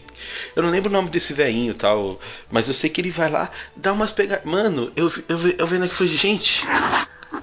[0.55, 2.19] Eu não lembro o nome desse velhinho e tal,
[2.51, 4.43] mas eu sei que ele vai lá, dá umas pegadas.
[4.45, 6.65] Mano, eu, eu, eu vendo aqui e falei, gente,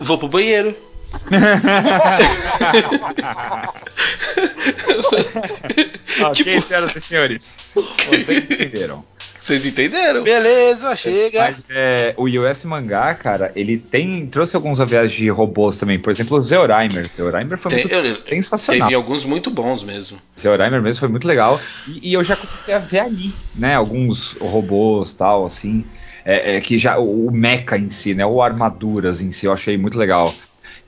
[0.01, 0.75] vou pro banheiro.
[6.23, 7.57] ok, Tipo- senhoras e senhores.
[7.75, 9.05] Vocês entenderam.
[9.45, 10.23] Vocês entenderam?
[10.23, 11.41] Beleza, chega.
[11.41, 15.99] Mas é, o US Mangá, cara, ele tem trouxe alguns OVAs de robôs também.
[15.99, 17.09] Por exemplo, o Zeoraimer.
[17.09, 18.89] Zeoraimer foi Tem- muito eu- sensacional.
[18.89, 20.19] Teve alguns muito bons mesmo.
[20.39, 21.61] Zeoraimer mesmo foi muito legal.
[21.89, 23.75] E, e eu já comecei a ver ali, né?
[23.75, 25.87] Alguns robôs tal, assim.
[26.25, 28.25] É, é, que já o, o mecha em si, né?
[28.25, 30.33] Ou armaduras em si, eu achei muito legal.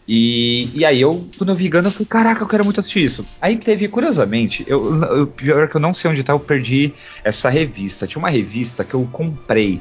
[0.06, 3.04] E, e aí eu, quando eu vi Gundam, eu falei, caraca, eu quero muito assistir
[3.04, 3.26] isso.
[3.40, 7.48] Aí teve, curiosamente, eu, eu, pior que eu não sei onde tá, eu perdi essa
[7.48, 8.06] revista.
[8.06, 9.80] Tinha uma revista que eu comprei.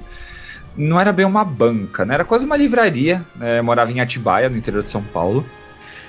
[0.78, 2.14] Não era bem uma banca, né?
[2.14, 3.24] Era quase uma livraria.
[3.36, 3.60] né?
[3.60, 5.46] Eu morava em Atibaia, no interior de São Paulo.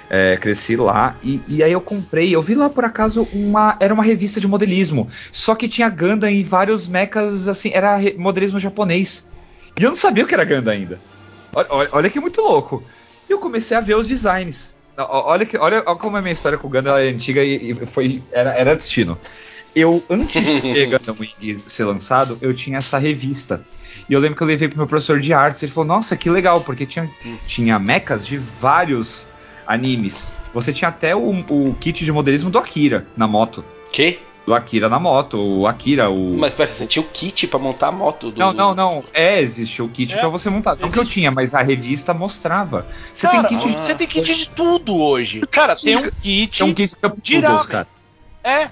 [0.09, 2.35] É, cresci lá e, e aí eu comprei.
[2.35, 3.77] Eu vi lá por acaso uma.
[3.81, 5.09] Era uma revista de modelismo.
[5.33, 9.29] Só que tinha Gundam e vários mechas, assim, era modelismo japonês.
[9.79, 11.01] E eu não sabia o que era Gundam ainda.
[11.55, 12.85] Olha, olha, olha que muito louco.
[13.29, 14.75] E eu comecei a ver os designs.
[14.97, 17.87] Olha, que, olha, olha como a minha história com o Gundam é antiga e, e
[17.87, 19.19] foi, era, era destino.
[19.75, 23.65] Eu, antes de ter Gundam Wing ser lançado, eu tinha essa revista.
[24.09, 25.63] E eu lembro que eu levei pro meu professor de artes.
[25.63, 27.11] Ele falou: Nossa, que legal, porque tinha,
[27.47, 29.27] tinha mechas de vários
[29.67, 30.29] animes.
[30.53, 33.65] Você tinha até o, o kit de modelismo do Akira na moto.
[33.91, 34.21] Que?
[34.47, 36.37] Do Akira na moto, o Akira, o.
[36.37, 38.39] Mas pera, você tinha o kit pra montar a moto do.
[38.39, 39.03] Não, não, não.
[39.15, 40.77] É, existe o kit É, pra você montar.
[40.77, 42.87] Não que eu tinha, mas a revista mostrava.
[43.13, 43.79] Você Cara, tem kit de.
[43.79, 45.41] você tem kit de tudo hoje.
[45.51, 46.59] Cara, tem um kit.
[46.59, 47.87] Tem um kit de Cup de Noodles, cara.
[48.43, 48.71] É,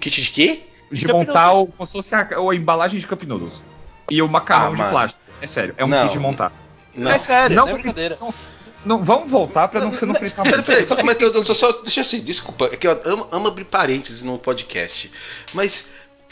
[0.00, 0.62] Kit de quê?
[0.90, 3.62] De Cup montar o, como se fosse a, a embalagem de Cup Noodles.
[4.10, 4.90] E o macarrão Ah, de mano.
[4.90, 5.22] plástico.
[5.40, 6.02] É sério, é um Não.
[6.02, 6.50] kit de montar.
[6.94, 7.10] Não.
[7.10, 8.18] é sério, Não, não é brincadeira.
[8.20, 8.34] Não,
[8.84, 10.66] vamos voltar pra não ser no fritar Pera, muito.
[10.66, 13.64] pera, Só mas eu- só, só, deixa assim, desculpa, é que eu amo, amo abrir
[13.64, 15.10] parênteses no podcast.
[15.52, 15.86] Mas,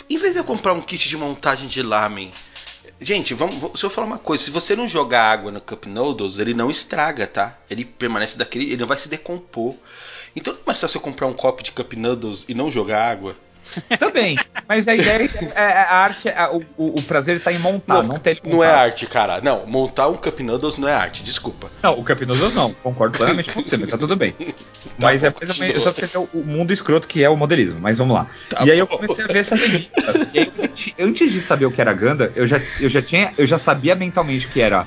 [0.09, 2.33] em vez de eu comprar um kit de montagem de lamen,
[3.01, 6.39] gente, vamos, se eu falar uma coisa, se você não jogar água no Cup Noodles,
[6.39, 7.57] ele não estraga, tá?
[7.71, 9.75] Ele permanece daquele, ele não vai se decompor.
[10.35, 13.09] Então não é mais fácil eu comprar um copo de Cup Noodles e não jogar
[13.11, 13.35] água?
[13.99, 14.37] Também.
[14.69, 18.19] Mas a ideia é, é a arte, é- o, o- prazer tá em montar, não,
[18.19, 19.41] ter ele não é arte, cara.
[19.41, 21.71] Não, montar um Cup Noodles não é arte, desculpa.
[21.83, 22.73] Não, o Cup Noodles não.
[22.75, 24.35] Concordo plenamente com você, mas tá tudo bem.
[24.99, 27.29] mas é bom, mais ou menos só pra você ver o, mundo escroto que é
[27.29, 27.79] o modelismo.
[27.81, 28.27] Mas vamos lá.
[28.49, 28.97] Tá e aí eu bom.
[28.97, 30.29] comecei a ver essa revista.
[30.33, 30.53] e aí,
[30.99, 33.95] antes- de saber o que era Gundam, eu já, eu já tinha, eu já sabia
[33.95, 34.87] mentalmente que era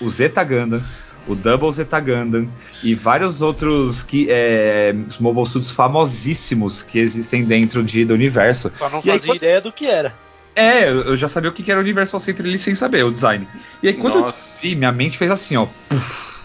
[0.00, 0.82] o Zeta Gundam,
[1.26, 2.48] o Double Zeta Gundam
[2.82, 8.70] e vários outros que é, mobile suits famosíssimos que existem dentro de, do universo.
[8.76, 10.14] Só não E aí, fazia quando- ideia do que era.
[10.54, 13.46] É, eu já sabia o que era o Universal Center ali sem saber, o design.
[13.82, 14.34] E aí quando Nossa.
[14.36, 15.66] eu vi, minha mente fez assim, ó.
[15.88, 16.36] puf.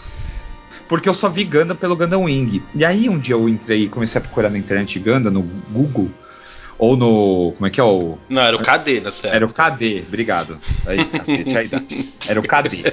[0.89, 2.61] porque eu só vi Gundam pelo Gundam Wing.
[2.75, 6.11] E aí um dia eu entrei e comecei a procurar na internet Gundam, no Google,
[6.81, 7.53] ou no.
[7.55, 8.17] Como é que é o.
[8.27, 9.35] Não, era o KD na série.
[9.35, 10.57] Era o KD, obrigado.
[10.85, 12.09] Aí, cacete, a idade.
[12.27, 12.83] Era o KD.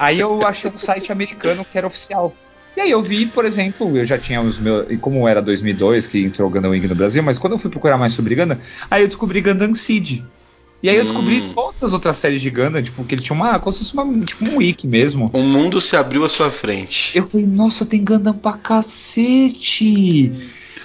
[0.00, 2.34] Aí eu achei um site americano que era oficial.
[2.76, 4.90] E aí eu vi, por exemplo, eu já tinha os meus.
[4.90, 7.70] E como era 2002 que entrou o Gundam Wing no Brasil, mas quando eu fui
[7.70, 8.58] procurar mais sobre Gundam,
[8.90, 10.22] aí eu descobri Gundam Seed.
[10.82, 11.52] E aí eu descobri Hum.
[11.54, 13.58] todas as outras séries de Gundam, tipo, que ele tinha uma.
[13.60, 15.30] como se fosse uma, tipo um wiki mesmo.
[15.32, 17.16] O mundo se abriu à sua frente.
[17.16, 20.32] Eu falei, nossa, tem Gundam pra cacete!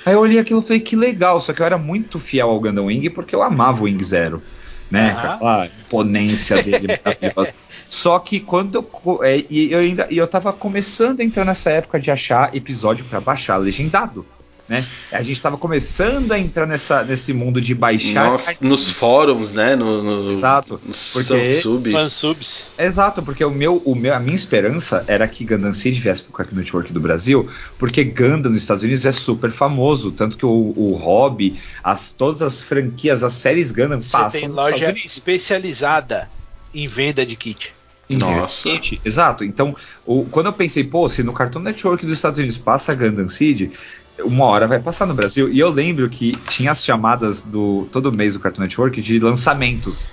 [0.05, 1.39] Aí eu olhei aquilo e falei, que legal.
[1.39, 4.41] Só que eu era muito fiel ao Gundam Wing porque eu amava o Wing Zero.
[4.89, 5.11] Né?
[5.11, 5.33] Aham.
[5.35, 7.53] Aquela imponência dele maravilhosa.
[7.89, 9.23] Só que quando eu.
[9.23, 10.07] é, e eu ainda.
[10.09, 14.25] E eu tava começando a entrar nessa época de achar episódio pra baixar legendado.
[14.69, 14.87] Né?
[15.11, 18.31] A gente tava começando a entrar nessa, nesse mundo de baixar.
[18.31, 19.75] Nossa, nos fóruns, né?
[19.75, 21.91] No, no, Exato, No porque- sub.
[21.91, 22.71] Fansubs.
[22.77, 26.31] Exato, porque o meu, o meu, a minha esperança era que Gundam Seed viesse pro
[26.31, 30.73] Cartoon Network do Brasil, porque Gundam nos Estados Unidos é super famoso, tanto que o,
[30.77, 36.29] o Hobby, as, todas as franquias, as séries Gundam Você passam tem loja especializada
[36.73, 37.73] em venda de kit.
[38.09, 38.67] Nossa.
[39.05, 39.43] Exato.
[39.45, 39.73] Então,
[40.05, 43.71] o- quando eu pensei, pô, se no Cartoon Network dos Estados Unidos passa Gundam Seed,
[44.19, 45.51] uma hora vai passar no Brasil.
[45.51, 50.09] E eu lembro que tinha as chamadas do todo mês do Cartoon Network de lançamentos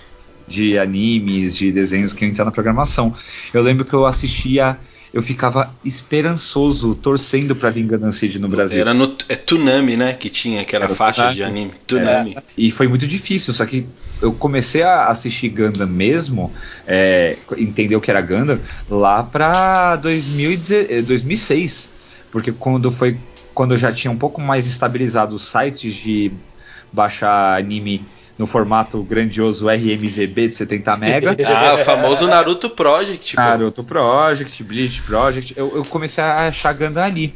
[0.46, 3.14] de animes, de desenhos que iam entrar na programação.
[3.52, 4.78] Eu lembro que eu assistia,
[5.12, 8.80] eu ficava esperançoso, torcendo pra vir Seed no Brasil.
[8.80, 10.14] Era no é Tunami, né?
[10.14, 11.34] Que tinha aquela Era faixa Tunami.
[11.34, 11.72] de anime.
[11.86, 12.34] Tunami.
[12.36, 13.86] É, e foi muito difícil, só que
[14.20, 16.52] eu comecei a assistir Gundam mesmo,
[16.86, 18.58] é, entender o que era Gundam,
[18.90, 21.94] lá pra 2010 eh, 2006.
[22.30, 23.16] Porque quando foi.
[23.58, 26.30] Quando eu já tinha um pouco mais estabilizado os sites de
[26.92, 28.06] baixar anime
[28.38, 31.36] no formato grandioso RMVB de 70 mega.
[31.44, 33.34] Ah, o famoso Naruto Project.
[33.34, 33.42] pô.
[33.42, 37.34] Naruto Project, Bleach Project, eu, eu comecei a achar Gundam ali.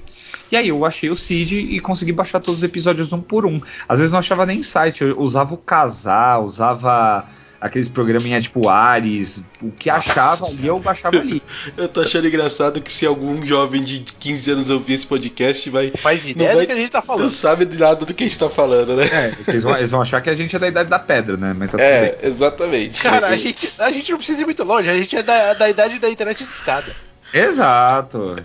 [0.52, 3.60] E aí eu achei o Cid e consegui baixar todos os episódios um por um.
[3.88, 7.26] Às vezes não achava nem site, eu usava o Casar, usava
[7.62, 11.40] aqueles programinha tipo Ares, o que achava ali eu baixava ali.
[11.76, 15.92] Eu tô achando engraçado que se algum jovem de 15 anos ouvir esse podcast, vai.
[15.92, 17.30] Faz ideia Não vai- do que a gente tá Não falando.
[17.30, 19.04] sabe de nada do que a gente tá falando, né?
[19.06, 21.54] É, eles vão, eles vão achar que a gente é da idade da pedra, né?
[21.56, 22.28] Mas tá tudo É, bem.
[22.30, 23.02] exatamente.
[23.02, 25.70] Cara, a gente, a gente não precisa ir muito longe, a gente é da, da
[25.70, 26.94] idade da internet de escada.
[27.32, 28.36] Exato.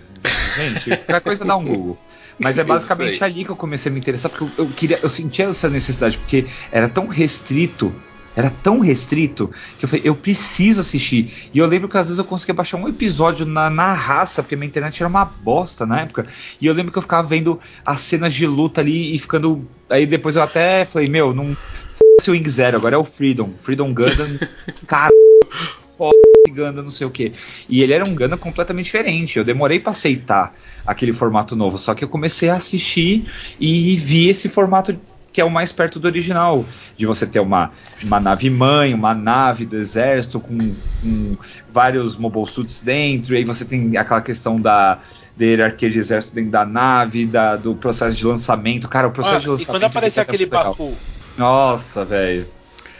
[0.56, 1.98] Gente, qualquer coisa dá um Google.
[2.38, 5.08] Mas é basicamente ali que eu comecei a me interessar, porque eu, eu queria, eu
[5.08, 7.92] sentia essa necessidade, porque era tão restrito,
[8.36, 11.50] era tão restrito, que eu falei, eu preciso assistir.
[11.52, 14.54] E eu lembro que às vezes eu conseguia baixar um episódio na, na raça, porque
[14.54, 16.26] minha internet era uma bosta na época.
[16.60, 19.66] E eu lembro que eu ficava vendo as cenas de luta ali e ficando.
[19.90, 21.52] Aí depois eu até falei, meu, não.
[21.52, 23.50] F***se o Wing Zero, agora é o Freedom.
[23.58, 24.38] Freedom Gundam,
[24.86, 25.12] cara.
[25.96, 26.14] Foda
[26.48, 27.32] Gundam, não sei o que.
[27.68, 29.36] E ele era um Gundam completamente diferente.
[29.36, 30.54] Eu demorei pra aceitar
[30.86, 31.76] aquele formato novo.
[31.76, 33.26] Só que eu comecei a assistir
[33.58, 34.96] e vi esse formato
[35.38, 36.64] que é o mais perto do original.
[36.96, 37.70] De você ter uma,
[38.02, 41.36] uma nave mãe, uma nave do exército com, com
[41.72, 43.34] vários mobile suits dentro.
[43.34, 44.98] E aí você tem aquela questão da,
[45.36, 48.88] da hierarquia de exército dentro da nave, da, do processo de lançamento.
[48.88, 49.70] Cara, o processo Ah, de e lançamento.
[49.70, 50.44] quando aparecia é aquele.
[50.46, 50.92] Baku,
[51.36, 52.48] Nossa, velho.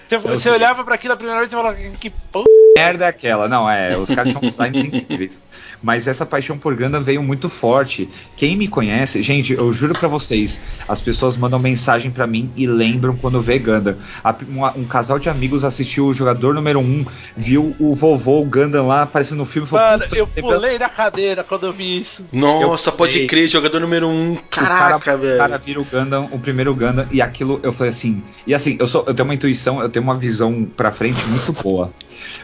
[0.06, 2.46] você, você olhava pra aquilo a primeira vez e falava, que porra.
[2.76, 3.48] merda é aquela.
[3.48, 5.42] Não, é, os caras tinham designs incríveis.
[5.82, 8.08] Mas essa paixão por Gundam veio muito forte.
[8.36, 12.66] Quem me conhece, gente, eu juro pra vocês, as pessoas mandam mensagem pra mim e
[12.66, 13.96] lembram quando vê Gundam.
[14.24, 17.06] A- um, um casal de amigos assistiu o jogador número 1,
[17.36, 20.78] viu o vovô o Gundam lá aparecendo no filme e falou: Mano, "Puta, eu pulei
[20.78, 22.26] da cadeira quando eu vi isso.
[22.32, 24.10] Nossa, Eu pode crer, jogador número 1.
[24.32, 24.36] Um.
[24.50, 25.34] Caraca, o cara, velho.
[25.34, 28.22] O cara vira o Gundam, o primeiro Gundam, e aquilo eu falei assim.
[28.46, 31.52] E assim, eu, sou, eu tenho uma intuição, eu tenho uma visão pra frente muito
[31.52, 31.92] boa.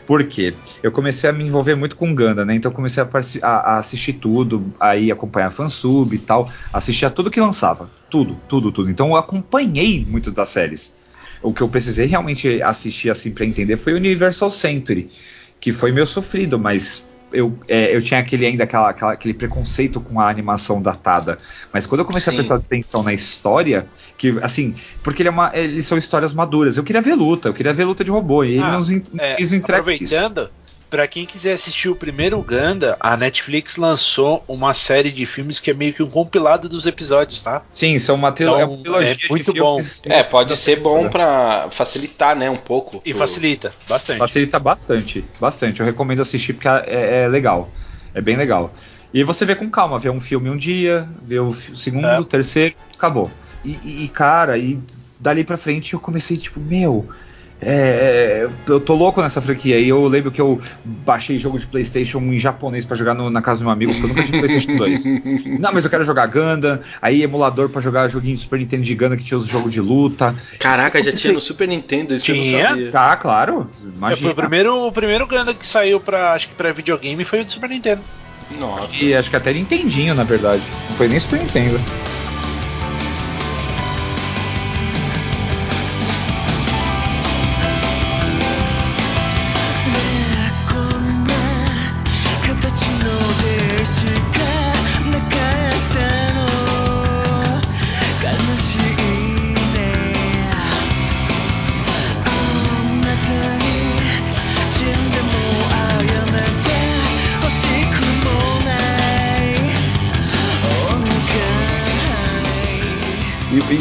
[0.07, 0.55] Por quê?
[0.83, 2.55] Eu comecei a me envolver muito com Gundam, né?
[2.55, 3.09] Então comecei a,
[3.43, 7.91] a- a assistir tudo, aí acompanhar fansub e tal, assistia tudo que lançava.
[8.11, 8.91] Tudo, tudo, tudo.
[8.91, 10.95] Então eu acompanhei muito das séries.
[11.43, 15.11] O que eu precisei realmente assistir assim pra entender foi o Universal Century,
[15.61, 20.01] que foi meio sofrido, mas eu, é, eu tinha aquele ainda aquela, aquela- aquele preconceito
[20.01, 21.39] com a animação datada.
[21.73, 22.37] Mas quando eu comecei Sim.
[22.37, 23.87] a prestar atenção na história,
[24.17, 26.77] que assim, porque ele é uma, eles são histórias maduras.
[26.77, 28.45] Eu queria ver luta, eu queria ver luta de robô.
[28.45, 30.15] E ele Ah, nos en- É, eles entregam isso.
[30.91, 35.71] Pra quem quiser assistir o primeiro Ganda, a Netflix lançou uma série de filmes que
[35.71, 37.63] é meio que um compilado dos episódios, tá?
[37.73, 41.09] Sim, são uma, Então, é uma trilogia é de muito filmes- É, pode ser bom
[41.09, 43.03] pra facilitar, né, um pouco.
[43.05, 44.19] E pro- facilita bastante.
[44.19, 45.81] Facilita bastante, bastante.
[45.81, 47.69] Eu recomendo assistir porque é, é legal.
[48.15, 48.73] É bem legal.
[49.13, 52.19] E você vê com calma, vê um filme um dia, vê o segundo, É.
[52.19, 53.31] o terceiro, acabou.
[53.65, 54.79] E, e- e, cara, e
[55.19, 57.09] dali pra frente eu comecei, tipo, meu,
[57.67, 59.79] É, eu tô louco nessa franquia.
[59.79, 63.41] E eu lembro que eu baixei jogo de PlayStation em japonês pra jogar no- na
[63.41, 65.05] casa do meu amigo, porque eu nunca tive PlayStation 2.
[65.61, 66.79] Não, mas eu quero jogar Gundam.
[67.01, 69.81] Aí emulador pra jogar joguinho de Super Nintendo de Gundam que tinha os jogos de
[69.81, 70.35] luta.
[70.59, 72.63] Caraca, já tinha no Super Nintendo, isso eu Tinha?
[72.63, 72.91] não sabia.
[72.91, 73.71] Tá, claro.
[73.73, 74.31] É, Foi Imagina.
[74.31, 77.51] o primeiro, o primeiro Gundam que saiu pra, acho que pra videogame foi o do
[77.51, 78.03] Super Nintendo.
[78.59, 78.89] Nossa.
[79.03, 80.63] E acho que até Nintendinho, na verdade.
[80.91, 81.81] Não foi nem Super Nintendo.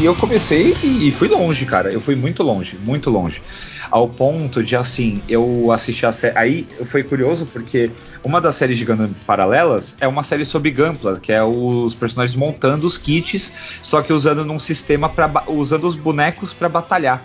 [0.03, 1.89] E, eu comecei e, e fui longe, cara.
[1.89, 3.41] Eu fui muito longe, muito longe.
[3.89, 6.37] Ao ponto de, assim, eu assisti a série.
[6.37, 7.89] Aí foi curioso porque
[8.21, 12.35] uma das séries de Gundam paralelas é uma série sobre Gunpla, que é os personagens
[12.37, 17.23] montando os kits, só que usando num sistema para usando os bonecos pra batalhar.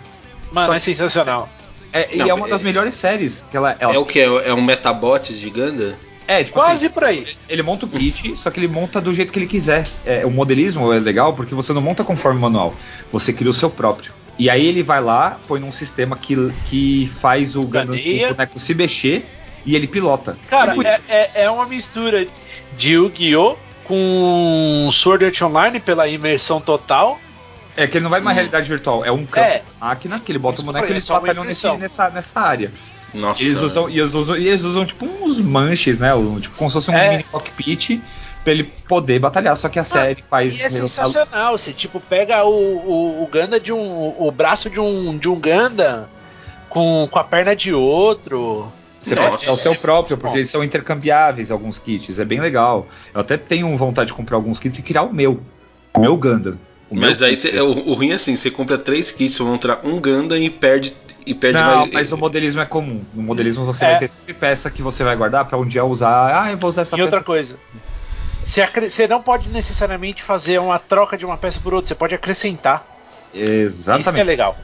[0.49, 1.49] Mano, Só é sensacional.
[1.91, 3.43] É, Não, e é uma é- das melhores séries.
[3.51, 4.21] Que ela, ela- É o que?
[4.21, 5.93] É um Metabots de Gundam?
[6.29, 7.27] É, tipo Quase assim, por aí.
[7.49, 9.87] ele monta o kit, só que ele monta do jeito que ele quiser.
[10.05, 12.73] É, o modelismo é legal porque você não monta conforme o manual,
[13.11, 14.13] você cria o seu próprio.
[14.37, 16.35] E aí ele vai lá, põe num sistema que,
[16.67, 19.25] que faz o, o boneco se mexer
[19.65, 20.37] e ele pilota.
[20.47, 22.25] Cara, Tipo, é, é, é uma mistura
[22.77, 23.57] de Yu-Gi-Oh!
[23.83, 27.19] com Sword Art Online pela imersão total.
[27.75, 29.63] é que ele não vai numa realidade virtual, é um campo É.
[29.81, 32.39] máquina que ele bota o boneco e falei, é eles só batalham nesse, nessa, nessa
[32.39, 32.71] área.
[33.13, 33.41] Nossa.
[33.43, 36.13] Eles usam, e eles usam, e eles usam tipo uns manches, né?
[36.13, 37.09] um- Tipo, como se fosse um É.
[37.11, 37.99] mini cockpit
[38.43, 39.55] pra ele poder batalhar.
[39.57, 40.59] Só que a série faz.
[40.59, 41.57] E é sensacional.
[41.57, 44.15] Você tipo pega o, o, o Ganda de um.
[44.17, 46.09] o braço de um, de um Ganda
[46.69, 48.71] com, com a perna de outro.
[49.01, 49.29] Você Nossa.
[49.29, 50.37] pode criar o seu próprio, porque Bom.
[50.37, 52.85] eles são intercambiáveis alguns kits, é bem legal.
[53.13, 55.39] Eu até tenho vontade de comprar alguns kits e criar o meu.
[55.93, 56.59] O meu Gundam.
[56.89, 59.53] O Mas aí cê- o, o ruim é assim, você compra três kits, você vai
[59.53, 60.93] entrar um Gundam e perde.
[61.29, 61.91] E perde Não, mais.
[61.91, 63.03] mas o modelismo é comum.
[63.13, 63.89] No modelismo você É.
[63.91, 66.43] vai ter sempre peça que você vai guardar pra um dia usar.
[66.43, 67.25] Ah, eu vou usar essa E outra peça.
[67.25, 67.57] coisa.
[68.43, 71.93] Você, acre- você não pode necessariamente fazer uma troca de uma peça por outra, você
[71.93, 72.83] pode acrescentar.
[73.31, 74.23] Isso que é Exatamente.
[74.23, 74.57] legal.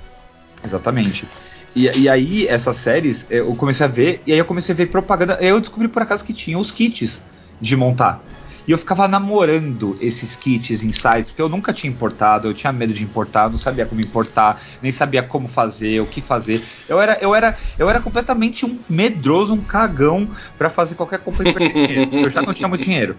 [0.63, 1.27] Exatamente.
[1.75, 4.87] E, e aí, essas séries, eu comecei a ver, e aí eu comecei a ver
[4.87, 5.37] propaganda.
[5.41, 7.21] Eu descobri por acaso que tinha os kits
[7.61, 8.21] de montar.
[8.67, 12.93] E eu ficava namorando esses kits sites, porque eu nunca tinha importado, eu tinha medo
[12.93, 16.61] de importar, não sabia como importar, nem sabia como fazer, o que fazer.
[16.89, 21.47] Eu era, eu era, eu era completamente um medroso, um cagão pra fazer qualquer compra
[21.47, 22.15] e perder dinheiro.
[22.15, 23.15] Eu já não tinha muito dinheiro.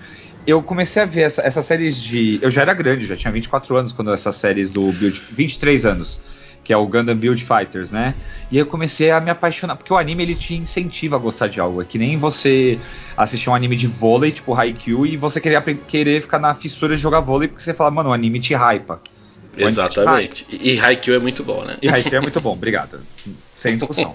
[0.46, 2.38] Eu comecei a ver essa- essas séries de.
[2.40, 5.26] Eu já era grande, já tinha 24 anos quando essas séries do Build.
[5.32, 6.20] 23 anos
[6.66, 8.12] que é o Gundam Build Fighters, né?
[8.50, 11.60] E eu comecei a me apaixonar, porque o anime ele te incentiva a gostar de
[11.60, 11.80] algo.
[11.80, 12.76] É que nem você
[13.16, 16.96] assistir um anime de vôlei, tipo Haikyuu, e você querer, aprender, querer ficar na fissura
[16.96, 19.00] de jogar vôlei, porque você fala, mano, o anime te hypa.
[19.56, 20.00] O anime te hypa.
[20.00, 20.46] Exatamente.
[20.50, 21.76] E, e Haikyuu é muito bom, né?
[21.80, 22.98] E Haikyuu é muito bom, obrigado.
[23.54, 24.12] Sem discussão.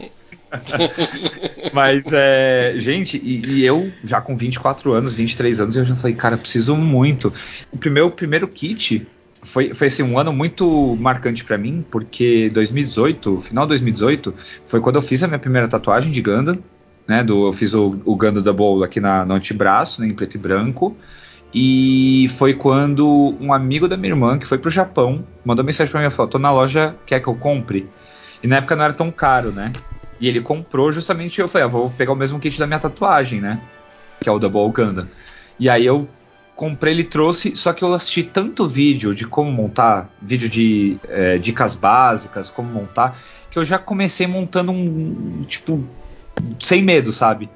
[1.72, 6.18] Mas, é, gente, e, e eu já com 24 anos, 23 anos, eu já falei,
[6.18, 7.34] cara, preciso muito.
[7.72, 9.08] O primeiro, o primeiro kit
[9.44, 14.34] foi, foi assim, um ano muito marcante pra mim, porque 2018, final de 2018,
[14.66, 16.60] foi quando eu fiz a minha primeira tatuagem de Gundam,
[17.08, 17.24] né?
[17.24, 20.38] Do, eu fiz o, o Gundam Double aqui na, no antebraço, né, em preto e
[20.38, 20.96] branco.
[21.54, 26.00] E foi quando um amigo da minha irmã, que foi pro Japão, mandou mensagem pra
[26.00, 27.90] mim e falou: tô na loja, quer que eu compre?
[28.42, 29.72] E na época não era tão caro, né?
[30.20, 33.42] E ele comprou justamente, eu falei, ah, vou pegar o mesmo kit da minha tatuagem,
[33.42, 33.60] né?
[34.22, 35.08] Que é o Double Gundam.
[35.60, 36.08] E aí eu
[36.62, 41.40] comprei, ele trouxe, só que eu assisti tanto vídeo de como montar, vídeo de é,
[41.40, 43.20] dicas básicas, como montar,
[43.50, 45.84] que eu já comecei montando um, tipo,
[46.60, 47.50] sem medo, sabe?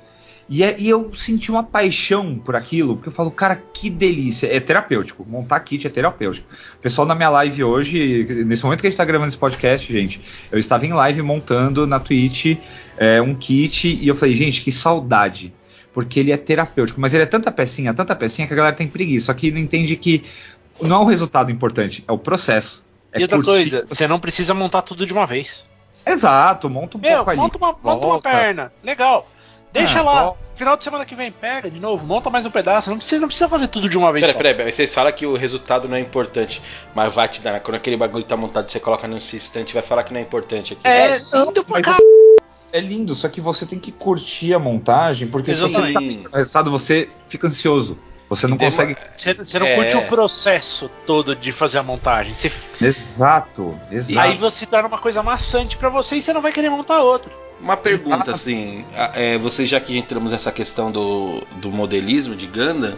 [0.50, 4.48] E, é- e eu senti uma paixão por aquilo, porque eu falo, cara, que delícia.
[4.48, 5.24] É terapêutico.
[5.30, 6.48] Montar kit é terapêutico.
[6.80, 9.92] O pessoal na minha live hoje, nesse momento que a gente tá gravando esse podcast,
[9.94, 10.20] gente,
[10.52, 12.58] eu estava em live montando na Twitch
[12.98, 15.54] é, um kit e eu falei, gente, que saudade.
[15.96, 18.86] Porque ele é terapêutico, mas ele é tanta pecinha, tanta pecinha que a galera tem
[18.86, 19.28] preguiça.
[19.28, 20.24] Só que não entende que
[20.82, 22.86] não é o resultado importante, é o processo.
[23.14, 23.50] É e outra curtir.
[23.52, 25.66] coisa, você não precisa montar tudo de uma vez.
[26.06, 27.40] Exato, monta um Meu, pouco ali.
[27.40, 28.74] monta uma, monta uma perna.
[28.84, 29.26] Legal.
[29.72, 30.34] Deixa Ah, lá.
[30.54, 32.90] Final de semana que vem pega de novo, monta mais um pedaço.
[32.90, 35.36] Não precisa, não precisa fazer tudo de uma vez Peraí, peraí, vocês falam que o
[35.36, 36.62] resultado não é importante,
[36.94, 37.60] mas vai te dar.
[37.62, 40.74] Quando aquele bagulho tá montado, você coloca no instante, vai falar que não é importante
[40.74, 40.82] aqui.
[40.88, 41.98] É, lindo pra cá.
[42.76, 45.94] É lindo, só que você tem que curtir a montagem, porque se você Exatamente.
[45.94, 47.98] tá pensando no resultado, você fica ansioso.
[48.28, 48.98] Você não consegue.
[49.16, 49.76] Você, você não É.
[49.76, 52.34] curte o processo todo de fazer a montagem.
[52.34, 54.20] Você- Exato, exato.
[54.28, 57.32] aí você torna uma coisa maçante pra você e você não vai querer montar outra.
[57.62, 58.32] Uma pergunta Exato.
[58.32, 58.84] assim,
[59.14, 62.98] é, você já que entramos nessa questão do, do modelismo de Gundam,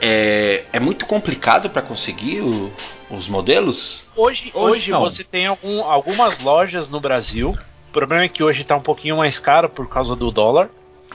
[0.00, 2.72] é, é muito complicado para conseguir o-
[3.10, 4.04] os modelos?
[4.16, 7.52] Hoje, Hoje hoje, você tem algum- algumas lojas no Brasil.
[7.90, 10.70] O problema é que hoje tá um pouquinho mais caro por causa do dólar.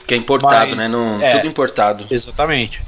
[0.06, 0.88] Que é importado, Mas, né?
[0.88, 1.36] Não, é.
[1.38, 2.06] Tudo importado.
[2.10, 2.82] Exatamente.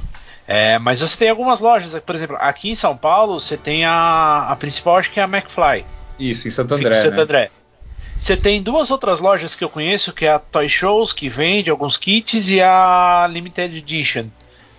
[0.47, 4.47] É, mas você tem algumas lojas, por exemplo, aqui em São Paulo você tem a,
[4.49, 5.85] a principal, acho que é a McFly.
[6.19, 6.91] Isso, em Santo André.
[6.91, 7.21] em Santo né?
[7.21, 7.51] André.
[8.17, 11.69] Você tem duas outras lojas que eu conheço, que é a Toy Shows, que vende
[11.69, 14.25] alguns kits, e a Limited Edition.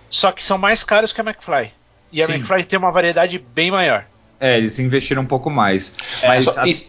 [0.09, 1.71] Só que são mais caros que a McFly.
[2.11, 2.33] E a Sim.
[2.33, 4.05] McFly tem uma variedade bem maior.
[4.39, 5.93] É, eles investiram um pouco mais.
[6.21, 6.85] É, mas Só- a- e,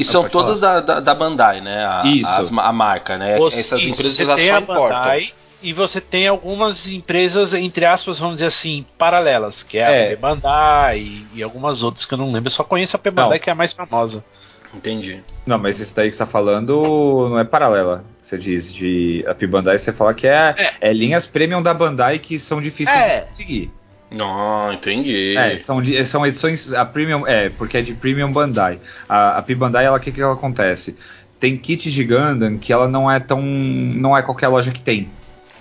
[0.00, 1.84] e são pode todas da, da, da Bandai, né?
[1.86, 2.30] A, Isso.
[2.30, 3.36] as a marca, né?
[3.38, 4.88] Você- Essas empresas você tem só a importam.
[4.98, 5.32] Bandai
[5.62, 10.16] e você tem algumas empresas, entre aspas, vamos dizer assim, paralelas, que é a É.
[10.16, 12.46] Bandai e, e algumas outras que eu não lembro.
[12.46, 13.38] Eu só conheço a Bandai, Não.
[13.38, 14.24] que é a mais famosa.
[14.72, 15.20] Entendi.
[15.44, 18.04] Não, mas isso daí que você tá falando não é paralela.
[18.22, 20.92] Você diz de a Bandai, você fala que é, é.
[20.92, 23.20] linhas premium da Bandai que são difíceis É.
[23.22, 23.72] de conseguir.
[24.10, 25.36] Não, entendi.
[25.36, 26.72] É, são, são edições.
[26.72, 27.26] A premium.
[27.26, 28.80] É, porque é de premium Bandai.
[29.08, 30.96] A, a P Bandai, ela, o que, que ela acontece?
[31.38, 33.40] Tem kits de Gundam que ela não é tão.
[33.40, 35.08] não é qualquer loja que tem.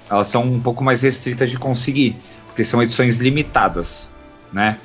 [0.09, 2.15] Elas são um pouco mais restritas de conseguir.
[2.47, 4.11] Porque são edições limitadas,
[4.51, 4.79] né?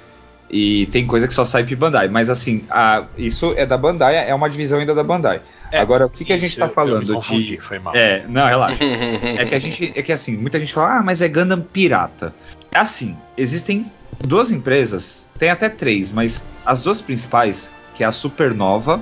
[0.50, 2.06] E tem coisa que só sai P Bandai.
[2.06, 5.40] Mas assim, a- isso é da Bandai, é uma divisão ainda da Bandai.
[5.72, 7.56] É, Agora, o que, que a gente Isso, tá eu- eu me falando confundi, de.
[7.58, 7.96] Foi mal.
[7.96, 8.76] É, não, relaxa.
[8.84, 9.92] É que a gente.
[9.96, 12.32] É que assim, muita gente fala, ah, mas é Gundam pirata.
[12.74, 13.90] É assim, existem
[14.20, 19.00] duas empresas, tem até três, mas as duas principais, que é a Supernova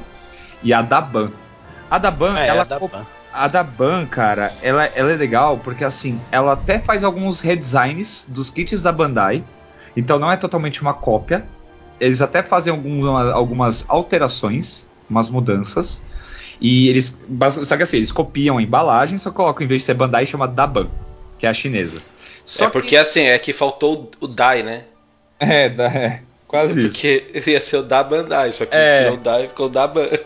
[0.63, 1.31] e a Daban.
[1.91, 3.07] A Daban, É, ela a da co- Ban.
[3.33, 8.51] a Daban, cara, ela, ela é legal porque assim, ela até faz alguns redesigns dos
[8.51, 9.43] kits da Bandai.
[9.97, 11.45] Então não é totalmente uma cópia.
[12.01, 16.03] Eles até fazem algumas, algumas alterações, umas mudanças.
[16.61, 17.23] E eles.
[17.65, 20.47] Só que assim, eles copiam a embalagem, só colocam, em vez de ser Bandai, chama
[20.49, 20.89] Daban,
[21.39, 22.01] que é a chinesa.
[22.45, 24.85] Só é porque assim, é que faltou o Dai, né?
[25.39, 26.95] que- É, da- é, quase isso.
[26.95, 29.03] Porque ia ser o da Bandai, só que É.
[29.05, 30.09] tirou o Dai e ficou o da Ban.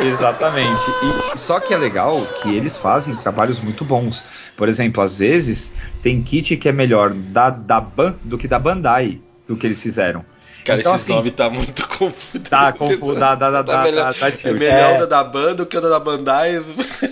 [0.00, 0.90] Exatamente.
[1.34, 4.24] E só que é legal que eles fazem trabalhos muito bons.
[4.56, 8.58] Por exemplo, às vezes tem kit que é melhor da, da Ban do que da
[8.58, 10.24] Bandai do que eles fizeram.
[10.64, 12.44] Cara, Então, esse assim, nome tá muito confuso.
[12.44, 15.02] Tá confuso, Tá da, melhor- da, da É melhor É.
[15.02, 16.64] o da Ban do que o da Bandai.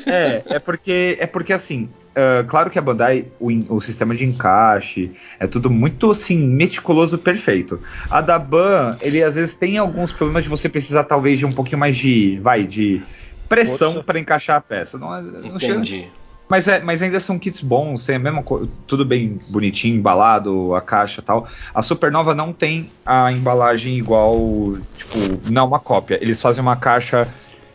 [0.06, 4.24] É, é porque, é porque assim, ah, claro que a Bandai, o, o sistema de
[4.24, 7.81] encaixe, é tudo muito assim, meticuloso, perfeito.
[8.10, 11.52] A da Ban, ele às vezes tem alguns problemas de você precisar talvez de um
[11.52, 13.02] pouquinho mais de, vai, de
[13.48, 14.97] pressão para encaixar a peça.
[14.98, 16.09] Não, é- não chega- Entendi.
[16.51, 18.43] Mas, é, mas ainda são kits bons, tem a mesma
[18.85, 21.48] tudo bem bonitinho, embalado, a caixa e tal.
[21.72, 25.16] A Supernova não tem a embalagem igual, tipo,
[25.48, 26.18] não uma cópia.
[26.20, 27.28] Eles fazem uma caixa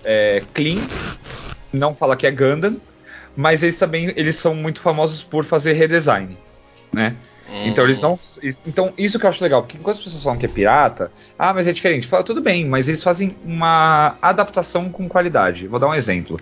[0.04, 0.82] é, clean,
[1.72, 2.76] não fala que é Gundam,
[3.34, 6.38] mas eles também eles são muito famosos por fazer redesign,
[6.92, 7.16] né?
[7.64, 8.20] Então eles não.
[8.66, 11.54] Então, isso que eu acho legal, porque enquanto as pessoas falam que é pirata, ah,
[11.54, 12.08] mas é diferente.
[12.08, 15.66] Fala, tudo bem, mas eles fazem uma adaptação com qualidade.
[15.68, 16.42] Vou dar um exemplo.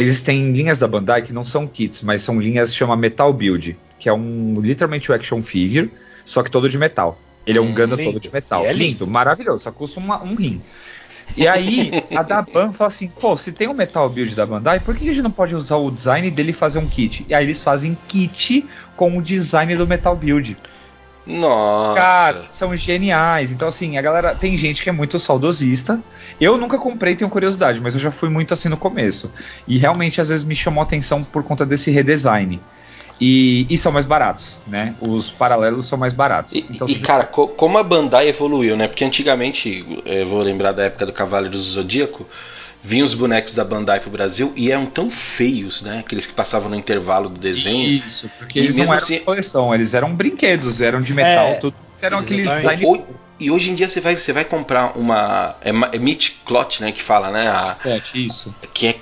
[0.00, 3.76] Existem linhas da Bandai que não são kits, mas são linhas que chama Metal Build,
[3.98, 5.90] que é um literalmente um action figure,
[6.24, 7.20] só que todo de metal.
[7.46, 8.12] Ele é um Hum, Gundam lindo.
[8.12, 8.64] todo de metal.
[8.64, 10.60] É lindo, maravilhoso, só custa uma- um rim.
[11.36, 14.80] E aí, a da Ban fala assim: pô, se tem um Metal Build da Bandai,
[14.80, 17.26] por que a gente não pode usar o design dele e fazer um kit?
[17.28, 18.64] E aí eles fazem kit
[18.96, 20.56] com o design do Metal Build.
[21.28, 22.00] Nossa.
[22.00, 23.52] Cara, são geniais.
[23.52, 24.34] Então, assim, a galera.
[24.34, 26.00] Tem gente que é muito saudosista.
[26.40, 29.30] Eu nunca comprei, tenho curiosidade, mas eu já fui muito assim no começo.
[29.66, 32.60] E realmente, às vezes, me chamou a atenção por conta desse redesign.
[33.20, 34.94] E, e são mais baratos, né?
[35.00, 36.52] Os paralelos são mais baratos.
[36.54, 38.86] E, então, e, você- cara, co- como a Bandai evoluiu, né?
[38.86, 42.28] Porque antigamente, eu vou lembrar da época do Cavaleiros do Zodíaco,
[42.82, 45.98] vinham os bonecos da Bandai pro Brasil e eram tão feios, né?
[46.00, 47.88] Aqueles que passavam no intervalo do desenho.
[47.88, 51.54] Isso, porque E eles não eram assim- coleção, eles eram brinquedos, eram de metal, É,
[51.54, 51.74] tudo.
[52.00, 52.84] Eram aqueles design.
[52.86, 53.04] Ho-
[53.40, 55.54] E hoje em dia você vai, você vai comprar uma.
[55.62, 56.90] É, é meat cloth, né?
[56.90, 57.46] Que fala, né?
[57.48, 57.76] A-
[58.14, 58.52] Isso.
[58.74, 58.96] que é.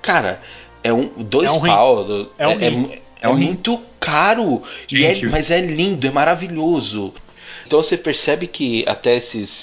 [0.00, 0.40] Cara,
[0.84, 1.08] é um.
[1.16, 1.70] Dois É um rim.
[1.70, 2.04] pau.
[2.04, 2.92] do- É um é, rim.
[3.20, 3.44] É um é rim.
[3.46, 4.62] muito caro.
[4.92, 5.26] E é- Gente.
[5.26, 7.12] mas é lindo, é maravilhoso.
[7.66, 9.59] Então você percebe que até esses.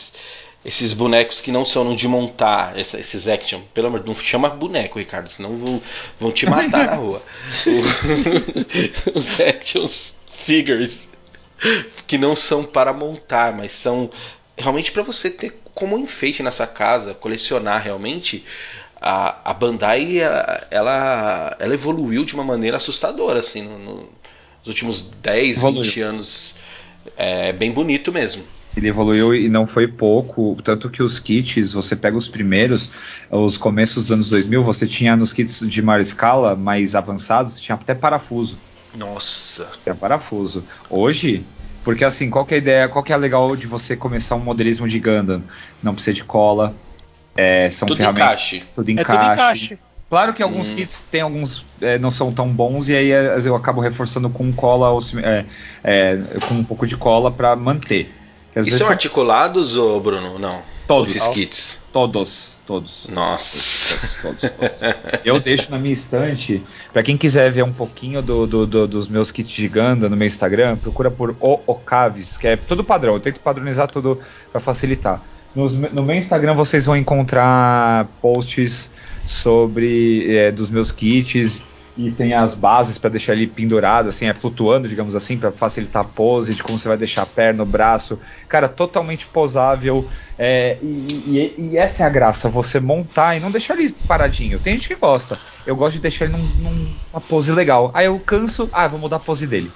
[0.67, 4.49] Esses bonecos que não são de montar, esses action, pelo amor de Deus, não chama
[4.49, 5.81] boneco, Ricardo, senão vão,
[6.19, 7.23] vão te matar na rua.
[9.15, 9.87] Os action
[10.29, 11.07] figures
[12.05, 14.09] que não são para montar, mas são
[14.57, 18.43] realmente para você ter como enfeite na sua casa, colecionar realmente.
[18.99, 23.95] a, a Bandai ela, ela, ela evoluiu de uma maneira assustadora, assim, no- no-
[24.59, 25.83] nos últimos 10, Evoluiu.
[25.83, 26.55] 20 anos.
[27.15, 28.43] É bem bonito mesmo.
[28.77, 32.91] Ele evoluiu e não foi pouco, tanto que os kits, você pega os primeiros,
[33.31, 37.75] os começos dos anos 2000, você tinha nos kits de maior escala, mais avançados, tinha
[37.75, 38.55] até parafuso.
[38.95, 39.67] Nossa.
[39.83, 40.63] Tinha parafuso.
[40.91, 41.43] Hoje,
[41.83, 44.35] porque assim, qual que é a ideia, qual que é a legal de você começar
[44.35, 45.41] um modelismo de Gundam?
[45.81, 46.75] Não precisa de cola,
[47.35, 48.63] é, são Tudo ferramentas, encaixe.
[48.75, 49.31] tudo É tudo encaixe.
[49.33, 49.79] encaixe.
[50.09, 50.75] Claro que alguns Hum.
[50.75, 54.29] kits tem alguns é, não são tão bons e aí às vezes eu acabo reforçando
[54.29, 55.45] com cola ou é,
[55.83, 56.17] é,
[56.47, 58.09] com um pouco de cola pra manter.
[58.57, 60.37] Às E são articulados, ô Bruno?
[60.39, 60.61] Não.
[60.87, 61.15] Todos.
[61.15, 61.77] Esses kits.
[61.91, 63.07] todos, todos.
[63.09, 63.97] Nossa.
[64.21, 64.79] Todos, todos, todos.
[65.25, 66.61] Eu deixo na minha estante.
[66.93, 70.15] Pra quem quiser ver um pouquinho do- do- do- dos meus kits de Ganda no
[70.15, 73.13] meu Instagram, procura por O Okaves, que é tudo padrão.
[73.15, 74.19] Eu tento padronizar tudo
[74.51, 75.21] pra facilitar.
[75.53, 78.91] Nos- no meu Instagram vocês vão encontrar posts
[79.25, 81.63] sobre é, dos meus kits
[81.97, 86.03] e tem as bases pra deixar ele pendurado, assim, é flutuando, digamos assim, pra facilitar
[86.03, 88.19] a pose, de como você vai deixar a perna, o braço.
[88.47, 90.07] Cara, totalmente posável.
[90.37, 94.59] é, e, e- e essa é a graça, você montar e não deixar ele paradinho.
[94.59, 95.41] Tem gente que gosta.
[95.65, 97.91] Eu gosto de deixar ele num- numa pose legal.
[97.95, 99.75] Aí eu canso, ah, vou mudar a pose dele.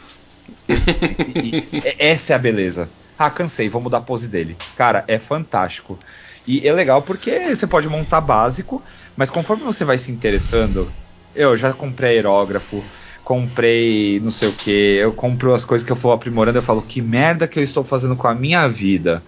[2.00, 2.94] Essa é a beleza.
[3.18, 4.60] Ah, cansei, vou mudar a pose dele.
[4.76, 6.00] Cara, é fantástico.
[6.46, 8.84] E é legal porque você pode montar básico,
[9.16, 10.96] mas conforme você vai se interessando,
[11.36, 12.84] eu já comprei aerógrafo,
[13.24, 16.82] comprei não sei o que, eu compro as coisas que eu vou aprimorando, eu falo,
[16.82, 19.24] que merda que eu estou fazendo com a minha vida.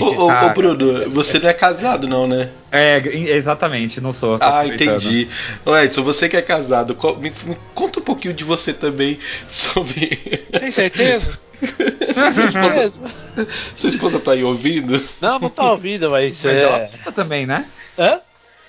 [0.00, 0.48] ô, ô, ô, Ah.
[0.48, 2.48] Bruno, você não é casado, não, né?
[2.72, 2.96] É,
[3.36, 4.38] exatamente, não sou.
[4.38, 5.28] tô Ah, entendi.
[5.64, 9.18] Ô, Edson, você que é casado, co- me, me conta um pouquinho de você também
[9.46, 10.06] sobre.
[10.58, 11.38] Tem certeza?
[11.60, 13.00] Tem certeza?
[13.76, 15.02] Sua esposa tá aí ouvindo?
[15.20, 16.44] Não, não tá ouvindo, mas.
[16.44, 16.62] Mas é...
[16.64, 17.64] ela também, né?
[17.98, 18.20] Hã?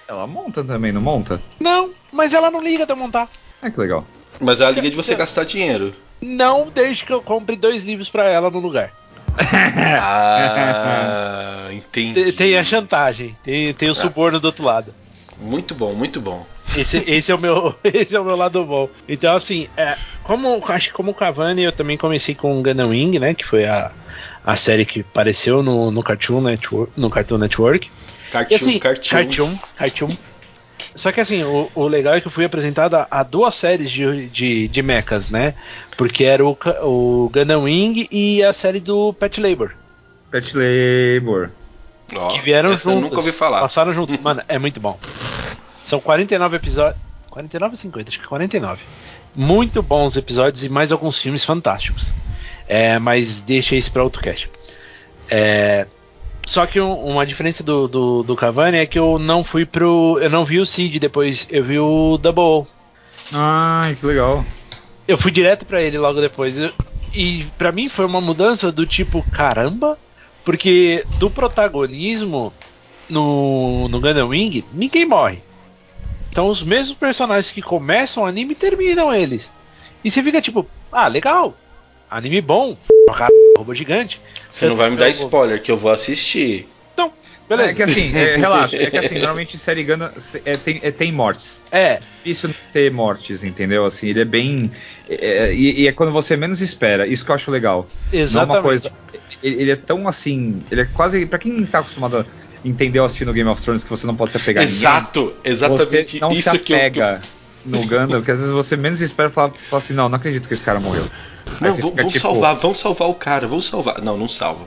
[0.08, 1.42] Ela monta também, não monta?
[1.60, 3.28] Não, mas ela não liga de eu montar.
[3.62, 4.06] Ah, que legal.
[4.40, 5.94] Mas é a Se- liga de você gastar dinheiro.
[6.22, 8.92] Não desde que eu compre dois livros pra ela no lugar.
[10.00, 12.14] Ah, entendi.
[12.24, 14.94] Tem, tem a chantagem, tem, tem o suborno do outro lado.
[15.40, 16.46] Muito bom, muito bom.
[16.78, 18.90] Esse, esse, é o meu, esse é o meu lado bom.
[19.08, 23.20] Então, assim, é, como, acho que como o Cavani, eu também comecei com Gundam Wing,
[23.20, 23.34] né?
[23.34, 23.92] Que foi a,
[24.46, 27.92] a série que apareceu no, no, Cartoon Network, no Cartoon Network.
[28.36, 29.10] Cartoon, assim, cartoon.
[29.10, 30.18] cartoon, cartoon.
[30.94, 33.90] Só que assim, o, o legal é que eu fui apresentado a, a duas séries
[33.90, 35.54] de, de, de mechas, né?
[35.98, 39.74] Porque era o, o Gundam Wing e a série do Pet Labor.
[40.32, 41.50] Pet Labor.
[42.14, 43.02] Ó, que vieram juntos.
[43.02, 43.62] nunca ouvi falar.
[43.62, 44.18] Passaram juntos.
[44.18, 45.00] Mano, é muito bom.
[45.84, 47.02] São 49 episódios.
[47.30, 48.10] 49 ou 50?
[48.10, 48.82] Acho que 49.
[49.34, 52.16] Muito bons episódios e mais alguns filmes fantásticos.
[52.68, 54.50] É, mas deixa isso pra outro cast.
[55.30, 55.88] É,
[56.46, 60.18] só que um- uma diferença do, do, do Cavani é que eu não fui pro.
[60.22, 62.68] Eu não vi o Cid depois, eu vi o Double.
[63.32, 64.46] Ai, que legal.
[65.08, 66.58] Eu fui direto pra ele logo depois.
[66.58, 66.72] Eu-
[67.14, 69.98] e pra mim foi uma mudança do tipo, caramba,
[70.44, 72.52] porque do protagonismo
[73.10, 75.42] no, no Gundam Wing, ninguém morre.
[76.32, 79.52] Então os mesmos personagens que começam o anime terminam eles.
[80.04, 81.56] E você fica tipo, ah, legal.
[82.12, 82.78] Anime bom,
[83.58, 84.20] robô gigante.
[84.56, 86.70] Você não vai me dar spoiler, que eu vou assistir.
[86.94, 87.12] Então,
[87.50, 87.72] beleza.
[87.72, 88.78] É que assim, é, relaxa.
[88.78, 90.10] É que assim, normalmente série Gundam
[90.46, 91.62] é, tem, é, tem mortes.
[91.70, 93.86] É, Isso não ter mortes, entendeu?
[93.86, 94.72] Assim, ele é bem.
[95.10, 97.06] é, e, e é quando você menos espera.
[97.06, 97.86] Isso que eu acho legal.
[98.14, 98.56] Não é exatamente.
[98.56, 98.92] uma coisa.
[99.44, 100.64] Ele, ele é tão assim.
[100.72, 101.26] Ele é quase.
[101.26, 102.26] Pra quem tá acostumado a
[102.64, 106.14] entender assistindo Game of Thrones que você não pode se apegar a ninguém, Exato, exatamente
[106.14, 106.78] você não isso se que eu.
[106.92, 107.22] que eu- apega
[107.66, 110.48] no Gundam, porque às vezes você menos espera e fala, fala assim, não, não acredito
[110.48, 111.06] que esse cara morreu.
[111.60, 114.02] Não, você vamos, fica vamos tipo, salvar, vamos salvar o cara, vamos salvar.
[114.02, 114.66] Não, não salva.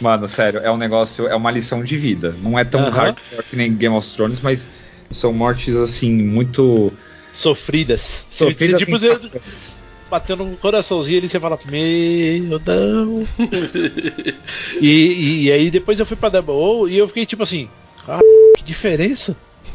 [0.00, 2.34] Mano, sério, é um negócio, é uma lição de vida.
[2.42, 2.90] Não é tão Aham.
[2.90, 4.68] hardcore que nem Game of Thrones, mas
[5.10, 6.92] são mortes assim, muito.
[7.32, 8.24] Sofridas.
[8.28, 9.84] Você- sofridas, você, tipo, você impactantes.
[10.10, 13.26] bateu no coraçãozinho ali e você fala, meu não.
[14.80, 17.68] e, e aí depois eu fui pra Double O e eu fiquei tipo assim,
[18.04, 18.20] cara,
[18.56, 19.36] que diferença?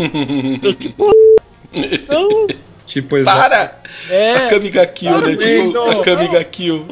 [0.63, 1.13] Eu, que porra?
[2.07, 2.47] Não,
[2.85, 3.79] Tipo, Para!
[4.09, 4.49] A é.
[4.49, 5.35] Kamiga Kill, né?
[5.35, 6.43] Tipo, não, a Kamiga.
[6.43, 6.85] Kill.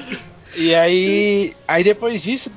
[0.56, 2.54] E aí, aí depois disso,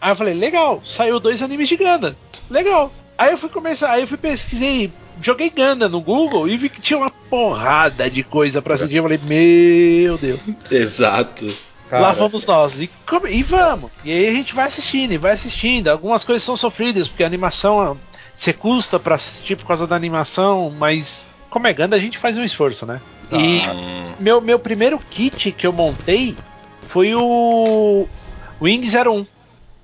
[0.00, 2.14] aí eu falei, legal, saiu dois animes de Gundam.
[2.48, 2.90] Legal.
[3.18, 4.90] Aí eu fui começar, aí eu fui pesquisei,
[5.20, 8.96] joguei Gundam no Google e vi que tinha uma porrada de coisa pra assistir.
[8.96, 10.48] Eu falei, meu Deus.
[10.70, 11.46] Exato.
[11.90, 12.80] cara, Lá vamos nós.
[12.80, 13.90] E, come- e vamos.
[14.04, 15.88] E aí a gente vai assistindo e vai assistindo.
[15.88, 17.98] Algumas coisas são sofridas, porque a animação
[18.34, 22.36] você custa pra assistir por causa da animação, mas como é Ganda, a gente faz
[22.36, 23.00] um esforço, né?
[23.32, 23.62] E
[24.20, 26.36] meu, meu primeiro kit que eu montei
[26.86, 28.06] foi o
[28.60, 29.26] Wing 01.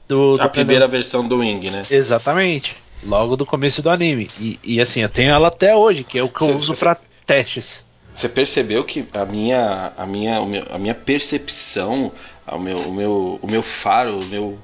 [0.07, 1.87] Do, a do primeira versão do Wing, né?
[1.91, 2.77] Exatamente.
[3.03, 4.29] logo do começo do anime.
[4.39, 6.75] E, e, assim, eu tenho ela até hoje, que é o que eu Cê- uso
[6.77, 7.87] cê- pra testes.
[8.13, 10.41] Você percebeu que a minha, a minha,
[10.71, 12.13] a minha percepção,
[12.47, 14.59] o meu, o meu, o meu faro, o meu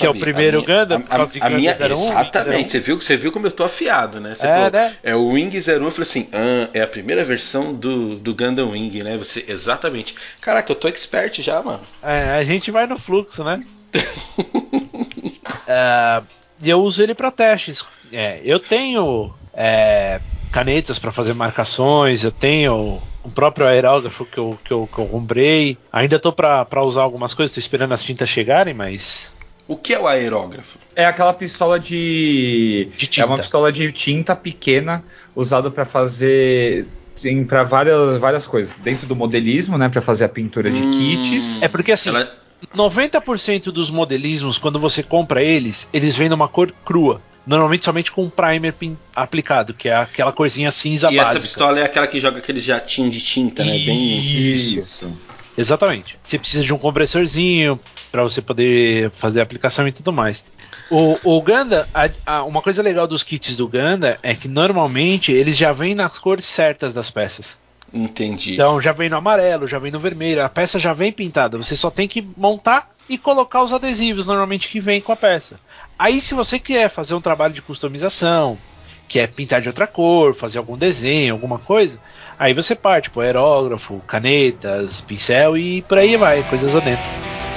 [0.00, 2.66] Que é o primeiro minha- Gundam, a, a, a minha, Gundam 01, exatamente.
[2.66, 2.68] 01.
[2.68, 4.34] Você viu, você viu como eu tô afiado, né?
[4.34, 4.96] Você É, falou, né?
[5.02, 8.70] é o Wing 01, eu falei assim, ah, é a primeira versão do, do Gundam
[8.70, 9.16] Wing, né?
[9.16, 10.14] Você, exatamente.
[10.40, 11.82] Caraca, eu tô expert já, mano.
[12.02, 13.62] É, a gente vai no fluxo, né?
[15.66, 16.22] É,
[16.62, 17.84] E eu uso ele para testes.
[18.12, 20.20] É, eu tenho é,
[20.50, 25.06] canetas para fazer marcações, eu tenho o próprio aerógrafo que eu, que eu, que eu
[25.06, 25.78] comprei.
[25.92, 29.32] Ainda tô para usar algumas coisas, tô esperando as tintas chegarem, mas.
[29.70, 30.78] O que é o aerógrafo?
[30.96, 32.88] É aquela pistola de.
[32.96, 33.22] De tinta.
[33.24, 36.86] É uma pistola de tinta pequena usada para fazer.
[37.46, 38.74] para várias, várias coisas.
[38.82, 39.88] Dentro do modelismo, né?
[39.88, 40.90] Para fazer a pintura de Hum.
[40.90, 41.62] kits.
[41.62, 42.34] É porque assim, Ela-
[42.74, 47.22] 90% dos modelismos, quando você compra eles, eles vêm numa cor crua.
[47.46, 48.74] Normalmente somente com um primer
[49.14, 51.36] aplicado, que é aquela corzinha cinza e básica.
[51.36, 53.70] essa pistola é aquela que joga aquele jatinho de tinta, né?
[53.78, 54.50] Bem.
[54.52, 55.12] Isso.
[55.60, 56.18] Exatamente.
[56.22, 57.78] Você precisa de um compressorzinho
[58.10, 60.42] para você poder fazer a aplicação e tudo mais.
[60.90, 65.30] O, o Ganda, a- a- uma coisa legal dos kits do Ganda é que normalmente
[65.32, 67.58] eles já vêm nas cores certas das peças.
[67.92, 68.54] Entendi.
[68.54, 71.58] Então já vem no amarelo, já vem no vermelho, a peça já vem pintada.
[71.58, 75.60] Você só tem que montar e colocar os adesivos normalmente que vem com a peça.
[75.98, 78.56] Aí se você quer fazer um trabalho de customização,
[79.08, 81.98] quer pintar de outra cor, fazer algum desenho, alguma coisa,
[82.40, 87.49] aí você parte pro aerógrafo, canetas, pincel e por aí vai, coisas adentro.「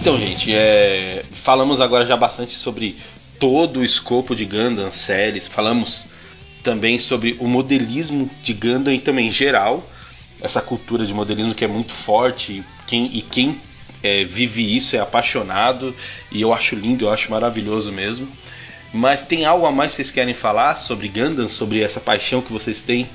[0.00, 2.96] Então, gente, é, falamos agora já bastante sobre
[3.40, 6.06] todo o escopo de Gundam séries, falamos
[6.62, 9.84] também sobre o modelismo de Gundam e também em geral,
[10.40, 13.60] essa cultura de modelismo que é muito forte e quem, e quem
[14.00, 15.94] é, vive isso é apaixonado
[16.30, 18.28] e eu acho lindo, eu acho maravilhoso mesmo.
[18.92, 22.52] Mas tem algo a mais que vocês querem falar sobre Gundam, sobre essa paixão que
[22.52, 23.06] vocês têm?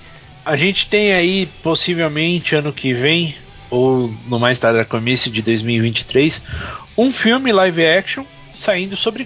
[0.46, 3.36] A gente tem aí possivelmente ano que vem
[3.74, 6.44] ou no mais tarde começo de 2023
[6.98, 8.24] um filme live action
[8.54, 9.26] saindo sobre.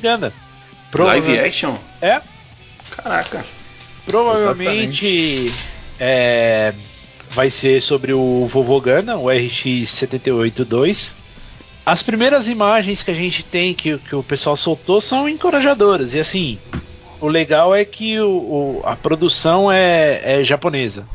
[0.90, 1.76] Provavelmente- Live action?
[2.02, 2.22] É,
[2.96, 3.46] Caraca.
[4.06, 5.54] Provavelmente
[6.00, 6.74] é,
[7.32, 11.14] vai ser sobre o vovô Gana, o RX-782.
[11.86, 16.14] As primeiras imagens que a gente tem que, que o pessoal soltou são encorajadoras.
[16.14, 16.58] E assim,
[17.20, 21.06] o legal é que o, o- a produção é, é japonesa.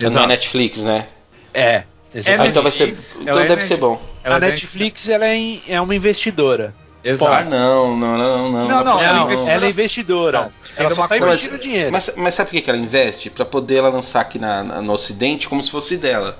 [0.00, 0.26] Não é.
[0.28, 1.06] Netflix, né?
[1.52, 2.50] É, Ah, exatamente.
[2.50, 2.96] então vai ser.
[3.20, 4.00] Então é deve ser bom.
[4.24, 6.74] Ela a Netflix ela é, em- é uma investidora.
[6.76, 7.48] Ah, Exato.
[7.48, 8.68] não, não, não, não.
[8.68, 10.38] Não, não, Não, ela é ela investidora- é investidora.
[10.38, 11.92] Não, ela tem só tá coisa- investindo dinheiro.
[11.92, 13.30] Mas, mas sabe por que que ela investe?
[13.30, 16.36] Pra poder ela lançar aqui na, na- no Ocidente como se fosse dela.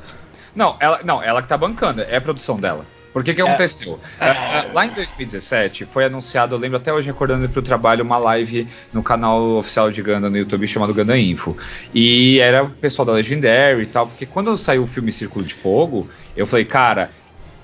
[0.54, 2.84] Não, ela, não, ela que tá bancando, é a produção dela.
[3.12, 3.44] Por que que É.
[3.44, 3.98] aconteceu?
[4.20, 8.68] Ah, Lá em 2017 foi anunciado, eu lembro até hoje acordando pro trabalho, uma live
[8.92, 11.56] no canal oficial de Ganda no YouTube chamado Ganda Info.
[11.92, 15.54] E era o pessoal da Legendary e tal, porque quando saiu o filme Círculo de
[15.54, 17.10] Fogo, eu falei, cara,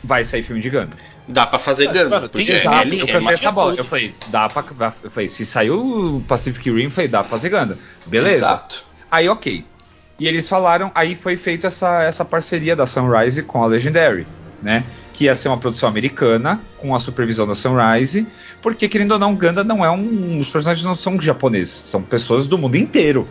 [0.03, 0.97] vai sair filme de Ganda.
[1.29, 3.75] Dá pra fazer tem porque é, Exato, li- eu é cantei essa bola.
[3.77, 4.65] Eu falei, dá pra.
[5.03, 7.77] Eu falei, se saiu o Pacific Rim, eu falei, dá pra fazer Ganda.
[8.07, 8.39] Beleza.
[8.45, 8.85] Exato.
[9.11, 9.65] Aí, ok.
[10.21, 14.25] E eles falaram, aí foi feita essa, essa parceria da Sunrise com a Legendary,
[14.63, 14.85] né?
[15.17, 18.27] Que ia ser uma produção americana, com a supervisão da Sunrise,
[18.61, 20.39] porque, querendo ou não, Ganda não é um.
[20.39, 23.27] Os personagens não são japoneses, são pessoas do mundo inteiro,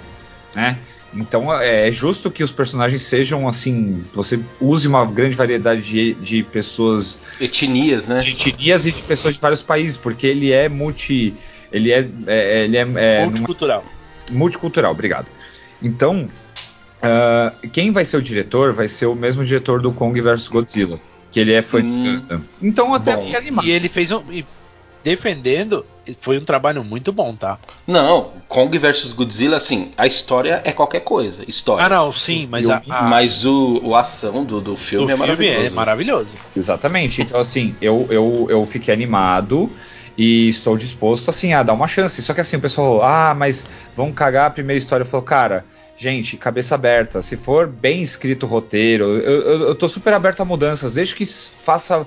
[0.55, 0.79] né?
[1.13, 4.01] Então é justo que os personagens sejam assim.
[4.13, 8.19] Você use uma grande variedade de, de pessoas Etnias, né?
[8.19, 11.33] de etnias e de pessoas de vários países, porque ele é multi.
[11.71, 12.05] Ele é.
[12.27, 12.85] é- ele é, é
[13.21, 13.85] numa- Multicultural.
[14.31, 15.27] multicultural, obrigado.
[15.81, 16.27] Então,
[17.01, 20.99] ah, quem vai ser o diretor vai ser o mesmo diretor do Kong vs Godzilla,
[21.35, 22.21] que ele é fã de Hum.
[22.21, 22.41] Gundam.
[22.61, 23.23] Então eu até Bom.
[23.23, 23.67] fiquei animado.
[23.67, 24.23] E ele fez um.
[24.31, 24.45] e
[25.03, 25.85] defendendo,
[26.19, 27.59] foi um trabalho muito bom, tá?
[27.85, 31.43] Não, Kong versus Godzilla, assim, a história é qualquer coisa.
[31.47, 31.85] História.
[31.85, 35.05] Ah, não, sim, mas Eu a, a Mas o, o ação do, do o filme
[35.11, 35.65] é filme maravilhoso.
[35.65, 36.37] é maravilhoso.
[36.55, 37.21] Exatamente.
[37.21, 39.69] Então, assim, eu, eu, eu fiquei animado
[40.17, 42.19] e estou disposto, assim, a dar uma chance.
[42.23, 45.03] Só que, assim, o pessoal falou, ah, mas vamos cagar a primeira história.
[45.03, 45.65] Eu falo, cara,
[45.97, 47.21] gente, cabeça aberta.
[47.21, 51.15] Se for bem escrito o roteiro, eu, eu, eu tô super aberto a mudanças, desde
[51.15, 52.05] que faça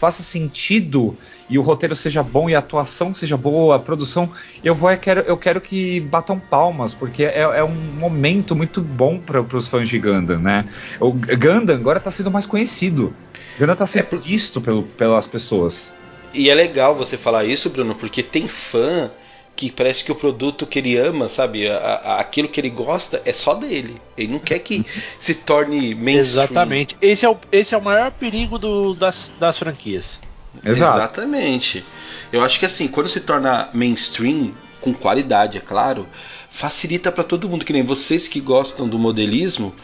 [0.00, 1.14] faça sentido
[1.46, 4.32] e o roteiro seja bom e a atuação seja boa, a produção,
[4.64, 8.80] eu vou eu quero, eu quero que batam palmas, porque é, é um momento muito
[8.80, 10.66] bom para os fãs de Gundam, né?
[10.98, 13.12] O Gundam agora está sendo mais conhecido.
[13.58, 15.94] Gundam está sendo visto pelo, pelas pessoas.
[16.32, 19.10] E é legal você falar isso, Bruno, porque tem fã
[19.56, 23.20] que parece que o produto que ele ama, sabe, a- a- aquilo que ele gosta
[23.24, 24.00] é só dele.
[24.16, 24.84] Ele não quer que
[25.20, 26.20] se torne mainstream.
[26.44, 26.96] Exatamente.
[27.00, 30.20] Esse é o, esse é o maior perigo do- das, das franquias.
[30.64, 30.98] Exato.
[30.98, 31.84] Exatamente.
[32.32, 36.08] Eu acho que assim, quando se torna mainstream, com qualidade, é claro,
[36.50, 39.74] facilita pra todo mundo, que nem vocês que gostam do modelismo.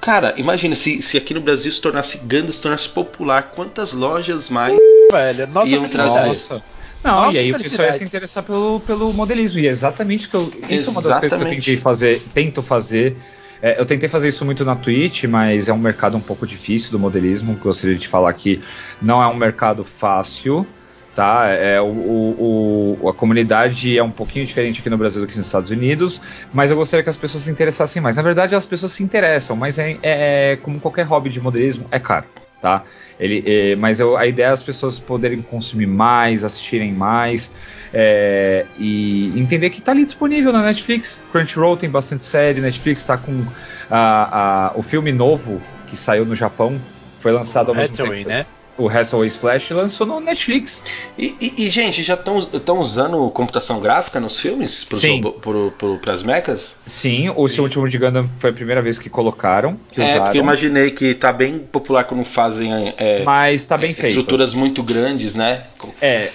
[0.00, 4.48] Cara, imagina se, se aqui no Brasil se tornasse Ganda, se tornasse popular, quantas lojas
[4.48, 4.76] mais.
[5.12, 6.28] Velho, nossa Iam felicidade.
[6.28, 6.62] Nossa.
[7.02, 9.58] Não, Nossa, e aí o pessoal ia se interessar pelo, pelo modelismo.
[9.58, 10.52] E é exatamente que eu.
[10.68, 11.56] Isso é uma das coisas que eu Exatamente.
[11.56, 13.16] tentei fazer, tento fazer.
[13.62, 16.90] É, eu tentei fazer isso muito na Twitch, mas é um mercado um pouco difícil
[16.90, 17.54] do modelismo.
[17.54, 18.62] Gostaria de falar que
[19.00, 20.66] não é um mercado fácil,
[21.14, 21.46] tá?
[21.48, 25.36] É, o, o- o- a comunidade é um pouquinho diferente aqui no Brasil do que
[25.36, 26.20] nos Estados Unidos,
[26.52, 28.16] mas eu gostaria que as pessoas se interessassem mais.
[28.16, 31.86] Na verdade, as pessoas se interessam, mas é, é- é como qualquer hobby de modelismo,
[31.90, 32.26] é caro,
[32.60, 32.84] tá?
[33.18, 37.52] Ele, é, mas eu- a ideia é as pessoas poderem consumir mais, assistirem mais
[37.92, 41.20] é, e entender que tá ali disponível na Netflix.
[41.32, 43.44] Crunchyroll tem bastante série, Netflix tá com
[43.90, 46.80] a- a- o filme novo que saiu no Japão,
[47.18, 48.28] foi lançado ao mesmo Hathaway, tempo.
[48.28, 48.46] né?
[48.78, 50.82] O Hathaway's Flash lançou no Netflix.
[51.18, 54.84] E, e- e, gente, já estão usando computação gráfica nos filmes?
[54.84, 55.20] Pros, Sim.
[55.20, 56.76] pro, pro, pras mechas?
[56.86, 60.22] Sim, o seu último de Gundam foi a primeira vez que colocaram, que É, usaram.
[60.24, 64.08] porque eu imaginei que tá bem popular quando fazem é, Mas tá bem é, feito.
[64.08, 65.64] estruturas muito grandes, né?
[66.00, 66.30] É.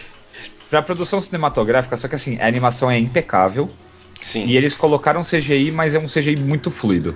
[0.70, 3.70] Pra produção cinematográfica, só que assim, a animação é impecável.
[4.22, 4.46] Sim.
[4.46, 7.16] E eles colocaram CGI, mas é um CGI muito fluido.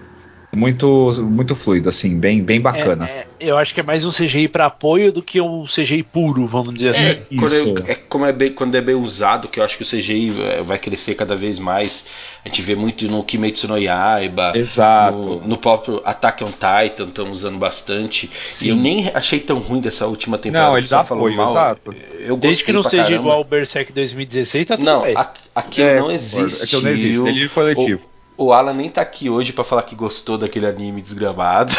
[0.55, 3.07] Muito, muito fluido, assim, bem, bem bacana.
[3.07, 6.01] É, é, eu acho que é mais um CGI pra apoio do que um CGI
[6.01, 7.05] puro, vamos dizer assim.
[7.05, 7.83] É, quando Isso.
[7.85, 10.41] é, é como é bem, quando é bem usado, que eu acho que o CGI
[10.41, 12.05] é, vai crescer cada vez mais.
[12.43, 15.17] A gente vê muito no Kimetsu no Yaiba, Exato.
[15.17, 18.27] no, no próprio Attack on Titan, estão usando bastante.
[18.47, 18.65] Sim.
[18.65, 20.69] E eu nem achei tão ruim dessa última temporada.
[20.71, 21.51] Não, ele que você dá falou apoio, mal.
[21.51, 21.95] exato.
[22.19, 23.21] Eu Desde que não seja caramba.
[23.21, 25.15] igual o Berserk 2016, tá tudo Não, bem.
[25.15, 26.63] a- aquilo É, não existe.
[26.63, 28.08] Aquilo não existe, delírio coletivo.
[28.39, 31.73] O, Alan nem tá aqui hoje pra falar que gostou daquele anime desgramado.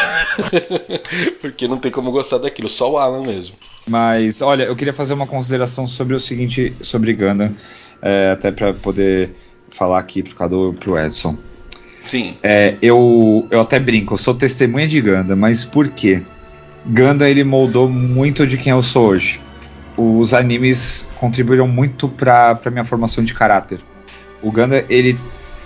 [1.41, 3.55] Porque não tem como gostar daquilo, só o Alan mesmo.
[3.89, 7.55] Mas, olha, eu queria fazer uma consideração sobre o seguinte, sobre Gundam,
[7.99, 9.31] é, até pra poder
[9.71, 11.35] falar aqui pro Cadu e pro Edson.
[12.05, 12.37] Sim.
[12.43, 16.21] É, eu, eu até brinco, eu sou testemunha de Gundam, mas por quê?
[16.85, 19.41] Gundam ele moldou muito de quem eu sou hoje.
[19.97, 23.79] Os animes contribuíram muito para pra minha formação de caráter.
[24.43, 25.17] O Gundam ele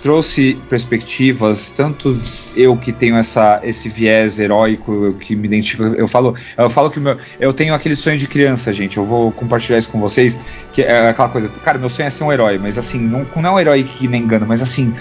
[0.06, 2.16] trouxe perspectivas, tanto
[2.54, 6.90] eu que tenho essa, esse viés heróico, eu que me identifico, eu falo, eu falo
[6.92, 8.98] que meu, eu tenho aquele sonho de criança, gente.
[8.98, 10.38] Eu vou compartilhar isso com vocês,
[10.72, 13.50] que é aquela coisa, cara, meu sonho é ser um herói, mas assim, não, não
[13.50, 14.94] é um herói que nem Gundam, mas assim,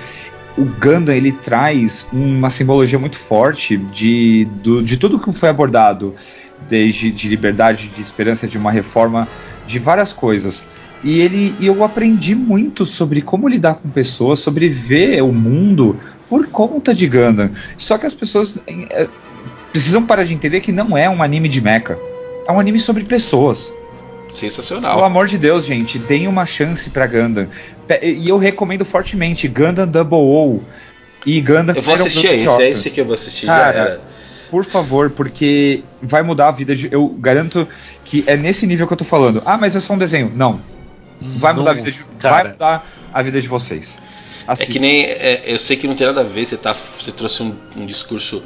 [0.58, 6.16] o Gundam ele traz uma simbologia muito forte de, do- de tudo que foi abordado,
[6.68, 9.28] desde de liberdade, de esperança, de uma reforma,
[9.68, 10.66] de várias coisas.
[11.06, 16.00] E ele, e eu aprendi muito sobre como lidar com pessoas, sobre ver o mundo
[16.28, 17.52] por conta de Gundam.
[17.78, 19.08] Só que as pessoas eh,
[19.72, 21.96] precisam parar de entender que não é um anime de mecha.
[22.48, 23.72] É um anime sobre pessoas.
[24.34, 24.96] Sensacional.
[24.96, 27.48] Pelo amor de Deus, gente, deem uma chance pra Gundam.
[28.02, 30.62] E eu recomendo fortemente Gundam Double O
[31.24, 33.46] e Gundam Eu vou assistir esse, é esse que eu vou assistir.
[33.46, 34.02] Cara.
[34.50, 36.92] Por favor, porque vai mudar a vida de.
[36.92, 37.68] Eu garanto
[38.04, 39.44] que é nesse nível que eu tô falando.
[39.46, 40.32] Ah, mas é só um desenho.
[40.36, 40.74] Não.
[41.22, 42.06] Vai Não, mudar a vida de.
[42.20, 44.02] Vai mudar a vida de vocês.
[44.48, 44.74] É Assista.
[44.74, 45.06] que nem.
[45.06, 47.86] é, eu sei que não tem nada a ver, você, tá, você trouxe um, um
[47.86, 48.44] discurso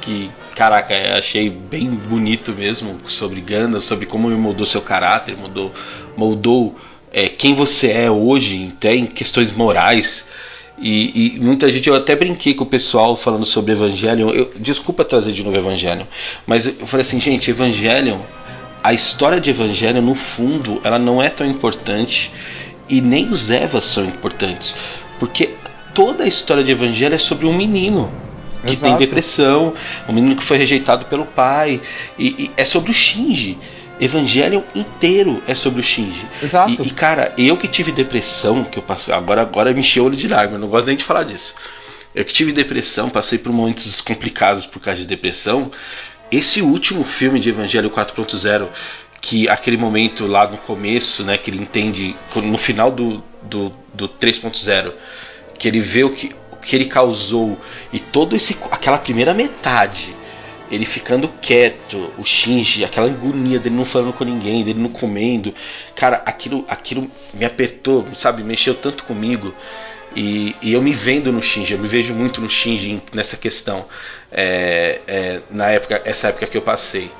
[0.00, 5.36] que, caraca, eu achei bem bonito mesmo sobre Gundam, sobre como ele moldou seu caráter,
[5.36, 5.72] mudou,
[6.16, 6.76] moldou
[7.12, 10.28] é, quem você é hoje, até em questões morais.
[10.78, 14.30] E, e muita gente, eu até brinquei com o pessoal falando sobre Evangelion.
[14.30, 16.04] Eu, desculpa trazer de novo Evangelion,
[16.46, 18.18] mas eu falei assim, gente, Evangelion,
[18.86, 22.30] a história de Evangelion, no fundo, ela não é tão importante
[22.88, 24.76] e nem os Evas são importantes,
[25.18, 25.56] porque
[25.92, 28.08] toda a história de Evangelho é sobre um menino
[28.62, 28.96] que Exato.
[28.96, 29.74] tem depressão,
[30.08, 31.80] um menino que foi rejeitado pelo pai,
[32.16, 33.58] e, e é sobre o Shinji.
[34.00, 36.24] Evangelion inteiro é sobre o Shinji.
[36.40, 36.80] Exato.
[36.80, 40.06] E, e, cara, eu que tive depressão, que eu passei, agora agora me encheu o
[40.06, 41.56] olho de lágrimas, eu não gosto nem de falar disso.
[42.14, 45.72] Eu que tive depressão, passei por momentos complicados por causa de depressão.
[46.30, 48.68] Esse último filme de Evangelho 4.0,
[49.20, 54.08] que aquele momento lá no começo, né, que ele entende, no final do, do, do
[54.08, 54.92] 3.0,
[55.58, 57.58] que ele vê o que, o que ele causou
[57.92, 60.14] e todo esse aquela primeira metade
[60.70, 65.54] ele ficando quieto, o Shinji, aquela agonia dele não falando com ninguém, dele não comendo.
[65.94, 68.42] Cara, aquilo, aquilo me apertou, sabe?
[68.42, 69.54] Mexeu tanto comigo.
[70.14, 73.84] E, e eu me vendo no Shinji, eu me vejo muito no Shinji nessa questão.
[74.32, 77.10] é, é, na época, essa época que eu passei.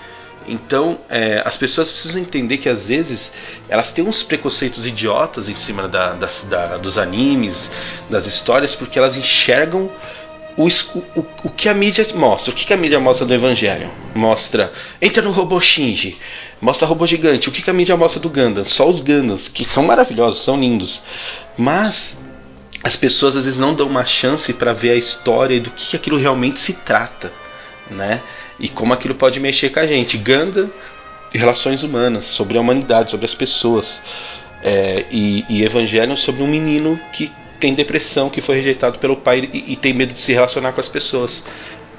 [0.49, 3.33] Então, é, as pessoas precisam entender que às vezes
[3.69, 7.71] elas têm uns preconceitos idiotas em cima da- das- da- dos animes,
[8.11, 9.91] das histórias, porque elas enxergam
[10.57, 12.53] o, o- o- que a mídia mostra.
[12.53, 13.91] O que, que a mídia mostra do Evangelho?
[14.15, 14.73] Mostra.
[15.03, 16.17] Entra no robô Shinji.
[16.61, 17.49] Mostra robô gigante.
[17.49, 18.65] O que, que a mídia mostra do Gundam?
[18.65, 21.03] Só os Gundams, que são maravilhosos, são lindos.
[21.59, 22.19] Mas
[22.87, 25.87] as pessoas às vezes não dão uma chance para ver a história e do que,
[25.87, 27.33] que aquilo realmente se trata,
[27.91, 28.21] né?
[28.61, 30.17] E como aquilo pode mexer com a gente.
[30.17, 30.71] Gundam
[31.35, 34.01] e relações humanas, sobre a humanidade, sobre as pessoas.
[34.63, 37.31] É, e, e Evangelho sobre um menino que
[37.61, 40.81] tem depressão, que foi rejeitado pelo pai e, e tem medo de se relacionar com
[40.81, 41.45] as pessoas.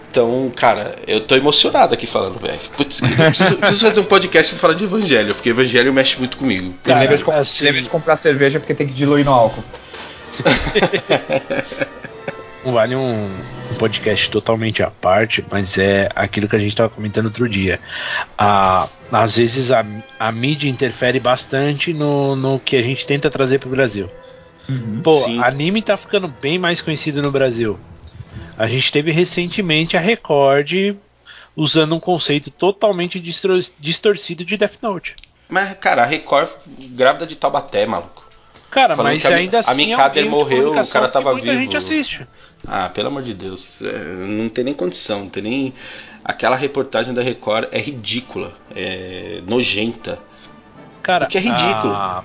[0.10, 2.60] Então, cara, eu tô emocionado aqui falando, velho.
[2.78, 6.38] Putz, eu preciso, preciso fazer um podcast pra falar de Evangelho, porque Evangelho mexe muito
[6.38, 6.74] comigo.
[6.84, 9.64] Cara, lembra, de, com- assim- lembra de comprar cerveja porque tem que diluir no álcool.
[12.64, 13.26] Não vale um,
[13.72, 17.80] um podcast totalmente à parte, mas é aquilo que a gente estava comentando outro dia.
[18.38, 19.86] Ah, às vezes a,
[20.20, 24.10] a mídia interfere bastante no, no que a gente tenta trazer para o Brasil.
[25.02, 25.42] Pô, Sim.
[25.42, 27.80] anime tá ficando bem mais conhecido no Brasil.
[28.58, 30.98] A gente teve recentemente a Record
[31.56, 35.16] usando um conceito totalmente distro- distorcido de Death Note.
[35.48, 36.50] Mas, cara, a Record
[36.92, 38.27] grávida de Taubaté, maluco.
[38.70, 41.52] Cara, Falando mas a ainda a assim é um de morreu, o cara tava muita
[41.52, 41.62] vivo.
[41.64, 42.28] gente assiste.
[42.68, 43.82] Ah, pelo amor de Deus.
[43.82, 45.74] é, não tem nem condição, não tem nem.
[46.24, 50.20] Aquela reportagem da Record é ridícula, é nojenta.
[51.02, 51.94] Cara, O que é ridículo.
[51.94, 52.24] a-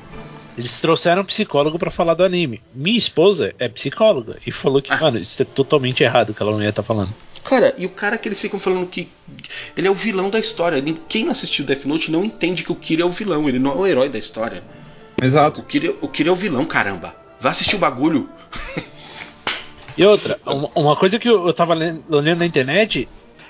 [0.59, 2.61] Eles trouxeram um psicólogo pra falar do anime.
[2.75, 4.83] Minha esposa é psicóloga e falou Ah.
[4.83, 7.15] que, mano, isso é totalmente errado o que ela mulher tá falando.
[7.45, 9.09] Cara, e o cara que eles ficam falando que
[9.77, 10.83] ele é o vilão da história.
[11.09, 13.71] Quem não assistiu Death Note não entende que o Kira é o vilão, ele não
[13.73, 14.63] é o herói da história.
[15.23, 15.63] O Exato.
[15.63, 17.15] Kira, o Kira é o vilão, caramba.
[17.41, 18.29] Vai assistir o bagulho.
[19.97, 20.41] E outra,
[20.75, 23.07] uma, coisa que eu, tava lendo, olhando na internet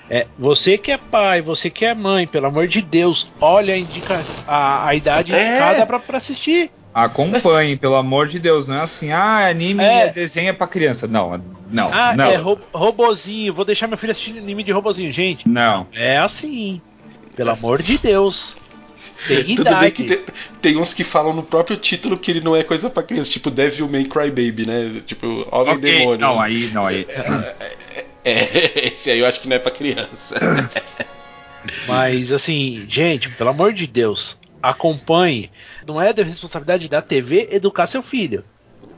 [0.09, 3.77] é você que é pai, você que é mãe, pelo amor de Deus, olha a,
[3.77, 5.39] indica, a, a idade É.
[5.51, 6.69] indicada pra, pra assistir.
[6.93, 8.67] Acompanhe, pelo amor de Deus.
[8.67, 10.07] Não é assim, ah, anime É.
[10.07, 11.07] é desenho é pra criança.
[11.07, 11.41] Não,
[11.71, 12.25] não, Ah, não.
[12.29, 15.13] é ro robozinho, vou deixar meu filho assistir anime de robozinho.
[15.13, 15.87] Gente, Não.
[15.95, 16.81] é assim.
[17.37, 18.57] Pelo amor de Deus.
[19.27, 19.91] Tem Tudo bem idade.
[19.91, 20.25] que tem,
[20.61, 23.49] tem uns que falam no próprio título que ele não é coisa pra criança, tipo
[23.49, 25.01] Devil May Cry Baby, né?
[25.05, 26.19] Tipo, Homem Ok, Demônio.
[26.19, 27.07] Não, aí, não, aí.
[28.25, 30.35] É, esse aí eu acho que não é pra criança.
[31.87, 35.49] Mas assim, gente, pelo amor de Deus, acompanhe.
[35.87, 38.43] Não é da responsabilidade da TV educar seu filho.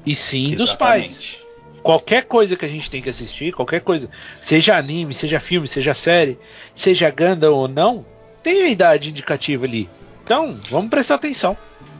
[0.05, 1.05] E sim dos pais.
[1.05, 1.45] Exatamente.
[1.81, 4.09] Qualquer coisa que a gente tem que assistir, qualquer coisa,
[4.41, 6.39] seja anime, seja filme, seja série,
[6.73, 8.03] seja Gundam ou não,
[8.41, 9.87] tem a idade indicativa ali.
[10.25, 11.55] Então, vamos prestar atenção.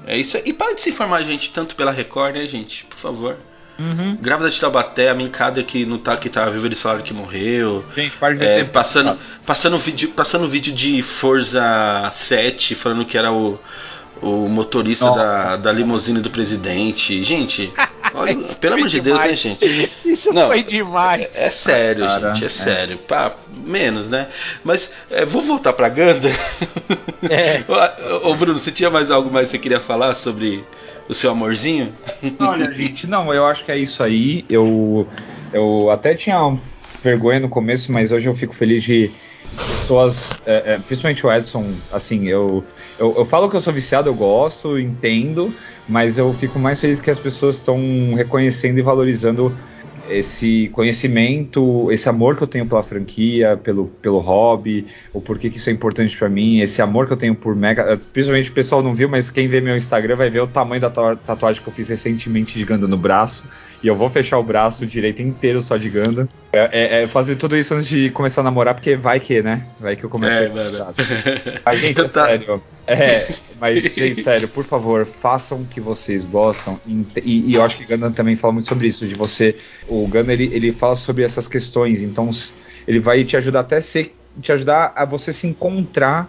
[0.06, 0.44] É isso aí.
[0.48, 2.84] E para de se informar, gente, tanto pela Record, né, gente?
[2.86, 3.38] Por favor.
[3.78, 4.16] Uhum.
[4.16, 7.84] Grávida de Taubaté, a Minkader que não tá, que tá viva, eles falaram que morreu.
[7.96, 8.72] Gente, para de ver É, tempo.
[8.72, 13.60] passando, passando, vídeo, passando vídeo de Forza 7, falando que era o,
[14.22, 15.24] o motorista Nossa.
[15.24, 17.24] da, da limusine do presidente.
[17.24, 17.72] Gente,
[18.14, 19.92] olha, pelo amor de Deus, né, gente?
[20.06, 21.36] Isso Não, foi demais.
[21.36, 22.50] É sério, Cara, gente, é, é.
[22.50, 22.98] sério.
[22.98, 23.36] Pá,
[23.66, 24.28] menos, né?
[24.64, 26.30] Mas é, vou voltar pra Ganda.
[27.30, 27.64] É.
[28.24, 30.64] ô, ô, Bruno, você tinha mais algo mais que você queria falar sobre
[31.08, 31.94] o seu amorzinho?
[32.40, 34.46] Olha, gente, não, eu acho que é isso aí.
[34.50, 35.08] Eu,
[35.54, 36.58] eu até tinha
[37.04, 39.12] vergonha no começo, mas hoje eu fico feliz de
[39.86, 42.64] pessoas, é, é, principalmente o Edson, assim, eu,
[42.98, 45.54] eu, eu falo que eu sou viciado, eu gosto, entendo,
[45.88, 47.78] mas eu fico mais feliz que as pessoas estão
[48.16, 49.56] reconhecendo e valorizando
[50.10, 55.58] esse conhecimento, esse amor que eu tenho pela franquia, pelo, pelo hobby, o porquê que
[55.58, 58.00] isso é importante pra mim, esse amor que eu tenho por Mega.
[58.12, 60.90] Principalmente o pessoal não viu, mas quem vê meu Instagram vai ver o tamanho da
[60.90, 63.44] ta- tatuagem que eu fiz recentemente de no braço.
[63.86, 66.28] E eu vou fechar o braço direito inteiro só de Ganda.
[66.52, 69.64] É, é- é fazer tudo isso antes de começar a namorar, porque vai que, né?
[69.80, 70.88] Vai que eu comecei É, mano.
[71.64, 72.10] Mas, gente, é Tá.
[72.10, 72.64] sério.
[72.88, 73.28] É,
[73.60, 76.80] mas, gente, sério, por favor, façam o que vocês gostam.
[76.88, 79.56] E, e eu acho que Gundam também fala muito sobre isso, de você.
[79.88, 82.32] O Gundam, ele, ele fala sobre essas questões, então
[82.88, 86.28] ele vai te ajudar até ser, te ajudar a você se encontrar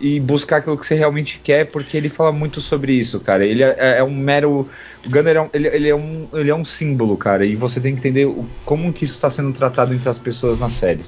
[0.00, 3.44] e buscar aquilo que você realmente quer, porque ele fala muito sobre isso, cara.
[3.44, 4.68] Ele é, é um mero.
[5.06, 7.80] O ele é, um, ele, ele é um, ele é um símbolo, cara, e você
[7.80, 11.04] tem que entender o- como que isso está sendo tratado entre as pessoas na série.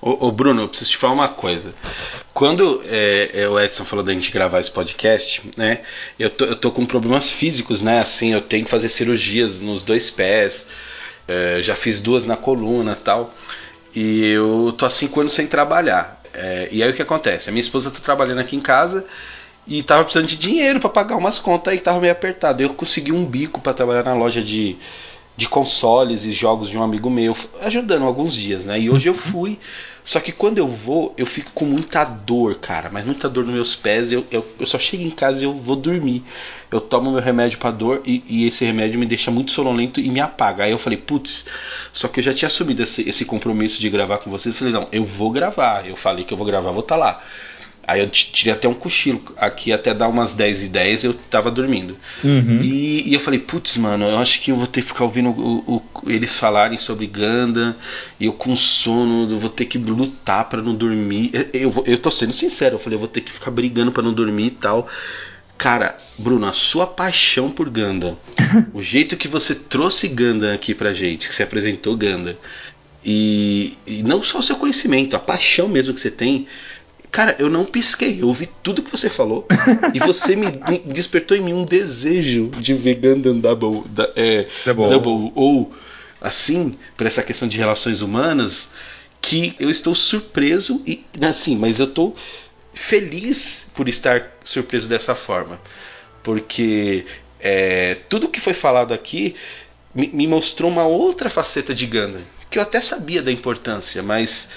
[0.00, 1.74] Ô, ô, Bruno, eu preciso te falar uma coisa.
[2.32, 5.80] Quando é, é, o Edson falou da gente gravar esse podcast, né?
[6.18, 7.98] Eu tô, eu tô com problemas físicos, né?
[8.00, 10.68] Assim, eu tenho que fazer cirurgias nos dois pés.
[11.26, 13.34] é, já fiz duas na coluna tal.
[13.94, 16.17] E eu tô há cinco anos sem trabalhar.
[16.34, 17.48] É, e aí o que acontece?
[17.48, 19.04] A minha esposa tá trabalhando aqui em casa
[19.66, 22.62] e tava precisando de dinheiro para pagar umas contas aí que tava meio apertado.
[22.62, 24.76] Eu consegui um bico para trabalhar na loja de,
[25.36, 28.80] de consoles e jogos de um amigo meu, ajudando alguns dias, né?
[28.80, 29.58] E hoje eu fui.
[30.08, 32.88] Só que quando eu vou, eu fico com muita dor, cara.
[32.90, 34.10] Mas muita dor nos meus pés.
[34.10, 36.24] Eu, eu, eu só chego em casa e eu vou dormir.
[36.72, 40.08] Eu tomo meu remédio pra dor e, e esse remédio me deixa muito sonolento e
[40.08, 40.64] me apaga.
[40.64, 41.44] Aí eu falei, putz,
[41.92, 44.54] só que eu já tinha assumido esse, esse compromisso de gravar com vocês.
[44.54, 45.86] Eu falei, não, eu vou gravar.
[45.86, 47.22] Eu falei que eu vou gravar, vou estar lá.
[47.88, 49.22] Aí eu tirei até um cochilo.
[49.38, 51.96] Aqui até dar umas 10 e 10 eu tava dormindo.
[52.22, 52.60] Uhum.
[52.60, 55.30] E, e eu falei, putz, mano, eu acho que eu vou ter que ficar ouvindo
[55.30, 57.74] o- o- eles falarem sobre Ganda.
[58.20, 61.30] E eu com sono, eu vou ter que lutar pra não dormir.
[61.32, 64.02] Eu, eu, eu tô sendo sincero, eu falei, eu vou ter que ficar brigando pra
[64.02, 64.86] não dormir e tal.
[65.56, 68.18] Cara, Bruno, a sua paixão por Ganda,
[68.74, 72.38] o jeito que você trouxe Ganda aqui pra gente, que você apresentou Ganda,
[73.04, 76.46] e, e não só o seu conhecimento, a paixão mesmo que você tem.
[77.18, 79.44] Cara, eu não pisquei, eu ouvi tudo que você falou
[79.92, 84.46] e você me, me despertou em mim um desejo de ver Gundam Double, da- é,
[84.64, 84.88] Double.
[84.88, 85.72] Double ou
[86.20, 88.70] assim, por essa questão de relações humanas,
[89.20, 92.14] que eu estou surpreso e assim, mas eu estou
[92.72, 95.60] feliz por estar surpreso dessa forma,
[96.22, 97.04] porque
[97.40, 99.34] é, tudo que foi falado aqui
[99.92, 104.48] me, me mostrou uma outra faceta de Gundam, que eu até sabia da importância, mas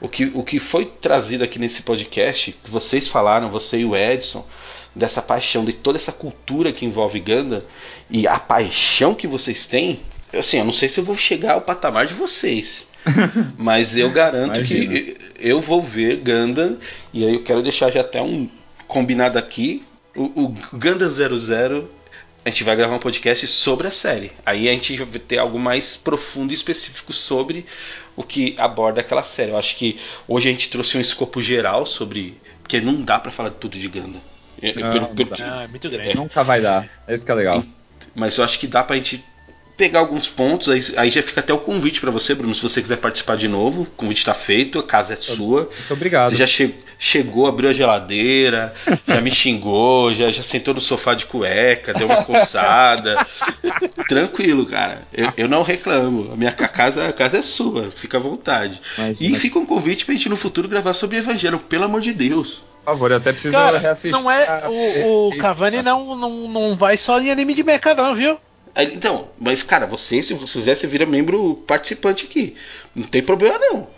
[0.00, 3.96] o que, o que foi trazido aqui nesse podcast, que vocês falaram, você e o
[3.96, 4.46] Edson,
[4.94, 7.62] dessa paixão, de toda essa cultura que envolve Gundam
[8.10, 10.00] e a paixão que vocês têm,
[10.32, 12.88] eu, assim, eu não sei se eu vou chegar ao patamar de vocês.
[13.56, 14.92] Mas eu garanto Imagina.
[14.92, 16.76] que eu vou ver Gundam
[17.12, 18.48] e aí eu quero deixar já até um
[18.86, 19.84] combinado aqui.
[20.14, 21.88] O, o Gundam 00
[22.44, 24.30] a gente vai gravar um podcast sobre a série.
[24.44, 27.66] Aí a gente vai ter algo mais profundo e específico sobre
[28.16, 29.50] o que aborda aquela série.
[29.52, 32.36] Eu acho que hoje a gente trouxe um escopo geral sobre.
[32.62, 34.20] Porque não dá pra falar tudo de Gundam.
[34.60, 36.16] É, Não, pelo- não pelo- Ah, é muito grande.
[36.16, 36.88] Nunca vai dar.
[37.06, 37.62] Esse que é legal.
[38.14, 39.22] Mas eu acho que dá pra gente
[39.76, 40.68] pegar alguns pontos.
[40.68, 43.46] Aí, aí já fica até o convite pra você, Bruno, se você quiser participar de
[43.48, 43.82] novo.
[43.82, 45.62] O convite tá feito, a casa é sua.
[45.72, 46.30] Muito obrigado.
[46.30, 48.72] Você já che- chegou, abriu a geladeira,
[49.06, 53.18] já me xingou, já, já sentou no sofá de cueca, deu uma coçada.
[54.08, 55.02] Tranquilo, cara.
[55.12, 56.32] Eu, eu não reclamo.
[56.32, 58.80] A minha ca- casa, a casa é sua, fica à vontade.
[58.96, 62.00] Mas- e mas- fica um convite pra gente no futuro gravar sobre Evangelho, pelo amor
[62.00, 62.62] de Deus.
[62.84, 64.12] Por favor, eu até preciso Cara, reassistir.
[64.12, 64.46] não é.
[64.46, 68.38] a- O, o Cavani não, não, não vai só em anime de mecha, não, viu?
[68.76, 72.54] Aí, Então, mas cara, você, se você quiser, você vira membro participante aqui.
[72.94, 73.88] Não tem problema não.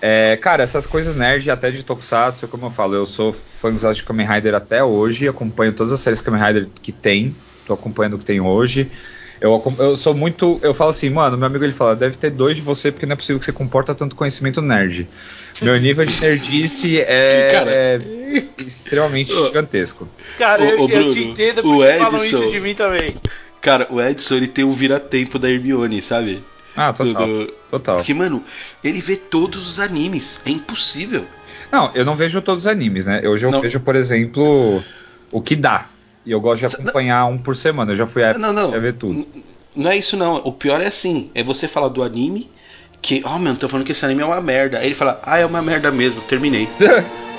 [0.00, 4.02] É, cara, essas coisas nerd, até de Tokusatsu, como eu falo, eu sou fãzão de
[4.02, 7.36] Kamen Rider até hoje, acompanho todas as séries Kamen Rider que tem,
[7.66, 8.90] tô acompanhando o que tem hoje.
[9.40, 10.58] Eu, eu sou muito.
[10.62, 13.12] Eu falo assim, mano, meu amigo ele fala, deve ter dois de você, porque não
[13.14, 15.08] é possível que você comporta tanto conhecimento nerd.
[15.60, 17.70] Meu nível de nerdice é, Cara.
[17.70, 17.98] é
[18.64, 19.46] extremamente Ô.
[19.46, 20.08] gigantesco.
[20.38, 23.16] Cara, eu, eu Bruno, te entendo o porque falam Edson- isso de mim também.
[23.62, 26.42] Cara, o Edson ele tem um vira-tempo da Hermione, sabe?
[26.76, 27.26] Ah, total.
[27.26, 27.96] Do- do- Total.
[27.96, 28.44] Porque, mano,
[28.84, 30.38] ele vê todos os animes.
[30.44, 31.24] É impossível.
[31.70, 33.26] Não, eu não vejo todos os animes, né?
[33.26, 33.60] Hoje eu Não.
[33.62, 34.82] vejo, por exemplo,
[35.30, 35.86] o que dá.
[36.26, 37.92] E eu gosto de acompanhar um por semana.
[37.92, 38.74] Eu já fui a, Não, não.
[38.74, 39.26] a ver tudo.
[39.74, 40.36] Não é isso não.
[40.44, 42.50] O pior é assim, é você falar do anime
[43.00, 44.78] que, ó, oh, mano, tô falando que esse anime é uma merda.
[44.78, 46.68] Aí ele fala: "Ah, é uma merda mesmo, terminei".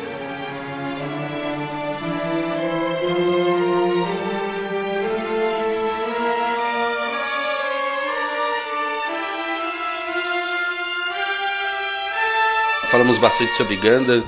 [13.33, 14.23] bastante sobre Gundam,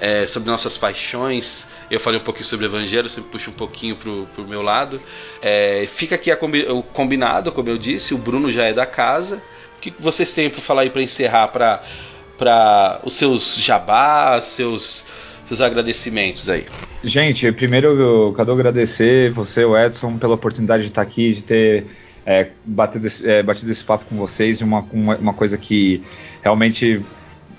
[0.00, 1.66] é, sobre nossas paixões.
[1.90, 5.00] Eu falei um pouquinho sobre o Evangelho, sempre puxo um pouquinho pro, pro meu lado.
[5.42, 9.42] É, fica aqui combi- o combinado, como eu disse, o Bruno já é da casa.
[9.76, 15.04] O que vocês têm para falar aí para encerrar para os seus jabás, seus
[15.46, 16.66] seus agradecimentos aí?
[17.04, 21.86] Gente, primeiro eu quero agradecer você, o Edson, pela oportunidade de estar aqui, de ter
[22.24, 26.02] é, batido, esse, é, batido esse papo com vocês, de uma, uma coisa que
[26.42, 27.00] realmente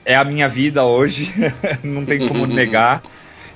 [0.08, 1.34] é a minha vida hoje,
[1.84, 3.04] não tem como negar.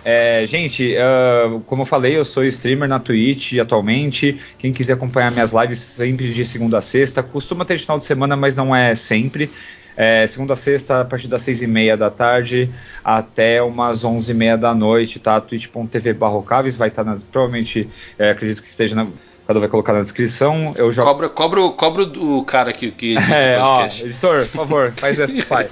[0.04, 4.38] É, gente, ah, como eu falei, eu sou streamer na Twitch atualmente.
[4.58, 8.04] Quem quiser acompanhar minhas lives sempre de segunda a sexta, costuma ter de final de
[8.04, 9.50] semana, mas não é sempre.
[9.96, 12.70] É, segunda a sexta, a partir das seis e meia da tarde
[13.04, 15.40] até umas onze e meia da noite, tá?
[15.40, 17.24] twitch.tv barrocaves vai estar nas.
[17.24, 17.88] Provavelmente,
[18.20, 19.08] é, acredito que esteja na.
[19.48, 20.74] Cada vai colocar na descrição.
[20.78, 21.08] Eu jogo.
[21.08, 25.70] Cobra, cobra, cobra o cara que, que É, ó, editor, por favor, faz essa pai.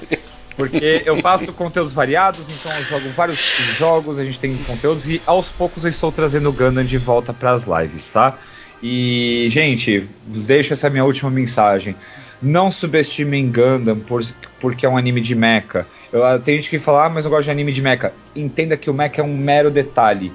[0.60, 3.40] Porque eu faço conteúdos variados, então eu jogo vários
[3.78, 7.32] jogos, a gente tem conteúdos e aos poucos eu estou trazendo o Gundam de volta
[7.32, 8.38] para as lives, tá?
[8.84, 11.96] E, gente, deixo essa minha última mensagem.
[12.42, 14.22] Não subestimem Gundam por,
[14.60, 15.88] porque é um anime de mecha.
[16.12, 18.12] Eu, ah, tem gente que fala, ah, mas eu gosto de anime de mecha.
[18.36, 20.30] Entenda que o mecha é um mero detalhe.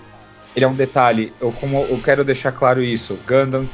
[0.56, 1.34] Ele é um detalhe.
[1.38, 3.18] Eu, como, eu quero deixar claro isso.
[3.28, 3.68] Gundam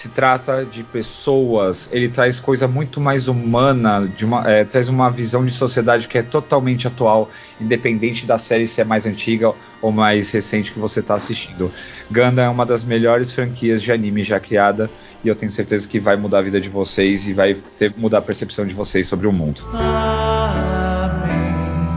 [0.00, 5.10] se trata de pessoas, ele traz coisa muito mais humana, de uma, é, traz uma
[5.10, 7.28] visão de sociedade que é totalmente atual,
[7.60, 9.52] independente da série se é mais antiga
[9.82, 11.70] ou mais recente que você está assistindo.
[12.10, 14.90] Gundam é uma das melhores franquias de anime já criada
[15.22, 18.18] e eu tenho certeza que vai mudar a vida de vocês e vai ter, mudar
[18.18, 19.62] a percepção de vocês sobre o mundo.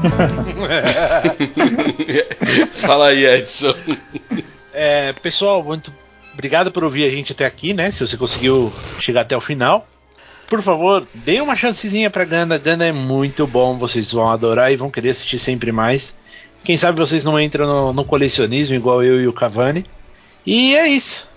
[2.85, 3.73] Fala aí, Edson.
[4.73, 6.02] É, pessoal, muito
[6.33, 7.89] obrigado por ouvir a gente até aqui, né?
[7.91, 9.87] Se você conseguiu chegar até o final.
[10.47, 12.57] Por favor, dê uma chancezinha pra Ganda.
[12.57, 16.17] Ganda é muito bom, vocês vão adorar e vão querer assistir sempre mais.
[16.63, 19.85] Quem sabe vocês não entram no, no colecionismo igual eu e o Cavani.
[20.45, 21.27] E é isso.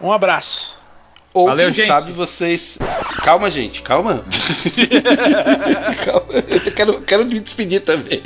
[0.00, 0.78] Um abraço.
[1.32, 1.86] Ou Valeu, quem gente.
[1.88, 2.78] sabe vocês.
[3.24, 4.24] Calma, gente, calma.
[6.04, 6.32] calma.
[6.32, 8.22] Eu quero, quero me despedir também.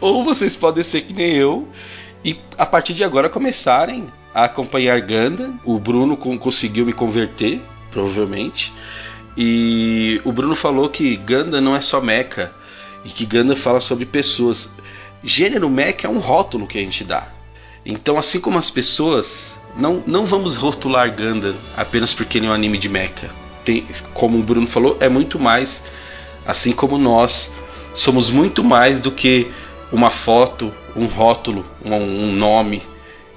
[0.00, 1.66] Ou vocês podem ser que nem eu
[2.22, 5.50] e a partir de agora começarem a acompanhar Ganda.
[5.64, 8.72] O Bruno con- conseguiu me converter, provavelmente.
[9.36, 12.52] E o Bruno falou que Ganda não é só mecha
[13.04, 14.70] e que Ganda fala sobre pessoas.
[15.22, 17.28] Gênero mecha é um rótulo que a gente dá.
[17.84, 22.52] Então, assim como as pessoas, não, não vamos rotular Gundam apenas porque ele é um
[22.52, 23.30] anime de mecha.
[23.64, 25.82] Tem, como o Bruno falou, é muito mais,
[26.46, 27.52] assim como nós,
[27.94, 29.50] somos muito mais do que
[29.92, 32.82] uma foto, um rótulo, um, um nome.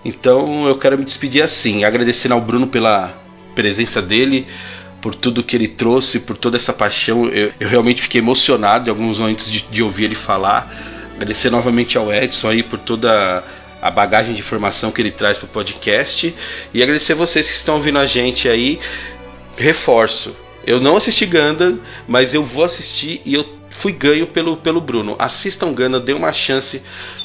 [0.07, 3.13] Então eu quero me despedir assim, agradecendo ao Bruno pela
[3.53, 4.47] presença dele,
[5.01, 7.27] por tudo que ele trouxe, por toda essa paixão.
[7.27, 10.73] Eu, eu realmente fiquei emocionado em alguns momentos de, de ouvir ele falar.
[11.13, 13.43] Agradecer novamente ao Edson aí por toda
[13.81, 16.33] a bagagem de informação que ele traz para o podcast.
[16.73, 18.79] E agradecer vocês que estão ouvindo a gente aí.
[19.57, 20.33] Reforço,
[20.65, 25.15] eu não assisti Gundam, mas eu vou assistir e eu fui ganho pelo, pelo Bruno.
[25.19, 26.81] Assistam Gundam, dê uma chance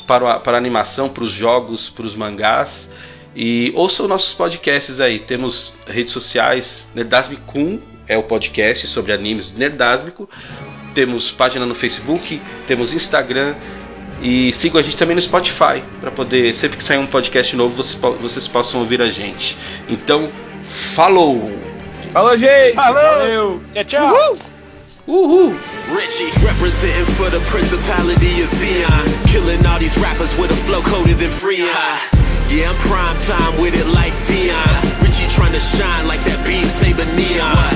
[0.06, 2.90] para a, para a animação, para os jogos, para os mangás.
[3.34, 5.18] E ouçam nossos podcasts aí.
[5.18, 10.28] Temos redes sociais, Nerdasmicum é o podcast sobre animes do Nerdásmico.
[10.94, 13.54] Temos página no Facebook, temos Instagram
[14.20, 17.74] e sigam a gente também no Spotify para poder sempre que sair um podcast novo
[17.74, 19.56] vocês, vocês possam ouvir a gente.
[19.88, 20.30] Então,
[20.94, 21.50] falou!
[22.12, 22.74] Falou, gente!
[22.74, 23.02] Falou!
[23.02, 23.62] Valeu!
[23.72, 24.14] Tchau, tchau.
[24.14, 24.51] Uhul!
[25.90, 29.26] Richie, representing for the principality of Zion.
[29.26, 31.66] Killing all these rappers with a flow colder than Freon.
[32.46, 35.02] Yeah, I'm prime time with it like Dion.
[35.02, 37.74] Richie trying to shine like that beam saber neon.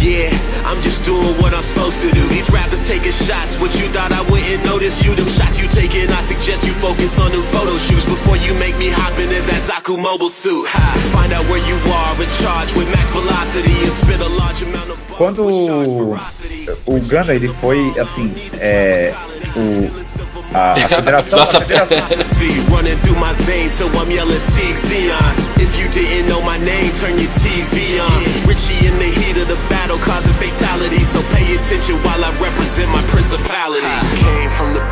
[0.00, 0.32] Yeah,
[0.64, 2.24] I'm just doing what I'm supposed to do.
[2.32, 3.58] These rappers taking shots.
[3.58, 5.04] What you thought I wouldn't notice?
[5.04, 6.10] You them shots you taking.
[6.10, 9.62] I suggest you focus on them photo shoots before you make me hop into that
[9.62, 10.66] Zaku mobile suit.
[11.14, 14.90] Find out where you are in charge with max velocity and spit a large amount
[14.90, 16.66] of Quando with charge ferocity.
[16.86, 16.98] o
[17.30, 19.14] ele foi assim, é,
[19.56, 24.40] o a, a federação, Nossa, a federação philosophy running through my veins, so I'm yelling
[24.40, 25.16] Sieg Zion.
[25.56, 28.46] If you didn't know my name, turn your TV on.
[28.46, 32.90] Richie in the heat of the battle, causing fatality, so pay attention while I represent
[32.90, 33.86] my principality.
[34.20, 34.91] Came from the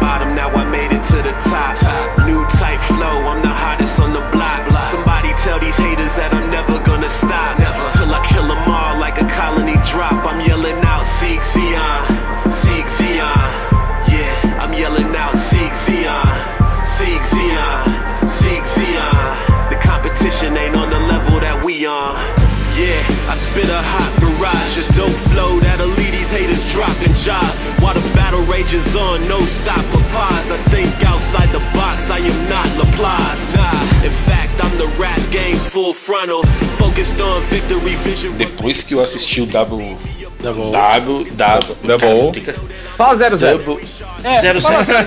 [28.61, 30.51] the battle rages on, no stop or pause.
[30.51, 33.55] I think outside the box, I am not Laplace.
[33.57, 36.43] Nah, in fact, I'm the rap game's full frontal,
[36.79, 38.37] focused on victory vision.
[38.37, 39.97] Depois que eu assisti o Double.
[40.43, 40.71] Double.
[40.71, 41.25] Double.
[41.25, 41.77] Double.
[41.87, 41.99] Double.
[41.99, 42.55] Cara, tem que-
[42.97, 43.59] Fala 00.
[43.59, 43.81] Double.
[44.25, 45.01] É, Zero fala zero.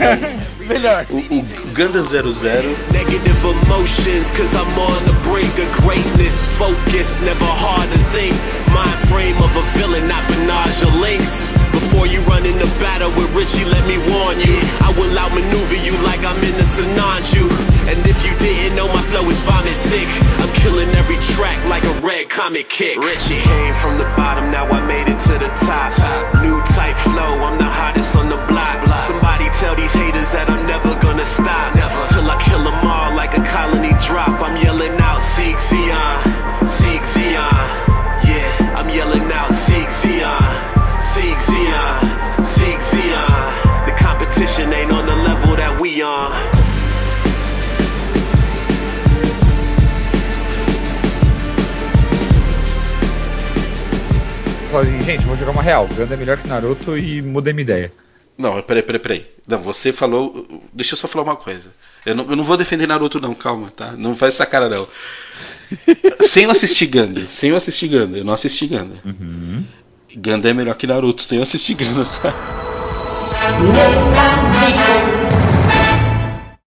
[0.66, 1.06] Melhor.
[1.12, 1.44] O, o
[1.76, 2.34] Gundam 00
[2.94, 6.48] Negative emotions, cause I'm on the brink of greatness.
[6.58, 8.34] Focus, never hard to think.
[8.72, 11.52] Mind frame of a villain, not Benage or Lynx.
[11.74, 14.56] Before you run into battle with Richie, let me warn you.
[14.82, 17.44] I will outmaneuver you like I'm in the Sinanju.
[17.92, 20.08] And if you didn't know, my flow is vomit sick.
[20.42, 22.98] I'm killing every track like a red comic kick.
[22.98, 25.90] Richie came from the bottom, now I made it to the top.
[26.46, 28.78] New type flow, I'm the hottest on the block.
[29.08, 31.74] Somebody tell these haters that I'm never gonna stop.
[31.74, 31.93] Till
[54.82, 57.92] assim, gente, vou jogar uma real, Ganda é melhor que Naruto e mudei minha ideia.
[58.38, 59.28] Não, peraí, peraí, peraí.
[59.48, 60.48] Não, você falou.
[60.74, 61.74] Deixa eu só falar uma coisa.
[62.06, 63.92] Eu não, eu não vou defender Naruto, não, calma, tá?
[63.92, 64.88] Não faz essa cara, não.
[66.28, 68.96] sem eu assistir Ganda, sem eu assistir Ganda, eu não assisti Ganda.
[69.06, 69.64] Uhum.
[70.16, 72.34] Ganda é melhor que Naruto, sem eu assistir Ganda, tá?